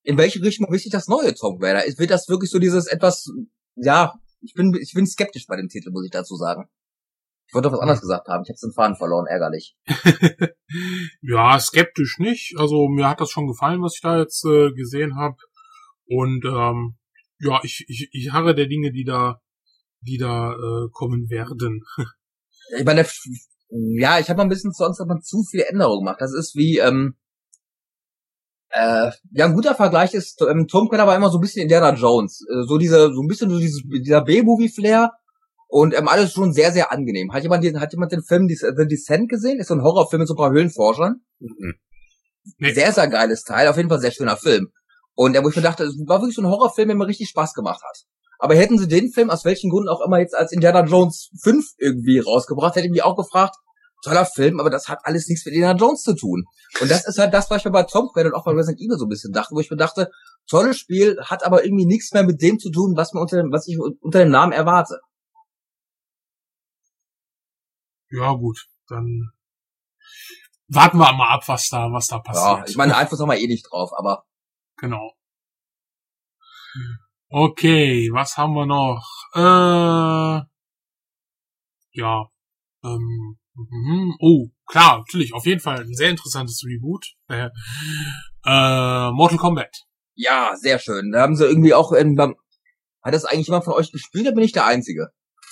[0.05, 1.83] in welche Richtung sich das neue Tomb Raider?
[1.99, 3.27] Wird das wirklich so dieses etwas,
[3.75, 6.69] ja, ich bin, ich bin skeptisch bei dem Titel, muss ich dazu sagen.
[7.47, 8.43] Ich wollte doch was anderes gesagt haben.
[8.45, 9.77] Ich habe den Faden verloren, ärgerlich.
[11.23, 12.55] ja, skeptisch nicht.
[12.59, 15.37] Also mir hat das schon gefallen, was ich da jetzt äh, gesehen habe.
[16.07, 16.97] Und ähm,
[17.39, 19.41] ja, ich, ich, ich harre der Dinge, die da,
[20.01, 21.83] die da äh, kommen werden.
[22.79, 23.07] Ich meine,
[23.69, 26.23] ja, ich habe mal ein bisschen sonst aber zu viele Änderungen gemacht.
[26.23, 27.15] Das ist wie, ähm,
[28.75, 31.95] äh, ja, ein guter Vergleich ist, ähm, Tomb Raider war immer so ein bisschen Indiana
[31.95, 32.45] Jones.
[32.51, 35.13] Äh, so diese, so ein bisschen so dieses, dieser B-Movie-Flair
[35.69, 37.33] und ähm, alles schon sehr, sehr angenehm.
[37.33, 39.61] Hat jemand, den, hat jemand den Film The Descent gesehen?
[39.61, 41.23] Ist so ein Horrorfilm mit so ein paar Höhlenforschern.
[41.39, 41.75] Mhm.
[42.59, 42.73] Nee.
[42.73, 43.69] Sehr, sehr geiles Teil.
[43.69, 44.73] Auf jeden Fall sehr schöner Film.
[45.15, 47.29] Und äh, wo ich mir dachte, es war wirklich so ein Horrorfilm, der mir richtig
[47.29, 48.03] Spaß gemacht hat.
[48.41, 51.65] Aber hätten sie den Film aus welchen Gründen auch immer jetzt als Indiana Jones 5
[51.79, 53.55] irgendwie rausgebracht, hätte ich mich auch gefragt,
[54.05, 56.45] toller Film, aber das hat alles nichts mit Indiana Jones zu tun.
[56.81, 58.81] Und das ist halt das, was ich mir bei Tomb Raider und auch bei Resident
[58.81, 60.11] Evil so ein bisschen dachte, wo ich mir dachte,
[60.49, 63.51] tolles Spiel, hat aber irgendwie nichts mehr mit dem zu tun, was, man unter dem,
[63.53, 65.01] was ich unter dem Namen erwarte.
[68.11, 69.33] ja, gut, dann
[70.69, 72.71] warten wir mal ab, was da, was da Ja, passiert.
[72.71, 74.25] ich meine, Einfluss haben wir eh nicht drauf, aber
[74.77, 75.13] Genau.
[77.29, 79.05] Okay, was haben wir noch?
[79.35, 80.45] Äh,
[81.93, 82.29] ja.
[82.85, 84.15] Ähm, mhm.
[84.21, 87.07] oh, klar, natürlich, auf jeden Fall ein sehr interessantes Reboot.
[87.29, 87.49] Äh,
[88.47, 89.75] äh, Mortal Kombat.
[90.15, 91.11] ja, sehr schön.
[91.13, 92.37] Da haben sie irgendwie auch, ähm, beim-
[93.03, 95.09] hat das eigentlich jemand von euch gespielt, oder bin ich der Einzige?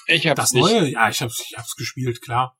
[0.06, 0.88] Ich habe Das nicht, neue?
[0.88, 2.56] Ja, ich hab's, ich hab's gespielt, klar.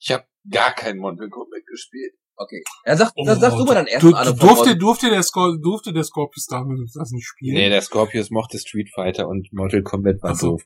[0.00, 2.14] ich habe gar kein Mortal Kombat gespielt.
[2.36, 2.62] Okay.
[2.84, 5.92] Ja, sag, Oh, das sagst du mal dann erst du, durfte, durfte der Skor durfte
[5.92, 6.64] der Scorpius da
[6.94, 7.54] das nicht spielen?
[7.54, 10.52] Nee, der Scorpius mochte Street Fighter und Mortal Kombat war so.
[10.52, 10.62] doof.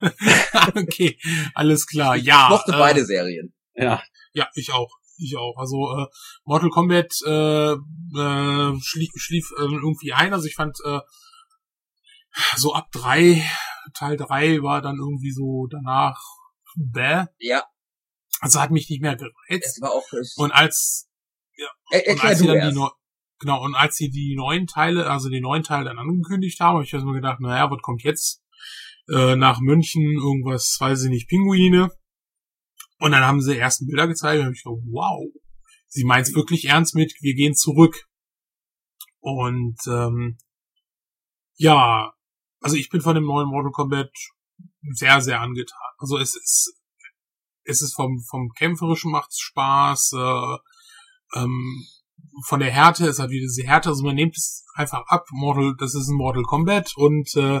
[0.76, 1.18] okay,
[1.54, 2.16] alles klar.
[2.16, 2.44] Ja.
[2.44, 3.52] Ich mochte äh, beide Serien.
[3.74, 4.02] Ja.
[4.32, 4.90] Ja, ich auch.
[5.16, 5.56] Ich auch.
[5.58, 6.06] Also äh,
[6.44, 10.32] Mortal Kombat äh, äh, schlief, schlief äh, irgendwie ein.
[10.32, 11.00] Also ich fand äh,
[12.56, 13.42] so ab drei,
[13.94, 16.20] Teil drei war dann irgendwie so danach
[16.76, 17.24] bäh.
[17.38, 17.64] Ja,
[18.40, 19.34] Also hat mich nicht mehr gereizt.
[19.48, 21.08] es war auch, es, Und als
[21.90, 22.76] er, und als sie dann erst.
[22.76, 22.88] die
[23.38, 26.84] genau und als sie die neuen Teile, also den neuen Teil dann angekündigt haben, habe
[26.84, 28.42] ich mir gedacht, naja, was kommt jetzt?
[29.08, 31.90] Äh, nach München irgendwas, weiß ich nicht, Pinguine.
[32.98, 35.24] Und dann haben sie ersten Bilder gezeigt und ich gedacht, wow,
[35.88, 38.06] sie meint's wirklich ernst mit, wir gehen zurück.
[39.20, 40.38] Und ähm,
[41.56, 42.12] ja,
[42.60, 44.10] also ich bin von dem neuen Mortal Kombat
[44.92, 45.78] sehr, sehr angetan.
[45.98, 46.80] Also es ist,
[47.64, 51.84] es ist vom, vom Kämpferischen macht's Spaß, äh, ähm,
[52.46, 55.74] von der Härte ist halt wieder diese Härte, also man nimmt es einfach ab, Mortal,
[55.78, 57.60] das ist ein Mortal Kombat und äh,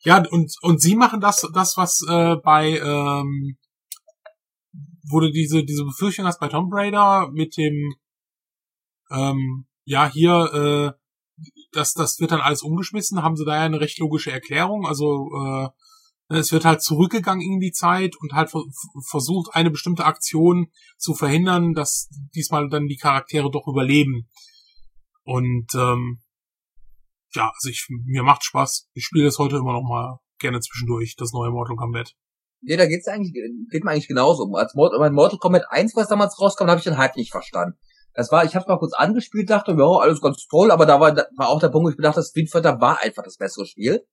[0.00, 3.58] ja, und, und sie machen das, das, was äh, bei ähm,
[5.10, 7.94] wo du diese, diese Befürchtung hast bei Tomb Raider mit dem
[9.10, 13.80] ähm, ja, hier, äh, das, das wird dann alles umgeschmissen, haben sie da ja eine
[13.80, 14.86] recht logische Erklärung.
[14.86, 15.68] Also äh,
[16.28, 18.62] es wird halt zurückgegangen in die Zeit und halt ver
[19.08, 24.28] versucht, eine bestimmte Aktion zu verhindern, dass diesmal dann die Charaktere doch überleben.
[25.24, 26.20] Und ähm,
[27.34, 28.88] ja, also ich, mir macht Spaß.
[28.94, 32.14] Ich spiele das heute immer noch mal gerne zwischendurch, das neue Mortal Kombat.
[32.60, 33.32] Nee, da geht's eigentlich,
[33.70, 34.52] geht mir eigentlich genauso.
[34.54, 37.78] Als Mortal, mein Mortal Kombat 1, was damals rauskam, habe ich den Hype nicht verstanden.
[38.14, 41.12] Das war, ich habe mal kurz angespielt, dachte, ja, alles ganz toll, aber da war,
[41.12, 43.64] da war auch der Punkt, wo ich mir dachte, Street Fighter war einfach das bessere
[43.64, 44.04] Spiel.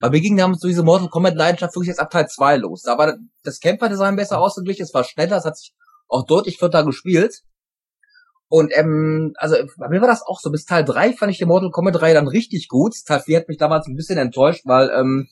[0.00, 2.82] Bei mir ging damals so diese Mortal Kombat Leidenschaft wirklich jetzt ab Teil 2 los.
[2.82, 5.74] Da war das Camper-Design besser ausgeglichen, es war schneller, es hat sich
[6.08, 7.42] auch deutlich flotter gespielt.
[8.48, 10.50] Und ähm, also bei mir war das auch so.
[10.50, 12.94] Bis Teil 3 fand ich die Mortal Kombat Reihe dann richtig gut.
[13.06, 15.28] Teil 4 hat mich damals ein bisschen enttäuscht, weil ähm,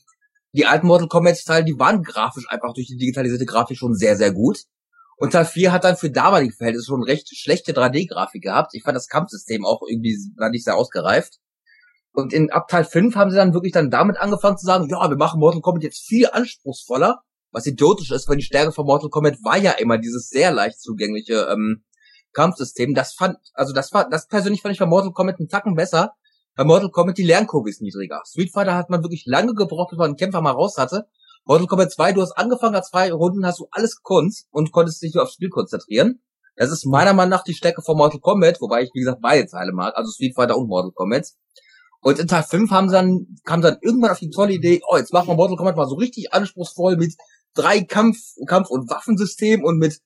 [0.53, 4.15] die alten Mortal Kombat Teile, die waren grafisch einfach durch die digitalisierte Grafik schon sehr,
[4.15, 4.65] sehr gut.
[5.17, 8.73] Und Teil 4 hat dann für damalige Verhältnisse schon recht schlechte 3D-Grafik gehabt.
[8.73, 11.39] Ich fand das Kampfsystem auch irgendwie war nicht sehr ausgereift.
[12.19, 15.09] Und in ab Teil 5 haben sie dann wirklich dann damit angefangen zu sagen, ja,
[15.09, 17.21] wir machen Mortal Kombat jetzt viel anspruchsvoller,
[17.51, 20.79] was idiotisch ist, weil die Stärke von Mortal Kombat war ja immer dieses sehr leicht
[20.79, 21.83] zugängliche ähm,
[22.33, 22.93] Kampfsystem.
[22.93, 26.13] Das fand, also das war, das persönlich fand ich bei Mortal Kombat einen Tacken besser.
[26.55, 28.21] Bei Mortal Kombat die Lernkurve ist niedriger.
[28.25, 31.07] Street Fighter hat man wirklich lange gebraucht, bis man einen Kämpfer mal raus hatte.
[31.45, 35.01] Mortal Kombat 2, du hast angefangen, als zwei Runden hast du alles gekonnt und konntest
[35.01, 36.21] dich nur aufs Spiel konzentrieren.
[36.55, 39.47] Das ist meiner Meinung nach die Stärke von Mortal Kombat, wobei ich, wie gesagt, beide
[39.47, 41.27] Teile mag, also Street Fighter und Mortal Kombat.
[42.01, 44.97] Und in Teil 5 haben sie dann, kam dann irgendwann auf die tolle Idee, oh,
[44.97, 47.15] jetzt machen wir Mortal Kombat mal so richtig anspruchsvoll mit
[47.53, 48.17] drei Kampf,
[48.47, 49.99] Kampf- und Waffensystemen und mit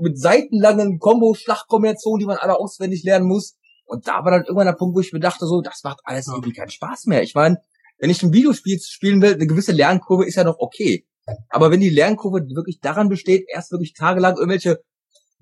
[0.00, 3.56] mit seitenlangen Combo-Schlachtkombinationen, die man alle auswendig lernen muss.
[3.84, 6.26] Und da war dann irgendwann der Punkt, wo ich mir dachte, so, das macht alles
[6.26, 7.22] irgendwie keinen Spaß mehr.
[7.22, 7.58] Ich meine,
[7.98, 11.06] wenn ich ein Videospiel spielen will, eine gewisse Lernkurve ist ja noch okay.
[11.48, 14.82] Aber wenn die Lernkurve wirklich daran besteht, erst wirklich tagelang irgendwelche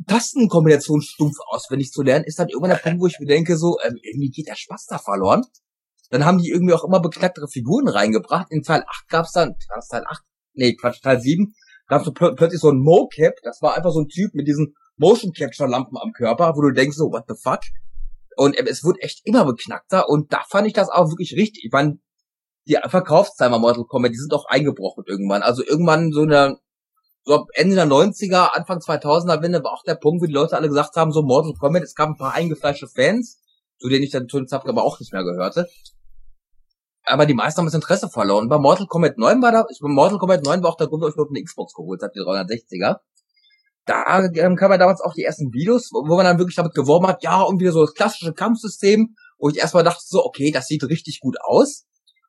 [0.06, 3.78] Tastenkombinationen stumpf auswendig zu lernen, ist dann irgendwann der Punkt, wo ich mir denke, so,
[3.84, 5.42] ähm, irgendwie geht der Spaß da verloren.
[6.14, 8.46] Dann haben die irgendwie auch immer beknacktere Figuren reingebracht.
[8.50, 9.56] In Teil 8 gab's dann,
[9.90, 10.22] Teil 8?
[10.52, 11.52] Nee, Quatsch, Teil 7
[11.88, 14.76] gab es pl plötzlich so ein Mocap, das war einfach so ein Typ mit diesen
[14.96, 17.62] Motion Capture Lampen am Körper, wo du denkst so, what the fuck?
[18.36, 21.64] Und es wurde echt immer beknackter und da fand ich das auch wirklich richtig.
[21.64, 21.98] Ich meine,
[22.68, 25.42] die Verkaufszahlen bei Mortal Kombat, die sind auch eingebrochen irgendwann.
[25.42, 26.58] Also irgendwann so eine,
[27.24, 30.68] so Ende der 90er, Anfang 2000er Wende war auch der Punkt, wo die Leute alle
[30.68, 33.40] gesagt haben, so Mortal Kombat, es gab ein paar eingefleischte Fans,
[33.80, 35.66] zu denen ich dann dem Zeitpunkt aber auch nicht mehr gehörte
[37.04, 38.48] aber die meisten haben das Interesse verloren.
[38.48, 41.10] Bei Mortal Kombat 9 war da, bei Mortal Kombat 9 war auch der Grund, warum
[41.10, 42.96] ich überhaupt eine Xbox geholt habe, die 360er.
[43.86, 47.06] Da ähm, kam ja damals auch die ersten Videos, wo man dann wirklich damit geworben
[47.06, 50.66] hat, ja, und wieder so das klassische Kampfsystem, wo ich erstmal dachte so, okay, das
[50.66, 51.84] sieht richtig gut aus.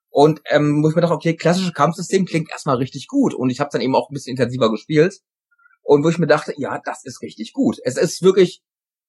[0.10, 3.34] Und ähm, wo ich mir dachte, okay, klassische Kampfsystem klingt erstmal richtig gut.
[3.34, 5.20] Und ich habe dann eben auch ein bisschen intensiver gespielt.
[5.82, 7.78] Und wo ich mir dachte, ja, das ist richtig gut.
[7.84, 8.62] Es ist wirklich,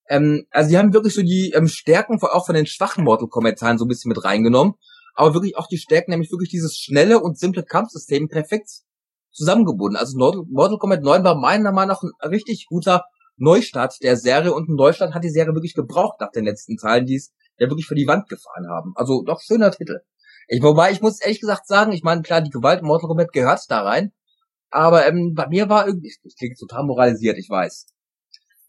[0.07, 3.77] ähm, also die haben wirklich so die ähm, Stärken auch von den schwachen Mortal Kombat-Zahlen
[3.77, 4.75] so ein bisschen mit reingenommen
[5.17, 8.69] aber wirklich auch die Stärken, nämlich wirklich dieses schnelle und simple Kampfsystem perfekt
[9.31, 9.97] zusammengebunden.
[9.97, 13.03] Also Mortal Kombat 9 war meiner Meinung nach ein richtig guter
[13.35, 17.07] Neustart der Serie und ein Neustart hat die Serie wirklich gebraucht nach den letzten Teilen,
[17.07, 18.93] die es ja wirklich für die Wand gefahren haben.
[18.95, 20.01] Also doch schöner Titel.
[20.47, 23.33] Ich, wobei ich muss ehrlich gesagt sagen, ich meine, klar, die Gewalt in Mortal Kombat
[23.33, 24.11] gehört da rein,
[24.69, 27.87] aber ähm, bei mir war irgendwie, das klingt total moralisiert, ich weiß.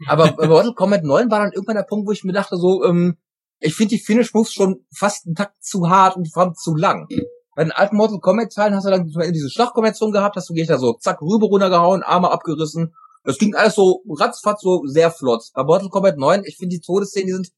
[0.07, 2.85] Aber bei Mortal Kombat 9 war dann irgendwann der Punkt, wo ich mir dachte, so,
[2.85, 3.19] ähm,
[3.61, 6.75] ich finde die Finish Moves schon fast einen Takt zu hart und vor allem zu
[6.75, 7.09] lang.
[7.55, 10.69] Bei den alten Mortal Kombat Teilen hast du dann diese Schlachtkombination gehabt, hast du gleich
[10.69, 12.95] da so zack rüber runtergehauen, Arme abgerissen.
[13.25, 15.43] Das ging alles so ratzfatz so sehr flott.
[15.55, 17.49] Bei Mortal Kombat 9, ich finde die Todesszenen, die sind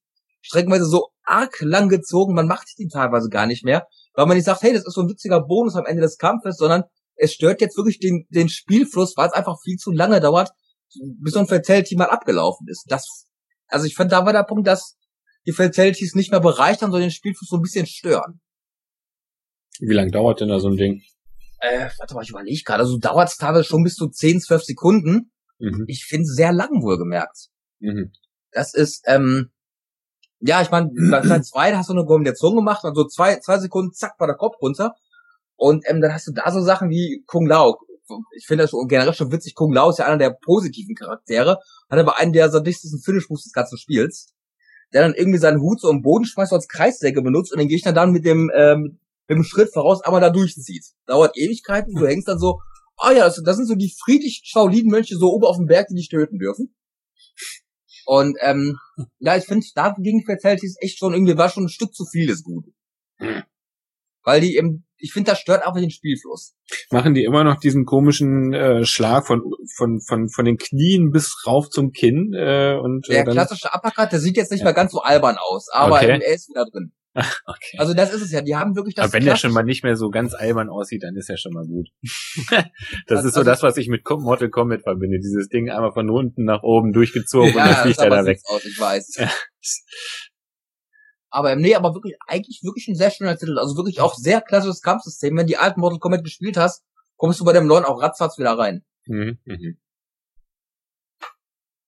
[0.41, 4.47] streckenweise so arg lang gezogen, man macht die teilweise gar nicht mehr, weil man nicht
[4.47, 6.85] sagt, hey, das ist so ein witziger Bonus am Ende des Kampfes, sondern
[7.17, 10.51] es stört jetzt wirklich den, den Spielfluss, weil es einfach viel zu lange dauert,
[11.21, 12.87] bis so ein Fatality mal abgelaufen ist.
[12.89, 13.27] Das,
[13.69, 14.97] also ich fand, da war der Punkt, dass
[15.47, 18.41] die Fatalities nicht mehr bereichern, sondern den Spielfluss so ein bisschen stören.
[19.81, 21.03] Wie lang dauert denn da so ein Ding?
[21.61, 22.83] Äh, warte mal, ich überlege gerade.
[22.83, 25.33] Also dauert es teilweise schon bis zu 10, 12 Sekunden.
[25.59, 25.85] Mhm.
[25.89, 27.49] Ich finde sehr lang wohlgemerkt.
[27.81, 28.13] Mhm.
[28.51, 29.51] Das ist, ähm,
[30.41, 33.59] ja, ich meine, bei Teil 2 hast du eine Kombination gemacht und so zwei, zwei
[33.59, 34.95] Sekunden, zack, war der Kopf runter.
[35.57, 37.79] Und ähm, dann hast du da so Sachen wie Kung Lao.
[38.37, 39.55] Ich finde das generell schon witzig.
[39.55, 41.59] Kung Lao ist ja einer der positiven Charaktere,
[41.89, 44.33] hat aber einen der sadistischsten Finish-Moves des ganzen Spiels
[44.93, 47.93] der dann irgendwie seinen Hut so im Boden schmeißt, als Kreissäge benutzt und den Gegner
[47.93, 48.99] dann mit dem, ähm,
[49.29, 50.85] mit dem Schritt voraus einmal da durchzieht.
[51.07, 52.61] Dauert Ewigkeiten, du hängst dann so,
[52.97, 55.89] ah oh ja, das, das sind so die friedlichen Shaolin-Mönche so oben auf dem Berg,
[55.89, 56.75] die dich töten dürfen.
[58.07, 58.77] Und ähm,
[59.21, 62.27] ja, ich finde, da ging Fatalities echt schon irgendwie, war schon ein Stück zu viel
[62.27, 62.75] des Guten.
[64.23, 66.55] Weil die eben ich finde, das stört einfach den Spielfluss.
[66.91, 69.43] Machen die immer noch diesen komischen äh, Schlag von,
[69.77, 72.33] von, von, von den Knien bis rauf zum Kinn?
[72.35, 73.35] Äh, und, äh, der dann...
[73.35, 74.65] klassische Uppercut, der sieht jetzt nicht ja.
[74.65, 76.21] mehr ganz so albern aus, aber okay.
[76.23, 76.93] er ist wieder drin.
[77.45, 77.77] Okay.
[77.79, 78.41] Also das ist es ja.
[78.41, 79.07] Die haben wirklich das.
[79.07, 81.53] Aber wenn der schon mal nicht mehr so ganz albern aussieht, dann ist er schon
[81.53, 81.89] mal gut.
[83.09, 85.19] das also, ist so das, was ich mit Mortal Kombat verbinde.
[85.19, 88.41] Dieses Ding einmal von unten nach oben durchgezogen ja, und dann fliegt er da weg.
[88.45, 89.17] Aus, ich weiß.
[91.31, 93.59] Aber nee, aber wirklich, eigentlich wirklich ein sehr schöner Titel.
[93.59, 95.37] Also wirklich auch sehr klassisches Kampfsystem.
[95.37, 96.85] Wenn du die alten Mortal Kombat gespielt hast,
[97.17, 98.85] kommst du bei dem neuen auch ratzfatz wieder rein.
[99.07, 99.39] Mhm.
[99.45, 99.79] Mhm.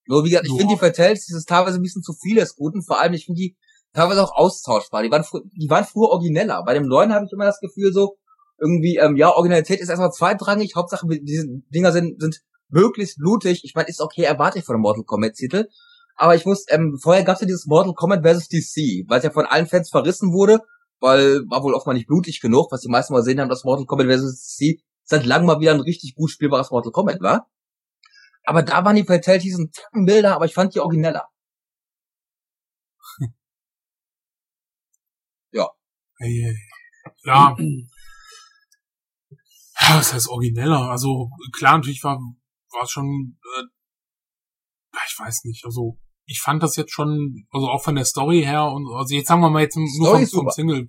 [0.06, 2.82] Nur wie gesagt, ich finde die Fatalities ist teilweise ein bisschen zu viel des Guten.
[2.82, 3.56] Vor allem, ich finde die
[3.92, 5.02] teilweise auch austauschbar.
[5.02, 5.24] Die waren,
[5.54, 6.62] die waren früher origineller.
[6.64, 8.16] Bei dem neuen habe ich immer das Gefühl so,
[8.58, 13.64] irgendwie, ähm, ja, Originalität ist erstmal zweitrangig, Hauptsache diese Dinger sind, sind möglichst blutig.
[13.64, 15.68] Ich meine, ist okay, erwarte ich von einem Mortal Kombat Titel.
[16.16, 18.48] Aber ich muss, ähm, vorher gab es ja dieses Mortal Kombat vs.
[18.48, 20.60] DC, weil es ja von allen Fans verrissen wurde,
[21.00, 23.64] weil war wohl oft mal nicht blutig genug, was die meisten mal gesehen haben, dass
[23.64, 24.56] Mortal Kombat vs.
[24.58, 27.48] DC seit langem mal wieder ein richtig gut spielbares Mortal Kombat war.
[28.44, 31.28] Aber da waren die Fatalities ein Tacken milder, aber ich fand die origineller.
[35.52, 35.68] ja.
[36.18, 36.56] Hey,
[37.24, 37.56] ja.
[39.80, 40.90] Ja, was heißt origineller?
[40.90, 42.20] Also klar, natürlich war
[42.72, 43.64] war es schon, äh,
[45.12, 48.66] ich weiß nicht, also ich fand das jetzt schon, also auch von der Story her
[48.66, 50.88] und also jetzt sagen wir mal jetzt nur Story vom, vom Single.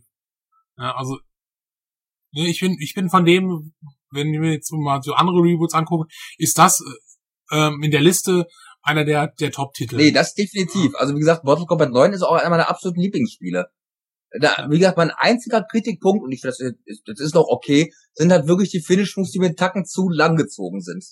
[0.78, 1.18] Ja, also
[2.32, 3.74] ja, ich bin ich bin von dem,
[4.12, 6.82] wenn ich mir jetzt mal so andere Reboots angucke, ist das
[7.52, 8.48] äh, ähm, in der Liste
[8.82, 9.98] einer der der Top-Titel.
[9.98, 10.94] Nee, das definitiv.
[10.95, 13.68] Also wie gesagt, Mortal Kombat 9 ist auch einer meiner absoluten Lieblingsspiele.
[14.40, 17.94] Da, wie gesagt, mein einziger Kritikpunkt, und ich finde, das ist, das ist noch okay,
[18.16, 21.06] sind halt wirklich die Finish-Moves, die mit Tacken zu lang gezogen sind.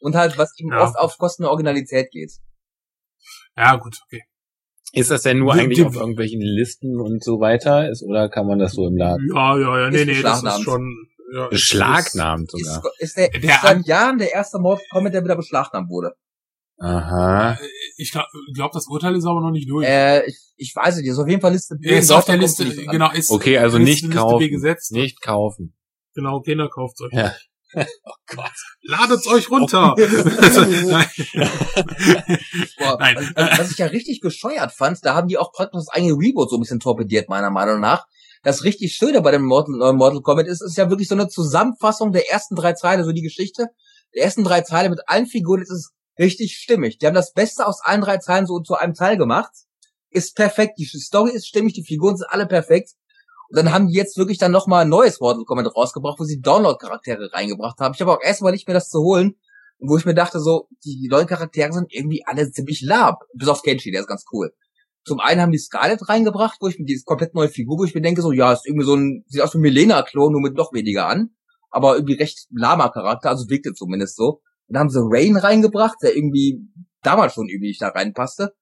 [0.00, 0.82] Und halt, was ihm Ja.
[0.82, 2.32] oft auf Kosten der Originalität geht.
[3.56, 4.22] Ja, gut, okay.
[4.92, 7.88] Ist das denn nur Die- eigentlich die- auf irgendwelchen Listen und so weiter?
[7.90, 9.28] Ist, oder kann man das so im Laden?
[9.32, 10.64] Ja, ja, ja, nee, Ist nee, das ist beschlagnahmt.
[10.64, 12.92] schon ja, ist- Beschlagnahmt Ist, sogar.
[12.98, 16.12] ist der, Der ist seit Jahren der erste Kombat, der wieder beschlagnahmt wurde.
[16.78, 17.52] Aha.
[17.52, 17.60] ist-
[17.98, 19.86] Ich glaube, glaub, das Urteil ist aber noch nicht durch.
[19.86, 21.88] Äh, ich, ich weiß es nicht, ist auf jeden Fall Liste B.
[21.90, 24.38] er ist auf der Liste, genau, ist Okay, also Liste- nicht Liste kaufen.
[24.38, 24.90] B gesetzt.
[24.92, 25.76] Nicht kaufen.
[26.14, 27.12] Genau, Kinder kauft euch.
[27.12, 27.32] Ja.
[27.74, 28.52] Oh Gott.
[28.82, 29.94] Ladet's euch runter.
[30.40, 30.62] Also.
[32.78, 33.32] Boah, Nein.
[33.34, 36.50] Was, was ich ja richtig bescheuert fand, da haben die auch praktisch das eigene Reboot
[36.50, 38.06] so ein bisschen torpediert, meiner Meinung nach.
[38.42, 41.28] Das richtig Schöne bei dem Mortal, neuen Mortal Kombat ist, ist ja wirklich so eine
[41.28, 43.66] Zusammenfassung der ersten drei Teile, so die Geschichte.
[44.14, 46.98] Der ersten drei Teile mit allen Figuren ist es richtig stimmig.
[46.98, 49.50] Die haben das Beste aus allen drei Teilen so zu einem Teil gemacht.
[50.10, 50.78] Ist perfekt.
[50.78, 52.92] Die Story ist stimmig, die Figuren sind alle perfekt.
[53.50, 56.40] Und dann haben die jetzt wirklich dann nochmal ein neues Mortal Kombat rausgebracht, wo sie
[56.40, 57.94] Download-Charaktere reingebracht haben.
[57.94, 59.34] Ich habe auch erstmal nicht mehr das zu holen,
[59.80, 63.24] wo ich mir dachte, so, die neuen Charaktere sind irgendwie alle ziemlich lab.
[63.34, 64.52] Bis auf Kenshi, der ist ganz cool.
[65.04, 67.94] Zum einen haben die Scarlet reingebracht, wo ich mir, die komplett neue Figur, wo ich
[67.94, 70.54] mir denke, so, ja, ist irgendwie so ein, sieht aus wie ein Milena-Klon, nur mit
[70.54, 71.30] noch weniger an.
[71.70, 74.42] Aber irgendwie recht lahmer Charakter, also wirkte zumindest so.
[74.68, 76.60] Dann haben sie Rain reingebracht, der irgendwie
[77.02, 78.52] damals schon irgendwie nicht da reinpasste.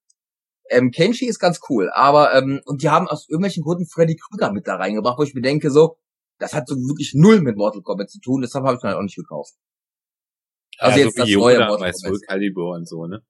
[0.71, 4.53] Ähm, Kenshi ist ganz cool, aber, ähm, und die haben aus irgendwelchen Gründen Freddy Krueger
[4.53, 5.97] mit da reingebracht, wo ich mir denke, so,
[6.39, 8.99] das hat so wirklich null mit Mortal Kombat zu tun, deshalb habe ich mir halt
[8.99, 9.55] auch nicht gekauft.
[10.79, 12.11] Also ja, jetzt so das neue Yoda Mortal bei Kombat.
[12.11, 13.23] Soul Calibur und so, ne?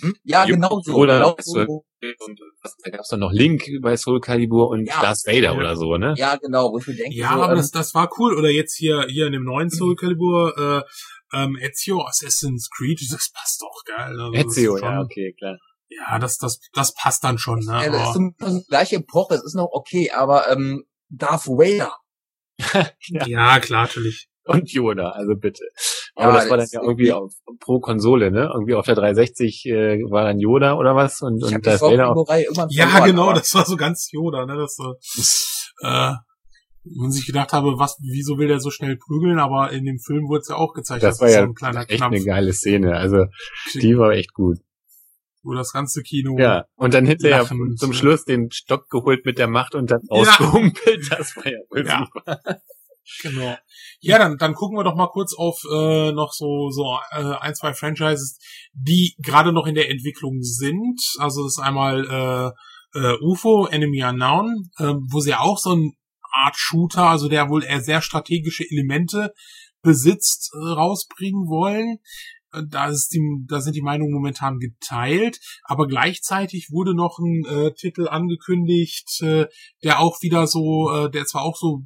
[0.00, 0.14] Hm?
[0.24, 0.94] Ja, Yoda genau so.
[0.94, 1.60] Oder Genau so.
[1.60, 5.00] und was, da gab's doch noch Link bei Soul Calibur und Ja.
[5.00, 5.56] Darth Vader Ja.
[5.56, 6.14] oder so, ne?
[6.16, 8.36] Ja, genau, wo ich mir denke, Ja, so, aber ähm, das, das war cool.
[8.36, 10.84] Oder jetzt hier, hier in dem neuen Soul Calibur,
[11.32, 14.18] äh, ähm, Ezio Assassin's Creed, das passt doch geil.
[14.20, 15.58] Also Ezio, ja, okay, klar.
[15.88, 17.82] Ja, das, das, das passt dann schon, ne?
[17.84, 21.92] ja, das ist so die gleiche Epoche, es ist noch okay, aber ähm, Darth Vader.
[23.08, 24.28] ja, klar, natürlich.
[24.44, 25.64] Und Yoda, also bitte.
[26.16, 28.48] Ja, Aber das war dann das ja ist irgendwie auf, pro Konsole, ne?
[28.52, 32.10] Irgendwie auf der 360 äh, war dann Yoda oder was und, Ich und Darth Vader
[32.10, 32.28] auf,
[32.70, 34.56] Ja, verloren, genau, aber- das war so ganz Yoda, ne?
[34.56, 34.76] Das,
[35.82, 36.14] äh, äh,
[36.94, 40.28] man sich gedacht habe, was, wieso will der so schnell prügeln, aber in dem Film
[40.28, 42.24] wurde es ja auch gezeigt, das dass war ja so ein kleiner echt Knampf, eine
[42.24, 42.96] geile Szene.
[42.96, 43.24] Also
[43.74, 44.58] die war echt gut.
[45.46, 47.92] Wo das ganze Kino Ja, und dann hinterher Lachen, zum.
[47.92, 50.08] Schluss den Stock geholt mit der Macht und dann Ja.
[50.10, 51.10] ausgehumpelt.
[51.10, 52.06] Das war ja wohl Ja.
[52.14, 52.40] super.
[53.22, 53.56] Genau.
[54.00, 57.54] Ja, dann, dann gucken wir doch mal kurz auf äh, noch so so äh, ein,
[57.54, 58.36] zwei Franchises,
[58.72, 61.00] die gerade noch in der Entwicklung sind.
[61.18, 62.52] Also das ist einmal
[62.94, 65.92] äh, äh, UFO, Enemy Unknown, äh, wo sie auch so eine
[66.32, 69.32] Art Shooter, also der wohl eher sehr strategische Elemente
[69.82, 71.98] besitzt, äh, rausbringen wollen.
[72.56, 77.44] Äh, Da, ist die, da sind die Meinungen momentan geteilt, aber gleichzeitig wurde noch ein
[77.44, 79.46] äh, Titel angekündigt, äh,
[79.82, 81.82] der auch wieder so, äh, der zwar auch so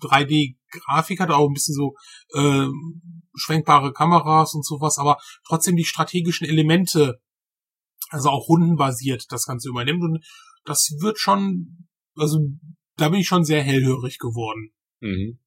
[0.00, 1.94] 3D-Grafik hat, auch ein bisschen so
[2.34, 2.66] äh,
[3.34, 7.20] schwenkbare Kameras und sowas, aber trotzdem die strategischen Elemente,
[8.10, 10.02] also auch rundenbasiert, das Ganze übernimmt.
[10.02, 10.24] Und
[10.64, 12.40] das wird schon, also
[12.96, 14.72] da bin ich schon sehr hellhörig geworden.
[15.00, 15.38] Mhm.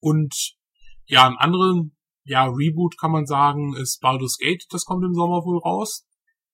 [0.00, 0.56] Und
[1.06, 5.44] ja, ein anderen, ja, Reboot kann man sagen, ist Baldur's Gate, das kommt im Sommer
[5.44, 6.06] wohl raus.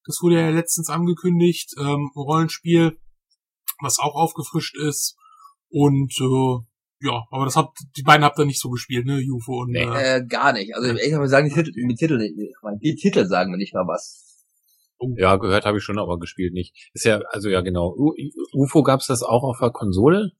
[0.05, 2.99] Das wurde ja letztens angekündigt, ähm, Rollenspiel,
[3.81, 5.15] was auch aufgefrischt ist.
[5.69, 9.61] Und äh, ja, aber das habt, die beiden habt ihr nicht so gespielt, ne, Jufo
[9.61, 9.83] und Nee.
[9.83, 10.75] äh, Äh, gar nicht.
[10.75, 12.17] Also ich muss sagen, die Titel, die Titel,
[12.81, 14.25] die Titel sagen mir nicht mal was.
[15.15, 16.89] Ja, gehört habe ich schon, aber gespielt nicht.
[16.93, 17.95] Ist ja, also ja genau.
[17.95, 18.13] U
[18.53, 20.31] UFO gab's das auch auf der Konsole?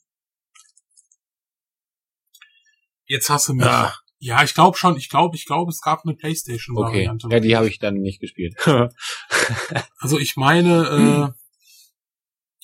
[3.10, 3.66] jetzt hast du mich.
[3.66, 3.94] Ah.
[4.22, 6.20] Ja, ich glaube schon, ich glaube, ich glaube, es gab eine Okay.
[6.22, 7.28] Playstation-Variante.
[7.32, 8.56] Ja, die habe ich dann nicht gespielt.
[10.00, 11.40] Also ich meine, äh,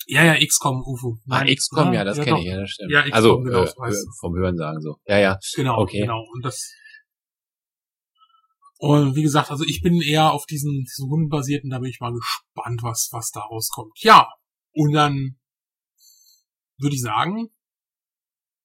[0.07, 1.17] Ja, ja, XCOM, UFO.
[1.29, 2.39] Ah, XCOM, ja, das kenne doch.
[2.39, 2.91] ich, ja, das stimmt.
[2.91, 4.97] Ja, XCOM, also, genau, äh, vom Hören sagen so.
[5.07, 5.39] Ja, ja.
[5.55, 6.01] Genau, Okay.
[6.01, 6.23] genau.
[6.33, 6.71] Und das.
[8.77, 12.11] Und wie gesagt, also ich bin eher auf diesen, diesen rundenbasierten, da bin ich mal
[12.13, 13.93] gespannt, was, was da rauskommt.
[14.01, 14.27] Ja.
[14.73, 15.39] Und dann
[16.77, 17.49] würde ich sagen,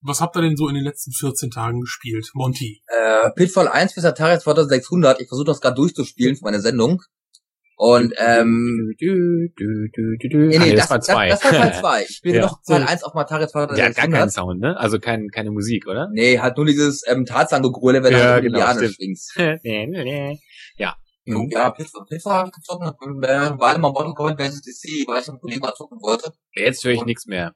[0.03, 2.29] was habt ihr denn so in den letzten 14 Tagen gespielt?
[2.35, 2.83] Monty.
[2.87, 5.21] Äh, Pitfall 1 bis Atari 2600.
[5.21, 7.03] Ich versuche das gerade durchzuspielen für meine Sendung.
[7.77, 10.39] Und, ähm, Du, du, du, du, du, du.
[10.49, 11.29] nee, nee, das, das, war das, zwei.
[11.31, 12.03] das war Teil 2.
[12.03, 12.43] Ich spiele Ja.
[12.43, 13.79] noch Teil 1 auf dem Atari 2600.
[13.79, 14.77] Der hat gar keinen Sound, ne?
[14.79, 16.09] Also kein, keine Musik, oder?
[16.13, 18.95] Nee, halt nur dieses ähm, Tarzan-Gegröle, wenn Ja, du über die genau, stimmt.
[18.97, 19.33] schwingst.
[19.63, 20.39] nee, nee, nee.
[21.27, 21.49] Mhm.
[21.53, 24.63] Ja, Pitfall, Pitfall habe ich gezockt, äh, weil mal Mortal Kombat vs.
[24.63, 26.33] DC, weil ich einen Kollegen mal zocken wollte.
[26.55, 27.55] Jetzt höre ich nichts mehr.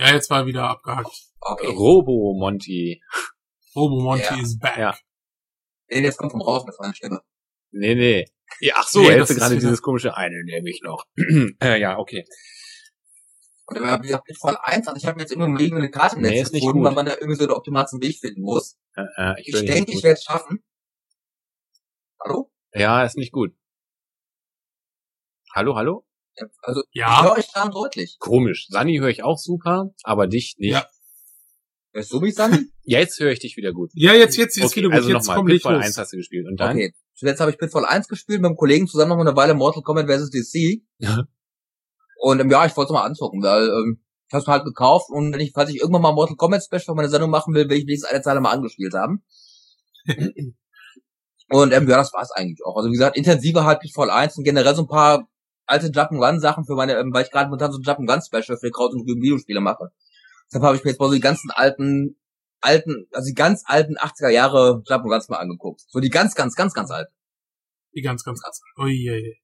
[0.00, 1.10] Ja, jetzt war wieder abgehackt.
[1.40, 1.66] Okay.
[1.68, 3.02] Robo Monty.
[3.76, 4.40] Robo Monty Ja.
[4.42, 4.76] is back.
[4.78, 4.98] Ja.
[5.88, 7.20] Nee, jetzt kommt vom raus mit meiner Stimme.
[7.72, 8.24] Nee, nee.
[8.60, 10.80] Ja, ach so, Nee, er das hätte ist gerade wieder- dieses komische eine nehme ich
[10.82, 11.04] noch.
[11.62, 12.24] äh, ja, okay.
[13.66, 16.16] Und dann wie gesagt, Pitfall 1, also ich habe mir jetzt immer irgendwie eine Karte
[16.16, 16.88] im Nee, Netz ist nicht gefunden, gut.
[16.88, 18.76] weil man da irgendwie so den optimalsten Weg finden muss.
[18.96, 20.64] Äh, äh, ich Ich, denke, ich werde es schaffen.
[22.24, 22.50] Hallo?
[22.74, 23.52] Ja, ist nicht gut.
[25.54, 26.04] Hallo, hallo?
[26.40, 28.16] Ja, Also, ich Ja, höre euch dran deutlich.
[28.18, 28.66] Komisch.
[28.70, 30.72] Sani höre ich auch super, aber dich nicht.
[30.72, 30.86] Ja.
[31.92, 32.66] Hörst du mich, Sani?
[32.82, 33.90] Jetzt höre ich dich wieder gut.
[33.94, 34.96] ja, jetzt, jetzt, jetzt okay, wieder gut.
[34.96, 35.84] also jetzt nochmal, Pitfall los.
[35.84, 36.46] 1 hast du gespielt.
[36.46, 36.76] Und dann?
[36.76, 36.94] Okay.
[37.14, 39.82] Zuletzt habe ich Pitfall 1 gespielt, mit einem Kollegen zusammen noch mal eine Weile Mortal
[39.82, 40.30] Kombat vs.
[40.30, 40.82] DC.
[40.98, 41.24] Ja.
[42.20, 44.64] Und ähm, ja, ich wollte es mal anzocken, weil ähm, ich habe es mir halt
[44.64, 47.54] gekauft und wenn ich, falls ich irgendwann mal Mortal Kombat Special für meine Sendung machen
[47.54, 49.24] will, will ich wenigstens eine Zeile mal angespielt haben.
[51.50, 52.76] und ähm, ja, das war's eigentlich auch.
[52.76, 55.28] Also wie gesagt, intensiver halt Pitfall 1 und generell so ein paar
[55.70, 58.92] alte Jump'n'Run-Sachen für meine, ähm, weil ich gerade momentan so ein Jump'n'Run-Special für die Kraut
[58.92, 59.90] und Rüben Videospiele mache.
[60.46, 62.16] Deshalb habe ich mir jetzt mal so die ganzen alten,
[62.60, 65.82] alten, also die ganz alten 80er Jahre Jump'n'Runs mal angeguckt.
[65.88, 67.12] So die ganz, ganz, ganz, ganz alten.
[67.94, 68.60] Die ganz, ganz, ganz.
[68.78, 69.36] Ui, ui, ui.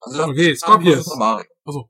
[0.00, 1.10] Also, Okay, Scorpius.
[1.64, 1.88] Also.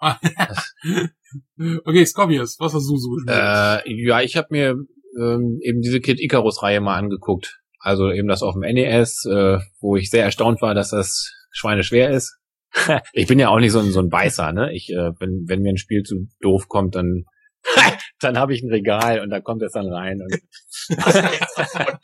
[1.84, 3.38] okay, Scorpius, was hast du so gespielt?
[3.38, 4.74] Äh, ja, ich habe mir
[5.16, 7.60] ähm, eben diese Kid Icarus-Reihe mal angeguckt.
[7.78, 12.10] Also eben das auf dem NES, äh, wo ich sehr erstaunt war, dass das schweineschwer
[12.10, 12.36] ist.
[13.12, 14.72] ich bin ja auch nicht so ein, so ein Beißer, ne?
[14.72, 17.24] Ich, äh, wenn, wenn mir ein Spiel zu doof kommt, dann
[18.20, 20.20] dann habe ich ein Regal und da kommt es dann rein.
[20.20, 20.38] Und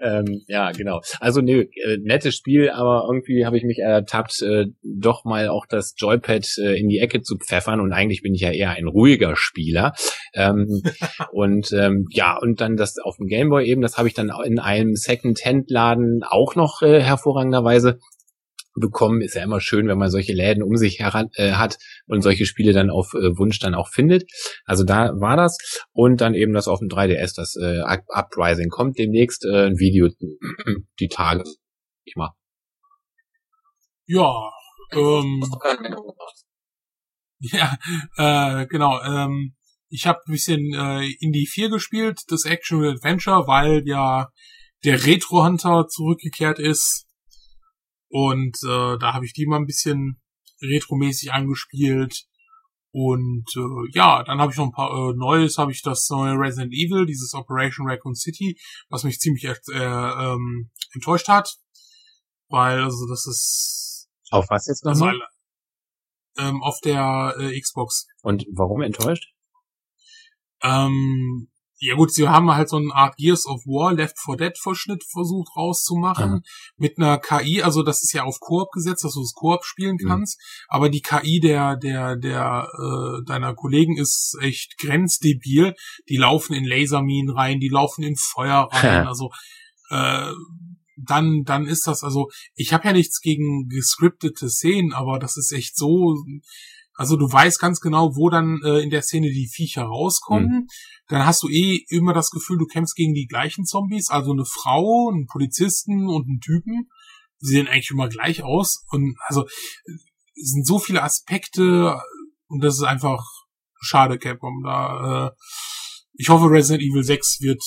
[0.00, 1.00] ähm, ja, genau.
[1.18, 5.66] Also nö, äh, nettes Spiel, aber irgendwie habe ich mich ertappt, äh, doch mal auch
[5.66, 8.86] das Joypad äh, in die Ecke zu pfeffern und eigentlich bin ich ja eher ein
[8.86, 9.92] ruhiger Spieler.
[10.34, 10.82] Ähm,
[11.32, 14.58] und ähm, ja, und dann das auf dem Gameboy eben, das habe ich dann in
[14.58, 17.98] einem Second-Hand-Laden auch noch äh, hervorragenderweise
[18.74, 19.20] bekommen.
[19.20, 22.46] Ist ja immer schön, wenn man solche Läden um sich heran, äh, hat und solche
[22.46, 24.30] Spiele dann auf äh, Wunsch dann auch findet.
[24.64, 25.56] Also da war das.
[25.92, 29.78] Und dann eben das auf dem 3DS, das äh, Up- Uprising kommt demnächst äh, ein
[29.78, 30.08] Video
[31.00, 31.44] die Tage.
[32.04, 32.32] Ich mal.
[34.06, 34.50] ja,
[34.92, 35.42] ähm,
[37.40, 37.78] ja,
[38.16, 39.54] äh, genau, ähm,
[39.88, 44.30] ich habe ein bisschen äh, Indie 4 gespielt, das Action Adventure, weil ja
[44.84, 47.06] der Retro Hunter zurückgekehrt ist.
[48.10, 50.20] Und äh, da habe ich die mal ein bisschen
[50.60, 52.24] retromäßig angespielt.
[52.92, 56.32] Und äh, ja, dann habe ich noch ein paar äh, Neues, habe ich das neue
[56.32, 58.58] Resident Evil, dieses Operation Raccoon City,
[58.88, 61.54] was mich ziemlich äh, ähm, enttäuscht hat.
[62.48, 65.20] Weil, also das ist Auf was jetzt nochmal?
[66.36, 68.08] ähm, auf der äh, Xbox.
[68.22, 69.32] Und warum enttäuscht?
[70.62, 71.48] Ähm,
[71.82, 75.02] ja gut, sie haben halt so eine Art Gears of War Left 4 Dead Verschnitt
[75.10, 76.42] versucht rauszumachen Mhm.
[76.76, 79.96] mit einer KI, also das ist ja auf Koop gesetzt, dass du es Koop spielen
[80.00, 80.06] Mhm.
[80.08, 80.38] kannst,
[80.68, 85.74] aber die KI der der der äh, deiner Kollegen ist echt grenzdebil,
[86.08, 89.30] die laufen in Laserminen rein, die laufen in Feuer rein, also
[89.90, 90.32] äh,
[91.02, 95.50] dann dann ist das also, ich habe ja nichts gegen gescriptete Szenen, aber das ist
[95.50, 96.14] echt so
[97.00, 100.50] also du weißt ganz genau, wo dann äh, in der Szene die Viecher rauskommen.
[100.50, 100.66] Mhm.
[101.08, 104.44] Dann hast du eh immer das Gefühl, du kämpfst gegen die gleichen Zombies, also eine
[104.44, 106.90] Frau, einen Polizisten und einen Typen.
[107.38, 108.84] Sie sehen eigentlich immer gleich aus.
[108.90, 111.98] Und also es sind so viele Aspekte
[112.48, 113.24] und das ist einfach
[113.80, 114.62] schade, Capcom.
[114.62, 115.30] Da, äh,
[116.18, 117.62] ich hoffe, Resident Evil 6 wird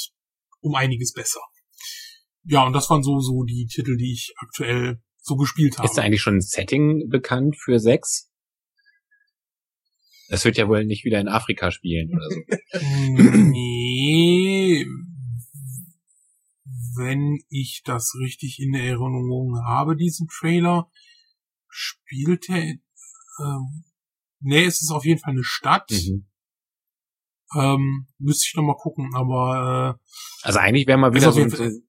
[0.60, 1.42] um einiges besser.
[2.44, 5.88] Ja, und das waren so, so die Titel, die ich aktuell so gespielt habe.
[5.88, 8.30] Ist da eigentlich schon ein Setting bekannt für 6?
[10.30, 12.40] Es wird ja wohl nicht wieder in Afrika spielen oder so.
[13.52, 14.86] nee.
[16.96, 20.90] Wenn ich das richtig in Erinnerung habe, diesen Trailer,
[21.68, 22.76] spielt er.
[23.40, 23.84] ähm,
[24.40, 25.90] nee, es ist auf jeden Fall eine Stadt.
[25.92, 26.28] Mhm.
[27.56, 31.84] Ähm, müsste ich noch mal gucken, aber äh, also eigentlich wäre mal wieder so ein,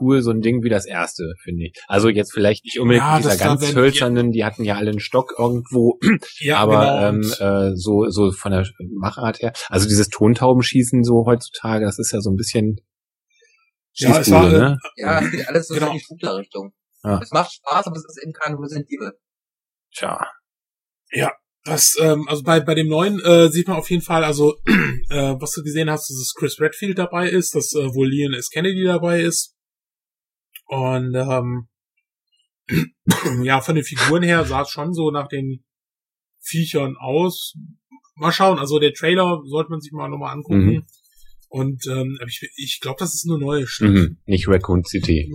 [0.00, 1.72] cool, so ein Ding wie das erste, finde ich.
[1.86, 5.34] Also jetzt vielleicht nicht unbedingt Ja, dieser ganz hölzernen, die hatten ja alle einen Stock
[5.38, 5.98] irgendwo,
[6.40, 7.08] Ja, aber genau.
[7.08, 8.66] ähm, äh, so so von der
[8.96, 9.52] Machart her.
[9.68, 12.76] Also dieses Tontaubenschießen so heutzutage, das ist ja so ein bisschen
[13.94, 14.78] Ja, es war, äh, ne?
[14.96, 15.88] Ja, es geht alles so Genau.
[15.88, 16.72] in die Shooter-Richtung.
[17.04, 17.20] Ja.
[17.22, 19.12] Es macht Spaß, aber es ist eben kein Resident Evil.
[19.94, 20.18] Tja.
[21.64, 24.56] Das, ähm, also bei, bei dem neuen äh, sieht man auf jeden Fall, also
[25.10, 28.48] äh, was du gesehen hast, dass Chris Redfield dabei ist, dass äh, wohl Leon S.
[28.48, 29.54] Kennedy dabei ist.
[30.68, 31.68] Und ähm,
[33.42, 35.64] ja, von den Figuren her sah es schon so nach den
[36.40, 37.54] Viechern aus.
[38.14, 40.66] Mal schauen, also der Trailer sollte man sich mal nochmal angucken.
[40.66, 40.86] Mhm.
[41.48, 43.90] Und ähm, ich, ich glaube, das ist eine neue Stadt.
[43.90, 44.18] Mhm.
[44.26, 45.32] Nicht Raccoon City.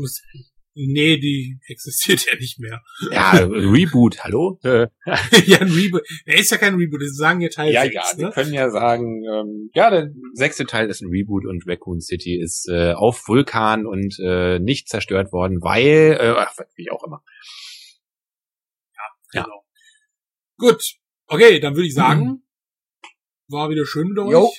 [0.76, 2.82] Nee, die existiert ja nicht mehr.
[3.12, 4.60] Ja, Reboot, hallo?
[4.64, 6.02] Ja, ein Reboot.
[6.26, 8.32] Er ist ja kein Reboot, sie sagen ja Teil ja, 6, ja, wir ne?
[8.32, 12.68] können ja sagen, ähm, ja, der sechste Teil ist ein Reboot und Raccoon City ist
[12.70, 17.24] äh, auf Vulkan und äh, nicht zerstört worden, weil, äh, ach, wie auch immer.
[19.34, 19.44] Ja.
[19.44, 19.66] Genau.
[20.58, 20.96] Gut.
[21.28, 22.44] Okay, dann würde ich sagen,
[23.48, 24.32] war wieder schön mit euch.
[24.32, 24.52] Jo.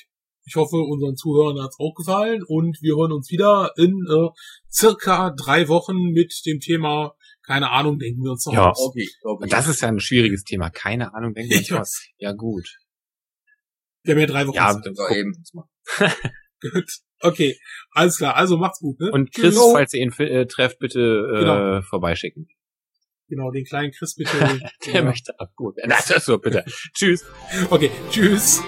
[0.47, 4.29] Ich hoffe, unseren Zuhörern hat's auch gefallen und wir hören uns wieder in äh,
[4.71, 7.13] circa drei Wochen mit dem Thema,
[7.45, 8.69] keine Ahnung, denken wir uns noch Ja.
[8.69, 8.79] aus.
[8.79, 9.43] Okay, okay.
[9.43, 10.69] Und das ist ja ein schwieriges Thema.
[10.69, 11.79] Keine Ahnung, denken wir uns was.
[11.79, 12.07] weiß.
[12.17, 12.67] Ja, gut.
[14.03, 14.55] Wir haben ja drei Wochen.
[14.55, 15.43] Ja, gucken eben.
[16.61, 16.85] Gut.
[17.21, 17.57] Okay,
[17.91, 18.35] alles klar.
[18.35, 18.99] Also macht's gut.
[18.99, 19.11] Ne?
[19.11, 19.71] Und Chris, Jo.
[19.73, 21.81] falls ihr ihn äh, trefft, bitte äh, Genau.
[21.81, 22.47] vorbeischicken.
[23.27, 24.31] Genau, den kleinen Chris bitte.
[24.85, 25.01] Der Ja.
[25.03, 25.89] möchte abgeholt werden.
[25.89, 26.63] Das ist so, bitte.
[26.93, 27.25] Tschüss.
[27.69, 28.61] Okay, tschüss.